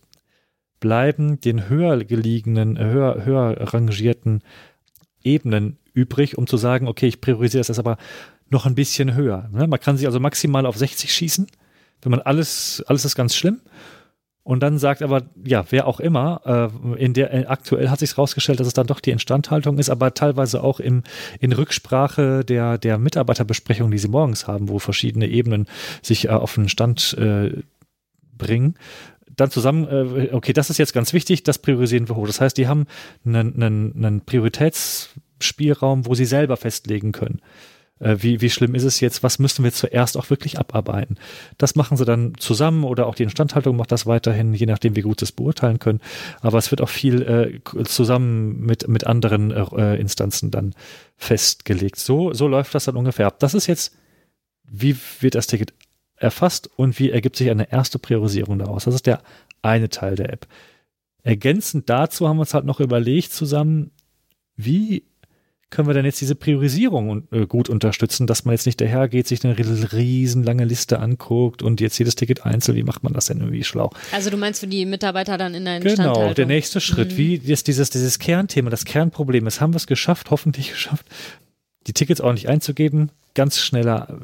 bleiben 0.80 1.40
den 1.42 1.68
höher 1.68 2.04
gelegenen, 2.04 2.78
äh, 2.78 2.84
höher, 2.86 3.26
höher 3.26 3.74
rangierten 3.74 4.44
Ebenen 5.24 5.78
übrig, 5.94 6.38
um 6.38 6.46
zu 6.46 6.58
sagen, 6.58 6.88
okay, 6.88 7.08
ich 7.08 7.22
priorisiere 7.22 7.62
das 7.62 7.70
jetzt 7.70 7.80
aber 7.80 7.98
noch 8.52 8.68
ein 8.68 8.76
bisschen 8.76 9.16
höher. 9.16 9.50
Ne? 9.52 9.66
Man 9.66 9.80
kann 9.80 9.98
sich 9.98 10.06
also 10.06 10.20
maximal 10.20 10.68
auf 10.68 10.78
60 10.78 11.12
schießen, 11.12 11.48
wenn 12.06 12.12
man 12.12 12.22
alles, 12.22 12.84
alles 12.88 13.06
ist 13.06 13.16
ganz 13.16 13.36
schlimm. 13.36 13.62
Und 14.44 14.60
dann 14.60 14.78
sagt 14.78 15.02
aber, 15.02 15.24
ja, 15.46 15.64
wer 15.70 15.88
auch 15.88 16.02
immer, 16.02 16.42
äh, 16.96 17.02
in 17.02 17.14
der 17.14 17.34
äh, 17.34 17.46
aktuell 17.46 17.90
hat 17.90 18.00
sich 18.00 18.12
herausgestellt, 18.12 18.60
dass 18.60 18.68
es 18.68 18.74
dann 18.74 18.88
doch 18.88 19.00
die 19.00 19.12
Instandhaltung 19.12 19.78
ist, 19.78 19.90
aber 19.90 20.14
teilweise 20.14 20.62
auch 20.62 20.82
im, 20.82 21.04
in 21.40 21.54
Rücksprache 21.54 22.44
der, 22.44 22.78
der 22.78 22.98
Mitarbeiterbesprechung, 22.98 23.90
die 23.90 23.98
sie 23.98 24.10
morgens 24.10 24.46
haben, 24.46 24.68
wo 24.68 24.80
verschiedene 24.80 25.28
Ebenen 25.30 25.68
sich 26.02 26.26
äh, 26.26 26.32
auf 26.32 26.56
den 26.56 26.68
Stand 26.68 27.14
äh, 27.18 27.64
bringen, 28.38 28.76
dann 29.36 29.50
zusammen, 29.50 29.88
äh, 29.88 30.34
okay, 30.34 30.52
das 30.52 30.70
ist 30.70 30.78
jetzt 30.78 30.94
ganz 30.94 31.14
wichtig, 31.14 31.44
das 31.44 31.60
priorisieren 31.60 32.10
wir 32.10 32.16
hoch. 32.18 32.28
Das 32.28 32.42
heißt, 32.42 32.58
die 32.58 32.68
haben 32.68 32.86
einen, 33.26 33.56
einen, 33.56 33.94
einen 33.96 34.22
Prioritätsspielraum, 34.22 36.06
wo 36.06 36.16
sie 36.16 36.26
selber 36.26 36.58
festlegen 36.58 37.14
können. 37.14 37.40
Äh, 38.00 38.18
wie, 38.20 38.42
wie 38.42 38.50
schlimm 38.50 38.76
ist 38.76 38.84
es 38.84 39.00
jetzt? 39.00 39.24
Was 39.24 39.40
müssen 39.40 39.64
wir 39.64 39.72
zuerst 39.72 40.18
auch 40.18 40.30
wirklich 40.30 40.60
abarbeiten? 40.60 41.18
Das 41.58 41.76
machen 41.76 41.98
sie 41.98 42.06
dann 42.06 42.34
zusammen 42.38 42.84
oder 42.84 43.08
auch 43.08 43.16
die 43.16 43.24
Instandhaltung 43.24 43.76
macht 43.76 43.92
das 43.92 44.06
weiterhin, 44.06 44.54
je 44.54 44.66
nachdem, 44.66 44.96
wie 44.96 45.02
gut 45.02 45.20
sie 45.20 45.26
es 45.26 45.32
beurteilen 45.32 45.80
können. 45.80 46.02
Aber 46.42 46.58
es 46.58 46.72
wird 46.72 46.82
auch 46.82 46.90
viel 46.90 47.22
äh, 47.22 47.84
zusammen 47.84 48.60
mit, 48.60 48.88
mit 48.88 49.06
anderen 49.06 49.52
äh, 49.52 49.96
Instanzen 49.96 50.52
dann 50.52 50.74
festgelegt. 51.18 51.98
So, 51.98 52.34
so 52.34 52.48
läuft 52.48 52.76
das 52.76 52.86
dann 52.86 52.98
ungefähr 52.98 53.28
ab. 53.28 53.40
Das 53.40 53.54
ist 53.54 53.68
jetzt, 53.68 53.96
wie 54.64 54.96
wird 55.20 55.36
das 55.36 55.48
Ticket 55.48 55.74
erfasst 56.16 56.70
und 56.76 57.00
wie 57.00 57.12
ergibt 57.12 57.36
sich 57.36 57.50
eine 57.50 57.72
erste 57.72 58.00
Priorisierung 58.00 58.60
daraus. 58.60 58.86
Das 58.86 58.96
ist 58.96 59.06
der 59.06 59.22
eine 59.62 59.90
Teil 59.90 60.16
der 60.16 60.32
App. 60.32 60.48
Ergänzend 61.22 61.90
dazu 61.90 62.28
haben 62.28 62.38
wir 62.38 62.42
uns 62.42 62.54
halt 62.54 62.66
noch 62.66 62.80
überlegt 62.80 63.32
zusammen, 63.32 63.92
wie 64.56 65.06
können 65.74 65.88
wir 65.88 65.94
denn 65.94 66.06
jetzt 66.06 66.22
diese 66.22 66.36
Priorisierung 66.36 67.28
äh, 67.32 67.46
gut 67.48 67.68
unterstützen, 67.68 68.28
dass 68.28 68.46
man 68.46 68.54
jetzt 68.54 68.66
nicht 68.66 68.80
dahergeht, 68.80 69.28
sich 69.28 69.44
eine 69.44 69.58
riesenlange 69.58 70.64
Liste 70.66 71.00
anguckt 71.00 71.62
und 71.64 71.82
jetzt 71.82 71.98
jedes 71.98 72.16
Ticket 72.16 72.46
einzeln, 72.46 72.78
wie 72.78 72.84
macht 72.84 73.04
man 73.04 73.12
das 73.14 73.26
denn 73.26 73.40
irgendwie 73.40 73.64
schlau? 73.64 73.92
Also 74.12 74.30
du 74.30 74.38
meinst 74.38 74.60
für 74.62 74.68
die 74.68 74.86
Mitarbeiter 74.86 75.38
dann 75.38 75.54
in 75.56 75.66
Instandhaltung? 75.66 76.14
Genau, 76.24 76.34
der 76.34 76.46
nächste 76.46 76.80
Schritt, 76.80 77.14
Mhm. 77.14 77.18
wie 77.18 77.36
jetzt 77.38 77.68
dieses, 77.68 77.90
dieses 77.90 78.20
Kernthema, 78.20 78.70
das 78.70 78.86
Kernproblem 78.86 79.48
ist, 79.48 79.60
haben 79.60 79.74
wir 79.74 79.78
es 79.78 79.88
geschafft, 79.88 80.30
hoffentlich 80.32 80.70
geschafft, 80.72 81.06
die 81.88 81.94
Tickets 81.94 82.22
ordentlich 82.22 82.48
einzugeben, 82.48 83.12
ganz 83.34 83.60
schneller, 83.60 84.20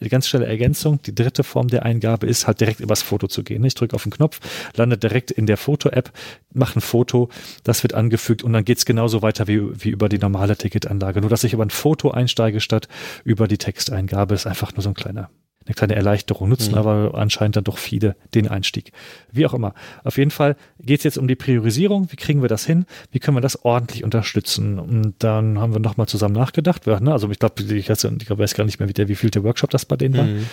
äh, 0.00 0.08
ganz 0.08 0.28
schnelle 0.28 0.46
Ergänzung. 0.46 1.00
Die 1.02 1.14
dritte 1.14 1.44
Form 1.44 1.68
der 1.68 1.84
Eingabe 1.84 2.26
ist 2.26 2.46
halt 2.46 2.60
direkt 2.60 2.80
übers 2.80 3.02
Foto 3.02 3.26
zu 3.26 3.42
gehen. 3.42 3.64
Ich 3.64 3.74
drücke 3.74 3.94
auf 3.94 4.02
den 4.02 4.12
Knopf, 4.12 4.40
lande 4.76 4.98
direkt 4.98 5.30
in 5.30 5.46
der 5.46 5.56
Foto-App, 5.56 6.12
mache 6.52 6.78
ein 6.78 6.82
Foto, 6.82 7.28
das 7.64 7.82
wird 7.82 7.94
angefügt 7.94 8.42
und 8.42 8.52
dann 8.52 8.64
geht's 8.64 8.84
genauso 8.84 9.22
weiter 9.22 9.46
wie, 9.46 9.60
wie 9.84 9.90
über 9.90 10.08
die 10.08 10.18
normale 10.18 10.56
Ticketanlage. 10.56 11.20
Nur, 11.20 11.30
dass 11.30 11.44
ich 11.44 11.52
über 11.52 11.64
ein 11.64 11.70
Foto 11.70 12.10
einsteige 12.10 12.60
statt 12.60 12.88
über 13.24 13.48
die 13.48 13.58
Texteingabe, 13.58 14.34
ist 14.34 14.46
einfach 14.46 14.74
nur 14.74 14.82
so 14.82 14.90
ein 14.90 14.94
kleiner 14.94 15.30
eine 15.66 15.74
kleine 15.74 15.94
Erleichterung 15.96 16.48
nutzen, 16.48 16.72
Mhm. 16.72 16.78
aber 16.78 17.10
anscheinend 17.14 17.56
dann 17.56 17.64
doch 17.64 17.78
viele 17.78 18.16
den 18.34 18.48
Einstieg. 18.48 18.92
Wie 19.32 19.44
auch 19.46 19.54
immer. 19.54 19.74
Auf 20.04 20.16
jeden 20.18 20.30
Fall 20.30 20.56
geht 20.80 21.00
es 21.00 21.04
jetzt 21.04 21.18
um 21.18 21.28
die 21.28 21.34
Priorisierung. 21.36 22.10
Wie 22.12 22.16
kriegen 22.16 22.40
wir 22.42 22.48
das 22.48 22.64
hin? 22.64 22.86
Wie 23.10 23.18
können 23.18 23.36
wir 23.36 23.40
das 23.40 23.64
ordentlich 23.64 24.04
unterstützen? 24.04 24.78
Und 24.78 25.14
dann 25.18 25.58
haben 25.58 25.72
wir 25.72 25.80
nochmal 25.80 26.06
zusammen 26.06 26.34
nachgedacht. 26.34 26.86
Wir, 26.86 27.00
ne, 27.00 27.12
also 27.12 27.30
ich 27.30 27.38
glaube, 27.38 27.62
ich, 27.62 27.90
weiß- 27.90 28.22
ich 28.22 28.30
weiß 28.30 28.54
gar 28.54 28.64
nicht 28.64 28.78
mehr, 28.80 28.88
wie 28.88 28.94
der 28.94 29.08
wievielte 29.08 29.42
Workshop 29.44 29.70
das 29.70 29.84
bei 29.84 29.96
denen 29.96 30.16
war. 30.16 30.24
Mhm. 30.24 30.46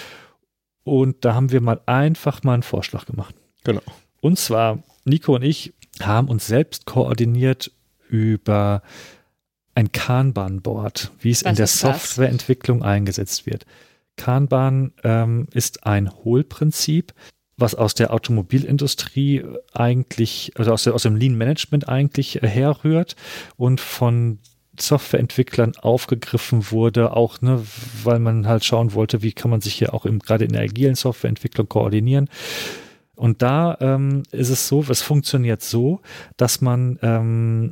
Und 0.83 1.23
da 1.25 1.33
haben 1.35 1.51
wir 1.51 1.61
mal 1.61 1.79
einfach 1.85 2.43
mal 2.43 2.55
einen 2.55 2.63
Vorschlag 2.63 3.05
gemacht. 3.05 3.35
Genau. 3.63 3.81
Und 4.19 4.37
zwar, 4.39 4.79
Nico 5.05 5.35
und 5.35 5.43
ich 5.43 5.73
haben 6.01 6.27
uns 6.27 6.47
selbst 6.47 6.85
koordiniert 6.85 7.71
über 8.09 8.81
ein 9.75 9.91
Kanban-Board, 9.91 11.11
wie 11.19 11.31
es 11.31 11.41
in 11.41 11.51
Was 11.51 11.55
der 11.57 11.63
ist 11.65 11.83
das? 11.83 12.01
Softwareentwicklung 12.01 12.83
eingesetzt 12.83 13.45
wird. 13.45 13.65
Kanban 14.15 14.93
ähm, 15.03 15.47
ist 15.53 15.85
ein 15.85 16.11
Hohlprinzip, 16.11 17.13
was 17.57 17.75
aus 17.75 17.93
der 17.93 18.13
Automobilindustrie 18.13 19.43
eigentlich, 19.73 20.51
also 20.55 20.71
aus, 20.71 20.83
der, 20.83 20.95
aus 20.95 21.03
dem 21.03 21.15
Lean 21.15 21.35
Management 21.35 21.87
eigentlich 21.87 22.39
herrührt 22.41 23.15
und 23.57 23.79
von 23.79 24.39
Softwareentwicklern 24.79 25.73
aufgegriffen 25.77 26.71
wurde, 26.71 27.15
auch 27.15 27.41
ne, 27.41 27.63
weil 28.03 28.19
man 28.19 28.47
halt 28.47 28.65
schauen 28.65 28.93
wollte, 28.93 29.21
wie 29.21 29.31
kann 29.31 29.51
man 29.51 29.61
sich 29.61 29.75
hier 29.75 29.93
auch 29.93 30.05
im, 30.05 30.19
gerade 30.19 30.45
in 30.45 30.53
der 30.53 30.63
agilen 30.63 30.95
Softwareentwicklung 30.95 31.69
koordinieren. 31.69 32.27
Und 33.15 33.43
da 33.43 33.77
ähm, 33.79 34.23
ist 34.31 34.49
es 34.49 34.67
so, 34.67 34.83
es 34.89 35.01
funktioniert 35.03 35.61
so, 35.61 36.01
dass 36.37 36.61
man 36.61 36.97
ähm, 37.03 37.69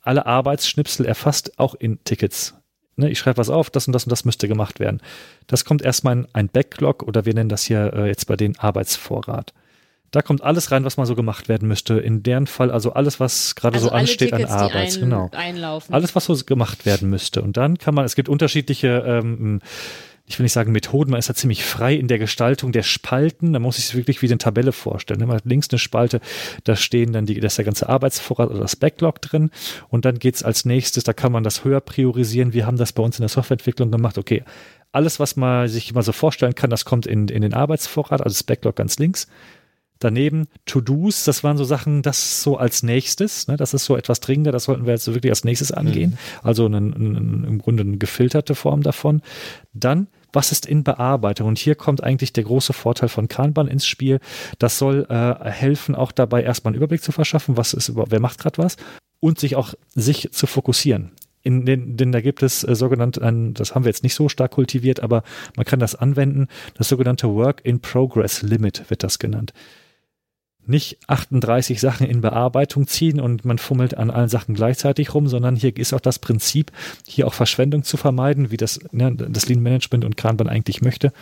alle 0.00 0.26
Arbeitsschnipsel 0.26 1.06
erfasst, 1.06 1.58
auch 1.58 1.74
in 1.74 2.02
Tickets. 2.02 2.54
Ne, 2.96 3.10
ich 3.10 3.18
schreibe 3.18 3.38
was 3.38 3.50
auf, 3.50 3.70
das 3.70 3.86
und 3.86 3.92
das 3.92 4.04
und 4.04 4.10
das 4.10 4.24
müsste 4.24 4.46
gemacht 4.46 4.78
werden. 4.78 5.00
Das 5.46 5.64
kommt 5.64 5.82
erstmal 5.82 6.16
in 6.16 6.28
ein 6.32 6.48
Backlog 6.48 7.02
oder 7.02 7.24
wir 7.24 7.34
nennen 7.34 7.48
das 7.48 7.64
hier 7.64 7.92
äh, 7.92 8.06
jetzt 8.06 8.26
bei 8.26 8.36
den 8.36 8.58
Arbeitsvorrat. 8.58 9.52
Da 10.12 10.22
kommt 10.22 10.42
alles 10.42 10.70
rein, 10.70 10.84
was 10.84 10.96
mal 10.96 11.06
so 11.06 11.16
gemacht 11.16 11.48
werden 11.48 11.66
müsste. 11.66 11.94
In 11.94 12.22
deren 12.22 12.46
Fall 12.46 12.70
also 12.70 12.92
alles, 12.92 13.18
was 13.18 13.56
gerade 13.56 13.74
also 13.74 13.88
so 13.88 13.92
ansteht 13.92 14.32
alle 14.32 14.44
Tickets, 14.44 14.54
an 14.54 14.70
Arbeit. 14.70 14.92
die 14.92 14.98
ein, 14.98 15.00
genau. 15.00 15.30
einlaufen. 15.32 15.92
Alles, 15.92 16.14
was 16.14 16.26
so 16.26 16.36
gemacht 16.36 16.86
werden 16.86 17.10
müsste. 17.10 17.42
Und 17.42 17.56
dann 17.56 17.78
kann 17.78 17.96
man, 17.96 18.04
es 18.04 18.14
gibt 18.14 18.28
unterschiedliche, 18.28 19.02
ähm, 19.04 19.58
ich 20.26 20.38
will 20.38 20.44
nicht 20.44 20.52
sagen 20.52 20.72
Methoden, 20.72 21.10
man 21.10 21.18
ist 21.18 21.28
da 21.28 21.34
ziemlich 21.34 21.64
frei 21.64 21.94
in 21.94 22.08
der 22.08 22.18
Gestaltung 22.18 22.72
der 22.72 22.82
Spalten. 22.82 23.52
Da 23.52 23.58
muss 23.58 23.78
ich 23.78 23.84
es 23.84 23.94
wirklich 23.94 24.22
wie 24.22 24.26
eine 24.26 24.38
Tabelle 24.38 24.72
vorstellen. 24.72 25.20
Man 25.20 25.36
hat 25.36 25.44
links 25.44 25.68
eine 25.70 25.78
Spalte, 25.78 26.20
da 26.64 26.76
stehen 26.76 27.12
dann 27.12 27.26
die, 27.26 27.38
da 27.38 27.46
ist 27.46 27.58
der 27.58 27.66
ganze 27.66 27.90
Arbeitsvorrat 27.90 28.48
oder 28.48 28.60
das 28.60 28.76
Backlog 28.76 29.20
drin. 29.20 29.50
Und 29.90 30.06
dann 30.06 30.18
geht's 30.18 30.42
als 30.42 30.64
nächstes, 30.64 31.04
da 31.04 31.12
kann 31.12 31.30
man 31.30 31.44
das 31.44 31.64
höher 31.64 31.80
priorisieren. 31.80 32.54
Wir 32.54 32.66
haben 32.66 32.78
das 32.78 32.94
bei 32.94 33.02
uns 33.02 33.18
in 33.18 33.22
der 33.22 33.28
Softwareentwicklung 33.28 33.90
gemacht. 33.90 34.16
Okay, 34.16 34.44
alles, 34.92 35.20
was 35.20 35.36
man 35.36 35.68
sich 35.68 35.92
mal 35.92 36.02
so 36.02 36.12
vorstellen 36.12 36.54
kann, 36.54 36.70
das 36.70 36.86
kommt 36.86 37.06
in, 37.06 37.28
in 37.28 37.42
den 37.42 37.52
Arbeitsvorrat, 37.52 38.22
also 38.22 38.32
das 38.32 38.44
Backlog 38.44 38.76
ganz 38.76 38.98
links. 38.98 39.26
Daneben 40.00 40.48
To-Dos, 40.66 41.24
das 41.24 41.44
waren 41.44 41.56
so 41.56 41.64
Sachen, 41.64 42.02
das 42.02 42.42
so 42.42 42.56
als 42.56 42.82
nächstes, 42.82 43.46
ne, 43.48 43.56
das 43.56 43.74
ist 43.74 43.84
so 43.84 43.96
etwas 43.96 44.20
dringender, 44.20 44.52
das 44.52 44.64
sollten 44.64 44.86
wir 44.86 44.92
jetzt 44.92 45.06
wirklich 45.06 45.30
als 45.30 45.44
nächstes 45.44 45.72
angehen. 45.72 46.18
Also 46.42 46.66
ein, 46.66 46.74
ein, 46.74 47.44
im 47.44 47.58
Grunde 47.58 47.84
eine 47.84 47.96
gefilterte 47.96 48.54
Form 48.54 48.82
davon. 48.82 49.22
Dann, 49.72 50.08
was 50.32 50.52
ist 50.52 50.66
in 50.66 50.82
Bearbeitung? 50.82 51.48
Und 51.48 51.58
hier 51.58 51.76
kommt 51.76 52.02
eigentlich 52.02 52.32
der 52.32 52.44
große 52.44 52.72
Vorteil 52.72 53.08
von 53.08 53.28
Kanban 53.28 53.68
ins 53.68 53.86
Spiel. 53.86 54.18
Das 54.58 54.78
soll 54.78 55.06
äh, 55.08 55.48
helfen, 55.48 55.94
auch 55.94 56.12
dabei 56.12 56.42
erstmal 56.42 56.72
einen 56.72 56.78
Überblick 56.78 57.02
zu 57.02 57.12
verschaffen, 57.12 57.56
was 57.56 57.72
ist 57.72 57.92
wer 57.94 58.20
macht 58.20 58.40
gerade 58.40 58.58
was 58.58 58.76
und 59.20 59.38
sich 59.38 59.56
auch 59.56 59.74
sich 59.94 60.32
zu 60.32 60.46
fokussieren. 60.46 61.12
In 61.42 61.66
den, 61.66 61.96
denn 61.96 62.10
da 62.10 62.20
gibt 62.20 62.42
es 62.42 62.64
äh, 62.64 62.74
sogenannte, 62.74 63.20
das 63.54 63.74
haben 63.74 63.84
wir 63.84 63.90
jetzt 63.90 64.02
nicht 64.02 64.14
so 64.14 64.28
stark 64.28 64.50
kultiviert, 64.50 65.00
aber 65.00 65.22
man 65.56 65.64
kann 65.64 65.78
das 65.78 65.94
anwenden. 65.94 66.48
Das 66.74 66.88
sogenannte 66.88 67.28
Work 67.34 67.60
in 67.64 67.80
Progress 67.80 68.42
Limit 68.42 68.90
wird 68.90 69.02
das 69.02 69.18
genannt 69.18 69.54
nicht 70.66 70.98
38 71.06 71.80
Sachen 71.80 72.06
in 72.06 72.20
Bearbeitung 72.20 72.86
ziehen 72.86 73.20
und 73.20 73.44
man 73.44 73.58
fummelt 73.58 73.96
an 73.96 74.10
allen 74.10 74.28
Sachen 74.28 74.54
gleichzeitig 74.54 75.14
rum, 75.14 75.28
sondern 75.28 75.56
hier 75.56 75.76
ist 75.76 75.92
auch 75.92 76.00
das 76.00 76.18
Prinzip, 76.18 76.72
hier 77.06 77.26
auch 77.26 77.34
Verschwendung 77.34 77.82
zu 77.82 77.96
vermeiden, 77.96 78.50
wie 78.50 78.56
das, 78.56 78.80
ne, 78.92 79.14
das 79.14 79.48
Lean 79.48 79.62
Management 79.62 80.04
und 80.04 80.16
Kanban 80.16 80.48
eigentlich 80.48 80.82
möchte. 80.82 81.12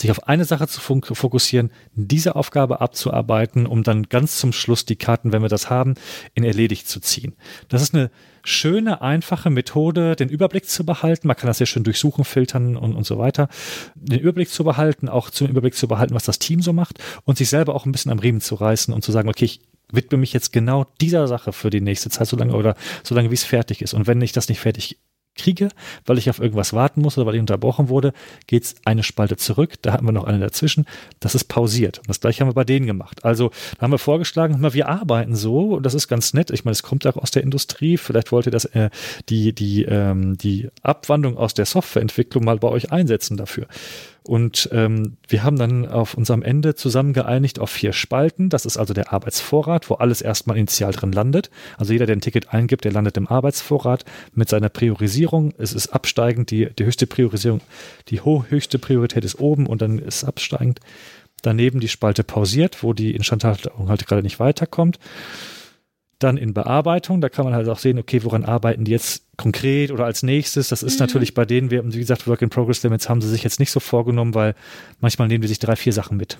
Sich 0.00 0.10
auf 0.10 0.26
eine 0.28 0.46
Sache 0.46 0.66
zu 0.66 0.80
fokussieren, 0.80 1.70
diese 1.94 2.34
Aufgabe 2.34 2.80
abzuarbeiten, 2.80 3.66
um 3.66 3.82
dann 3.82 4.04
ganz 4.04 4.38
zum 4.38 4.52
Schluss 4.52 4.86
die 4.86 4.96
Karten, 4.96 5.32
wenn 5.32 5.42
wir 5.42 5.50
das 5.50 5.68
haben, 5.68 5.94
in 6.32 6.42
erledigt 6.42 6.88
zu 6.88 7.00
ziehen. 7.00 7.36
Das 7.68 7.82
ist 7.82 7.94
eine 7.94 8.10
schöne, 8.42 9.02
einfache 9.02 9.50
Methode, 9.50 10.16
den 10.16 10.30
Überblick 10.30 10.66
zu 10.66 10.86
behalten. 10.86 11.28
Man 11.28 11.36
kann 11.36 11.48
das 11.48 11.58
ja 11.58 11.66
schön 11.66 11.84
durchsuchen, 11.84 12.24
filtern 12.24 12.76
und, 12.76 12.96
und 12.96 13.04
so 13.04 13.18
weiter. 13.18 13.48
Den 13.94 14.20
Überblick 14.20 14.48
zu 14.48 14.64
behalten, 14.64 15.10
auch 15.10 15.28
zum 15.28 15.48
Überblick 15.48 15.74
zu 15.74 15.86
behalten, 15.86 16.14
was 16.14 16.24
das 16.24 16.38
Team 16.38 16.62
so 16.62 16.72
macht 16.72 16.98
und 17.24 17.36
sich 17.36 17.50
selber 17.50 17.74
auch 17.74 17.84
ein 17.84 17.92
bisschen 17.92 18.10
am 18.10 18.20
Riemen 18.20 18.40
zu 18.40 18.54
reißen 18.54 18.94
und 18.94 19.02
zu 19.02 19.12
sagen, 19.12 19.28
okay, 19.28 19.44
ich 19.44 19.60
widme 19.92 20.18
mich 20.18 20.32
jetzt 20.32 20.52
genau 20.52 20.86
dieser 21.00 21.28
Sache 21.28 21.52
für 21.52 21.68
die 21.68 21.80
nächste 21.80 22.10
Zeit, 22.10 22.26
solange 22.28 22.54
oder 22.54 22.74
solange 23.02 23.30
wie 23.30 23.34
es 23.34 23.44
fertig 23.44 23.82
ist. 23.82 23.92
Und 23.92 24.06
wenn 24.06 24.22
ich 24.22 24.32
das 24.32 24.48
nicht 24.48 24.60
fertig 24.60 24.98
kriege, 25.36 25.70
weil 26.04 26.18
ich 26.18 26.28
auf 26.28 26.40
irgendwas 26.40 26.72
warten 26.72 27.00
muss 27.00 27.16
oder 27.16 27.26
weil 27.26 27.34
ich 27.34 27.40
unterbrochen 27.40 27.88
wurde, 27.88 28.12
geht 28.46 28.64
es 28.64 28.74
eine 28.84 29.02
Spalte 29.02 29.36
zurück, 29.36 29.74
da 29.82 29.92
haben 29.92 30.06
wir 30.06 30.12
noch 30.12 30.24
eine 30.24 30.38
dazwischen, 30.38 30.86
das 31.20 31.34
ist 31.34 31.44
pausiert. 31.44 31.98
Und 31.98 32.08
das 32.08 32.20
gleiche 32.20 32.40
haben 32.40 32.50
wir 32.50 32.54
bei 32.54 32.64
denen 32.64 32.86
gemacht. 32.86 33.24
Also 33.24 33.50
da 33.76 33.82
haben 33.82 33.92
wir 33.92 33.98
vorgeschlagen, 33.98 34.60
wir 34.60 34.88
arbeiten 34.88 35.34
so 35.34 35.74
und 35.76 35.84
das 35.84 35.94
ist 35.94 36.08
ganz 36.08 36.34
nett. 36.34 36.50
Ich 36.50 36.64
meine, 36.64 36.72
es 36.72 36.82
kommt 36.82 37.06
auch 37.06 37.16
aus 37.16 37.30
der 37.30 37.42
Industrie, 37.42 37.96
vielleicht 37.96 38.32
wollt 38.32 38.46
ihr 38.46 38.52
das, 38.52 38.66
äh, 38.66 38.90
die, 39.28 39.54
die, 39.54 39.84
ähm, 39.84 40.36
die 40.36 40.68
Abwandlung 40.82 41.36
aus 41.36 41.54
der 41.54 41.66
Softwareentwicklung 41.66 42.44
mal 42.44 42.58
bei 42.58 42.68
euch 42.68 42.92
einsetzen 42.92 43.36
dafür. 43.36 43.66
Und 44.30 44.68
ähm, 44.70 45.16
wir 45.26 45.42
haben 45.42 45.58
dann 45.58 45.88
auf 45.88 46.14
unserem 46.14 46.44
Ende 46.44 46.76
zusammen 46.76 47.12
geeinigt 47.14 47.58
auf 47.58 47.68
vier 47.68 47.92
Spalten. 47.92 48.48
Das 48.48 48.64
ist 48.64 48.76
also 48.76 48.94
der 48.94 49.12
Arbeitsvorrat, 49.12 49.90
wo 49.90 49.94
alles 49.94 50.22
erstmal 50.22 50.56
initial 50.56 50.92
drin 50.92 51.10
landet. 51.10 51.50
Also 51.78 51.92
jeder, 51.92 52.06
der 52.06 52.14
ein 52.14 52.20
Ticket 52.20 52.54
eingibt, 52.54 52.84
der 52.84 52.92
landet 52.92 53.16
im 53.16 53.26
Arbeitsvorrat 53.26 54.04
mit 54.32 54.48
seiner 54.48 54.68
Priorisierung. 54.68 55.52
Es 55.58 55.72
ist 55.72 55.88
absteigend, 55.88 56.52
die, 56.52 56.70
die 56.70 56.84
höchste 56.84 57.08
Priorisierung, 57.08 57.60
die 58.06 58.20
höchste 58.22 58.78
Priorität 58.78 59.24
ist 59.24 59.40
oben 59.40 59.66
und 59.66 59.82
dann 59.82 59.98
ist 59.98 60.22
absteigend. 60.22 60.78
Daneben 61.42 61.80
die 61.80 61.88
Spalte 61.88 62.22
pausiert, 62.22 62.84
wo 62.84 62.92
die 62.92 63.16
Instandhaltung 63.16 63.88
halt 63.88 64.06
gerade 64.06 64.22
nicht 64.22 64.38
weiterkommt 64.38 65.00
dann 66.22 66.36
in 66.36 66.54
Bearbeitung. 66.54 67.20
Da 67.20 67.28
kann 67.28 67.44
man 67.44 67.54
halt 67.54 67.68
auch 67.68 67.78
sehen, 67.78 67.98
okay, 67.98 68.22
woran 68.22 68.44
arbeiten 68.44 68.84
die 68.84 68.92
jetzt 68.92 69.24
konkret 69.36 69.90
oder 69.90 70.04
als 70.04 70.22
nächstes. 70.22 70.68
Das 70.68 70.82
ist 70.82 70.94
mhm. 70.94 71.06
natürlich 71.06 71.34
bei 71.34 71.44
denen, 71.44 71.70
wir, 71.70 71.84
wie 71.92 71.98
gesagt, 71.98 72.26
Work 72.26 72.42
in 72.42 72.50
Progress 72.50 72.82
Limits 72.82 73.08
haben 73.08 73.20
sie 73.20 73.28
sich 73.28 73.42
jetzt 73.42 73.58
nicht 73.58 73.70
so 73.70 73.80
vorgenommen, 73.80 74.34
weil 74.34 74.54
manchmal 75.00 75.28
nehmen 75.28 75.42
die 75.42 75.48
sich 75.48 75.58
drei, 75.58 75.76
vier 75.76 75.92
Sachen 75.92 76.16
mit. 76.16 76.38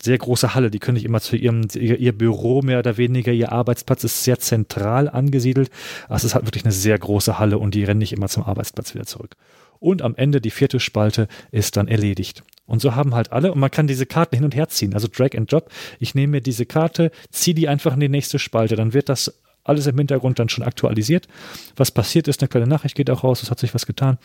Sehr 0.00 0.18
große 0.18 0.54
Halle, 0.54 0.70
die 0.70 0.78
können 0.78 0.94
nicht 0.94 1.04
immer 1.04 1.20
zu 1.20 1.36
ihrem, 1.36 1.66
ihr, 1.74 1.98
ihr 1.98 2.16
Büro 2.16 2.62
mehr 2.62 2.78
oder 2.78 2.96
weniger, 2.98 3.32
ihr 3.32 3.50
Arbeitsplatz 3.50 4.04
ist 4.04 4.22
sehr 4.22 4.38
zentral 4.38 5.08
angesiedelt. 5.08 5.70
Aber 6.06 6.16
es 6.16 6.24
ist 6.24 6.34
halt 6.34 6.46
wirklich 6.46 6.64
eine 6.64 6.72
sehr 6.72 6.98
große 6.98 7.38
Halle 7.38 7.58
und 7.58 7.74
die 7.74 7.84
rennen 7.84 7.98
nicht 7.98 8.12
immer 8.12 8.28
zum 8.28 8.44
Arbeitsplatz 8.44 8.94
wieder 8.94 9.06
zurück. 9.06 9.36
Und 9.80 10.02
am 10.02 10.14
Ende 10.14 10.40
die 10.40 10.50
vierte 10.50 10.80
Spalte 10.80 11.28
ist 11.50 11.76
dann 11.76 11.88
erledigt. 11.88 12.42
Und 12.68 12.80
so 12.80 12.94
haben 12.94 13.14
halt 13.14 13.32
alle, 13.32 13.50
und 13.50 13.58
man 13.58 13.70
kann 13.70 13.86
diese 13.86 14.06
Karten 14.06 14.36
hin 14.36 14.44
und 14.44 14.54
her 14.54 14.68
ziehen, 14.68 14.94
also 14.94 15.08
Drag 15.10 15.34
and 15.34 15.50
Drop. 15.50 15.70
Ich 15.98 16.14
nehme 16.14 16.32
mir 16.32 16.40
diese 16.42 16.66
Karte, 16.66 17.10
ziehe 17.30 17.54
die 17.54 17.66
einfach 17.66 17.94
in 17.94 18.00
die 18.00 18.10
nächste 18.10 18.38
Spalte, 18.38 18.76
dann 18.76 18.92
wird 18.92 19.08
das 19.08 19.40
alles 19.64 19.86
im 19.86 19.96
Hintergrund 19.96 20.38
dann 20.38 20.50
schon 20.50 20.64
aktualisiert. 20.64 21.28
Was 21.76 21.90
passiert 21.90 22.28
ist, 22.28 22.40
eine 22.40 22.48
kleine 22.48 22.66
Nachricht 22.66 22.94
geht 22.94 23.10
auch 23.10 23.24
raus, 23.24 23.42
es 23.42 23.50
hat 23.50 23.58
sich 23.58 23.74
was 23.74 23.86
getan. 23.86 24.18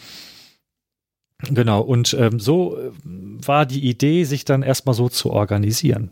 Genau, 1.49 1.81
und 1.81 2.13
ähm, 2.19 2.39
so 2.39 2.77
äh, 2.77 2.91
war 3.03 3.65
die 3.65 3.87
Idee, 3.87 4.25
sich 4.25 4.45
dann 4.45 4.61
erstmal 4.61 4.95
so 4.95 5.09
zu 5.09 5.31
organisieren. 5.31 6.11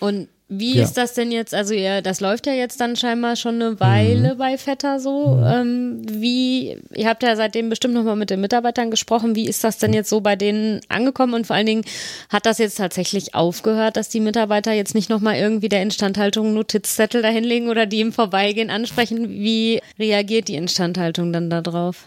Und 0.00 0.28
wie 0.50 0.76
ja. 0.76 0.82
ist 0.82 0.94
das 0.94 1.12
denn 1.12 1.30
jetzt? 1.30 1.54
Also 1.54 1.74
ihr, 1.74 2.00
das 2.00 2.20
läuft 2.20 2.46
ja 2.46 2.54
jetzt 2.54 2.80
dann 2.80 2.96
scheinbar 2.96 3.36
schon 3.36 3.56
eine 3.56 3.80
Weile 3.80 4.34
mhm. 4.34 4.38
bei 4.38 4.56
Vetter 4.56 4.98
so. 4.98 5.36
Mhm. 5.36 5.44
Ähm, 5.46 6.02
wie, 6.08 6.78
ihr 6.94 7.06
habt 7.06 7.22
ja 7.22 7.36
seitdem 7.36 7.68
bestimmt 7.68 7.92
nochmal 7.92 8.16
mit 8.16 8.30
den 8.30 8.40
Mitarbeitern 8.40 8.90
gesprochen. 8.90 9.34
Wie 9.34 9.46
ist 9.46 9.62
das 9.62 9.76
denn 9.76 9.92
jetzt 9.92 10.08
so 10.08 10.22
bei 10.22 10.36
denen 10.36 10.80
angekommen? 10.88 11.34
Und 11.34 11.46
vor 11.46 11.54
allen 11.54 11.66
Dingen, 11.66 11.84
hat 12.30 12.46
das 12.46 12.56
jetzt 12.56 12.78
tatsächlich 12.78 13.34
aufgehört, 13.34 13.98
dass 13.98 14.08
die 14.08 14.20
Mitarbeiter 14.20 14.72
jetzt 14.72 14.94
nicht 14.94 15.10
nochmal 15.10 15.36
irgendwie 15.36 15.68
der 15.68 15.82
Instandhaltung 15.82 16.54
Notizzettel 16.54 17.20
dahinlegen 17.20 17.68
oder 17.68 17.84
die 17.84 18.00
im 18.00 18.12
Vorbeigehen 18.12 18.70
ansprechen? 18.70 19.28
Wie 19.28 19.82
reagiert 19.98 20.48
die 20.48 20.54
Instandhaltung 20.54 21.30
dann 21.30 21.50
darauf? 21.50 22.06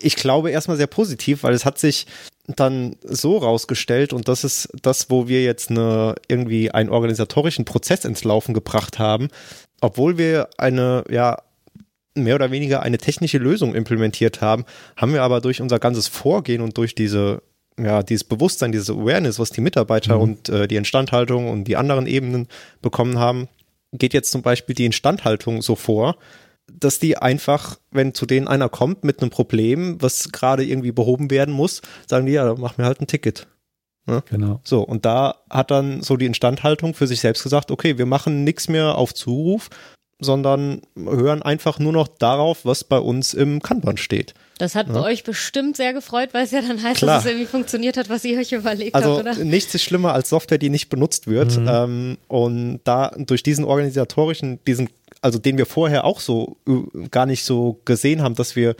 Ich 0.00 0.16
glaube 0.16 0.50
erstmal 0.50 0.76
sehr 0.76 0.86
positiv, 0.86 1.42
weil 1.42 1.54
es 1.54 1.64
hat 1.64 1.78
sich 1.78 2.06
dann 2.46 2.96
so 3.02 3.36
rausgestellt 3.36 4.12
und 4.12 4.28
das 4.28 4.44
ist 4.44 4.68
das, 4.82 5.10
wo 5.10 5.28
wir 5.28 5.42
jetzt 5.42 5.70
eine, 5.70 6.14
irgendwie 6.28 6.70
einen 6.70 6.88
organisatorischen 6.88 7.64
Prozess 7.64 8.04
ins 8.04 8.24
Laufen 8.24 8.54
gebracht 8.54 8.98
haben, 8.98 9.28
obwohl 9.80 10.16
wir 10.16 10.48
eine, 10.56 11.04
ja, 11.10 11.42
mehr 12.14 12.34
oder 12.34 12.50
weniger 12.50 12.82
eine 12.82 12.98
technische 12.98 13.38
Lösung 13.38 13.74
implementiert 13.74 14.40
haben, 14.40 14.64
haben 14.96 15.12
wir 15.12 15.22
aber 15.22 15.40
durch 15.40 15.60
unser 15.60 15.78
ganzes 15.78 16.08
Vorgehen 16.08 16.62
und 16.62 16.76
durch 16.76 16.94
diese 16.94 17.42
ja, 17.80 18.02
dieses 18.02 18.24
Bewusstsein, 18.24 18.72
diese 18.72 18.92
Awareness, 18.92 19.38
was 19.38 19.50
die 19.50 19.60
Mitarbeiter 19.60 20.16
mhm. 20.16 20.22
und 20.22 20.48
äh, 20.48 20.66
die 20.66 20.74
Instandhaltung 20.74 21.48
und 21.48 21.64
die 21.64 21.76
anderen 21.76 22.08
Ebenen 22.08 22.48
bekommen 22.82 23.18
haben, 23.18 23.46
geht 23.92 24.14
jetzt 24.14 24.32
zum 24.32 24.42
Beispiel 24.42 24.74
die 24.74 24.84
Instandhaltung 24.84 25.62
so 25.62 25.76
vor, 25.76 26.16
dass 26.70 26.98
die 26.98 27.16
einfach, 27.16 27.78
wenn 27.90 28.14
zu 28.14 28.26
denen 28.26 28.48
einer 28.48 28.68
kommt 28.68 29.04
mit 29.04 29.20
einem 29.20 29.30
Problem, 29.30 30.00
was 30.00 30.30
gerade 30.32 30.64
irgendwie 30.64 30.92
behoben 30.92 31.30
werden 31.30 31.54
muss, 31.54 31.82
sagen 32.06 32.26
die, 32.26 32.32
ja, 32.32 32.54
mach 32.54 32.78
mir 32.78 32.84
halt 32.84 33.00
ein 33.00 33.06
Ticket. 33.06 33.46
Ne? 34.06 34.22
Genau. 34.30 34.60
So, 34.64 34.82
und 34.82 35.04
da 35.04 35.36
hat 35.50 35.70
dann 35.70 36.02
so 36.02 36.16
die 36.16 36.26
Instandhaltung 36.26 36.94
für 36.94 37.06
sich 37.06 37.20
selbst 37.20 37.42
gesagt, 37.42 37.70
okay, 37.70 37.98
wir 37.98 38.06
machen 38.06 38.44
nichts 38.44 38.68
mehr 38.68 38.96
auf 38.96 39.12
Zuruf, 39.12 39.68
sondern 40.20 40.82
hören 40.96 41.42
einfach 41.42 41.78
nur 41.78 41.92
noch 41.92 42.08
darauf, 42.08 42.64
was 42.64 42.82
bei 42.82 42.98
uns 42.98 43.34
im 43.34 43.62
Kanban 43.62 43.96
steht. 43.96 44.34
Das 44.58 44.74
hat 44.74 44.88
ja. 44.88 44.94
bei 44.94 45.00
euch 45.02 45.22
bestimmt 45.22 45.76
sehr 45.76 45.92
gefreut, 45.92 46.30
weil 46.32 46.44
es 46.44 46.50
ja 46.50 46.60
dann 46.60 46.82
heißt, 46.82 46.98
Klar. 46.98 47.16
dass 47.16 47.24
es 47.24 47.30
irgendwie 47.30 47.46
funktioniert 47.46 47.96
hat, 47.96 48.08
was 48.08 48.24
ihr 48.24 48.38
euch 48.38 48.50
überlegt 48.52 48.96
also, 48.96 49.18
habt, 49.18 49.20
oder? 49.20 49.44
Nichts 49.44 49.74
ist 49.74 49.84
schlimmer 49.84 50.14
als 50.14 50.30
Software, 50.30 50.58
die 50.58 50.70
nicht 50.70 50.88
benutzt 50.88 51.28
wird. 51.28 51.56
Mhm. 51.56 51.68
Ähm, 51.68 52.18
und 52.26 52.80
da 52.82 53.12
durch 53.16 53.44
diesen 53.44 53.64
organisatorischen, 53.64 54.58
diesen 54.64 54.88
also 55.20 55.38
den 55.38 55.58
wir 55.58 55.66
vorher 55.66 56.04
auch 56.04 56.20
so 56.20 56.56
äh, 56.66 57.08
gar 57.08 57.26
nicht 57.26 57.44
so 57.44 57.80
gesehen 57.84 58.22
haben, 58.22 58.34
dass 58.34 58.56
wir, 58.56 58.70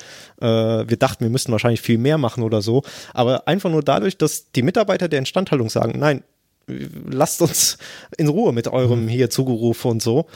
äh, 0.41 0.47
wir 0.47 0.97
dachten, 0.97 1.25
wir 1.25 1.31
müssten 1.31 1.53
wahrscheinlich 1.53 1.81
viel 1.81 1.99
mehr 1.99 2.19
machen 2.19 2.43
oder 2.43 2.63
so. 2.63 2.83
Aber 3.15 3.49
einfach 3.49 3.71
nur 3.71 3.83
dadurch, 3.83 4.19
dass 4.19 4.51
die 4.53 4.63
Mitarbeiter 4.63 5.09
der 5.09 5.19
Instandhaltung 5.19 5.71
sagen, 5.71 5.99
nein, 5.99 6.23
lasst 6.67 7.43
uns 7.43 7.79
in 8.17 8.29
Ruhe 8.29 8.53
mit 8.53 8.69
eurem 8.69 9.05
mhm. 9.05 9.09
hier 9.09 9.31
Zugerufe 9.31 9.89
und 9.89 10.03
so, 10.03 10.27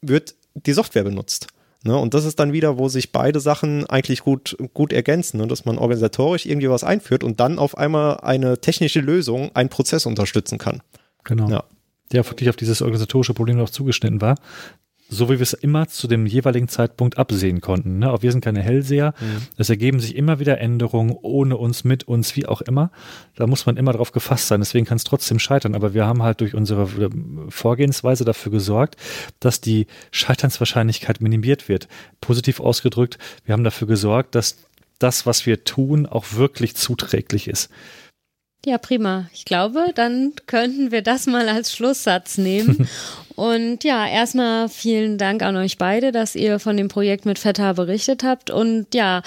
wird 0.00 0.34
die 0.54 0.72
Software 0.72 1.04
benutzt. 1.04 1.48
Ne? 1.84 1.96
Und 1.96 2.14
das 2.14 2.24
ist 2.24 2.38
dann 2.40 2.52
wieder, 2.52 2.78
wo 2.78 2.88
sich 2.88 3.12
beide 3.12 3.40
Sachen 3.40 3.86
eigentlich 3.86 4.20
gut, 4.20 4.56
gut 4.72 4.92
ergänzen, 4.92 5.38
ne? 5.38 5.46
dass 5.46 5.66
man 5.66 5.78
organisatorisch 5.78 6.46
irgendwie 6.46 6.70
was 6.70 6.84
einführt 6.84 7.22
und 7.22 7.40
dann 7.40 7.58
auf 7.58 7.76
einmal 7.76 8.18
eine 8.20 8.58
technische 8.58 9.00
Lösung 9.00 9.54
einen 9.54 9.68
Prozess 9.68 10.06
unterstützen 10.06 10.58
kann. 10.58 10.82
Genau. 11.24 11.48
Ja 11.48 11.64
der 12.12 12.24
wirklich 12.26 12.48
auf 12.48 12.56
dieses 12.56 12.82
organisatorische 12.82 13.34
Problem 13.34 13.56
noch 13.56 13.70
zugeschnitten 13.70 14.20
war 14.20 14.36
so 15.08 15.28
wie 15.28 15.34
wir 15.34 15.42
es 15.42 15.52
immer 15.52 15.86
zu 15.88 16.08
dem 16.08 16.26
jeweiligen 16.26 16.68
Zeitpunkt 16.68 17.18
absehen 17.18 17.60
konnten. 17.60 17.98
Ne? 17.98 18.10
Auch 18.10 18.22
wir 18.22 18.32
sind 18.32 18.42
keine 18.42 18.62
Hellseher. 18.62 19.14
Mhm. 19.20 19.42
Es 19.56 19.68
ergeben 19.68 20.00
sich 20.00 20.16
immer 20.16 20.38
wieder 20.38 20.58
Änderungen, 20.58 21.16
ohne 21.20 21.56
uns, 21.56 21.84
mit 21.84 22.04
uns, 22.04 22.36
wie 22.36 22.46
auch 22.46 22.62
immer. 22.62 22.90
Da 23.36 23.46
muss 23.46 23.66
man 23.66 23.76
immer 23.76 23.92
drauf 23.92 24.12
gefasst 24.12 24.48
sein. 24.48 24.60
Deswegen 24.60 24.86
kann 24.86 24.96
es 24.96 25.04
trotzdem 25.04 25.38
scheitern. 25.38 25.74
Aber 25.74 25.94
wir 25.94 26.06
haben 26.06 26.22
halt 26.22 26.40
durch 26.40 26.54
unsere 26.54 26.84
äh, 26.84 27.10
Vorgehensweise 27.48 28.24
dafür 28.24 28.50
gesorgt, 28.50 28.96
dass 29.40 29.60
die 29.60 29.86
Scheiternswahrscheinlichkeit 30.10 31.20
minimiert 31.20 31.68
wird. 31.68 31.88
Positiv 32.20 32.60
ausgedrückt, 32.60 33.18
wir 33.44 33.52
haben 33.52 33.64
dafür 33.64 33.86
gesorgt, 33.86 34.34
dass 34.34 34.56
das, 34.98 35.26
was 35.26 35.44
wir 35.44 35.64
tun, 35.64 36.06
auch 36.06 36.32
wirklich 36.32 36.76
zuträglich 36.76 37.48
ist. 37.48 37.70
Ja, 38.66 38.78
prima. 38.78 39.28
Ich 39.34 39.44
glaube, 39.44 39.92
dann 39.94 40.32
könnten 40.46 40.90
wir 40.90 41.02
das 41.02 41.26
mal 41.26 41.48
als 41.50 41.74
Schlusssatz 41.74 42.38
nehmen 42.38 42.88
Und 43.36 43.82
ja, 43.82 44.06
erstmal 44.06 44.68
vielen 44.68 45.18
Dank 45.18 45.42
an 45.42 45.56
euch 45.56 45.76
beide, 45.76 46.12
dass 46.12 46.36
ihr 46.36 46.60
von 46.60 46.76
dem 46.76 46.86
Projekt 46.86 47.26
mit 47.26 47.40
Feta 47.40 47.72
berichtet 47.72 48.22
habt. 48.22 48.50
Und 48.50 48.94
ja, 48.94 49.22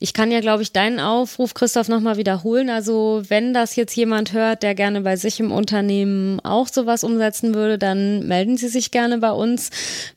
ich 0.00 0.14
kann 0.14 0.32
ja, 0.32 0.40
glaube 0.40 0.64
ich, 0.64 0.72
deinen 0.72 0.98
Aufruf, 0.98 1.54
Christoph, 1.54 1.86
nochmal 1.86 2.16
wiederholen. 2.16 2.70
Also 2.70 3.22
wenn 3.28 3.54
das 3.54 3.76
jetzt 3.76 3.94
jemand 3.94 4.32
hört, 4.32 4.64
der 4.64 4.74
gerne 4.74 5.02
bei 5.02 5.14
sich 5.14 5.38
im 5.38 5.52
Unternehmen 5.52 6.40
auch 6.40 6.66
sowas 6.66 7.04
umsetzen 7.04 7.54
würde, 7.54 7.78
dann 7.78 8.26
melden 8.26 8.56
Sie 8.56 8.66
sich 8.66 8.90
gerne 8.90 9.18
bei 9.18 9.30
uns. 9.30 9.70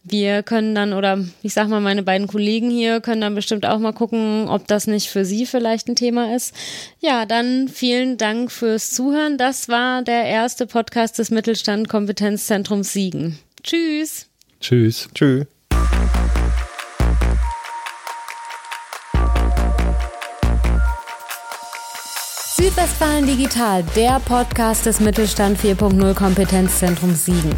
Wir 0.04 0.42
können 0.42 0.74
dann, 0.74 0.94
oder 0.94 1.20
ich 1.44 1.54
sag 1.54 1.68
mal, 1.68 1.82
meine 1.82 2.02
beiden 2.02 2.26
Kollegen 2.26 2.72
hier 2.72 3.00
können 3.00 3.22
dann 3.22 3.36
bestimmt 3.36 3.68
auch 3.68 3.78
mal 3.78 3.94
gucken, 3.94 4.48
ob 4.50 4.66
das 4.66 4.88
nicht 4.88 5.10
für 5.12 5.24
Sie 5.24 5.46
vielleicht 5.46 5.88
ein 5.88 5.96
Thema 5.96 6.36
ist. 6.36 6.56
Ja, 7.00 7.28
dann 7.28 7.68
vielen 7.68 8.18
Dank 8.18 8.52
fürs 8.52 8.90
Zuhören. 8.90 9.38
Das 9.38 9.70
war 9.70 10.02
der 10.02 10.24
erste 10.24 10.66
Podcast 10.66 11.20
des 11.20 11.30
Mittelstand 11.30 11.90
Kompetenzzentrums 11.90 12.92
Siegen. 12.92 13.35
Tschüss. 13.66 14.28
Tschüss. 14.60 15.10
Tschüss. 15.16 15.48
Südwestfalen 22.56 23.26
Digital, 23.26 23.84
der 23.96 24.20
Podcast 24.20 24.86
des 24.86 25.00
Mittelstand 25.00 25.58
4.0 25.60 26.14
Kompetenzzentrum 26.14 27.16
Siegen. 27.16 27.56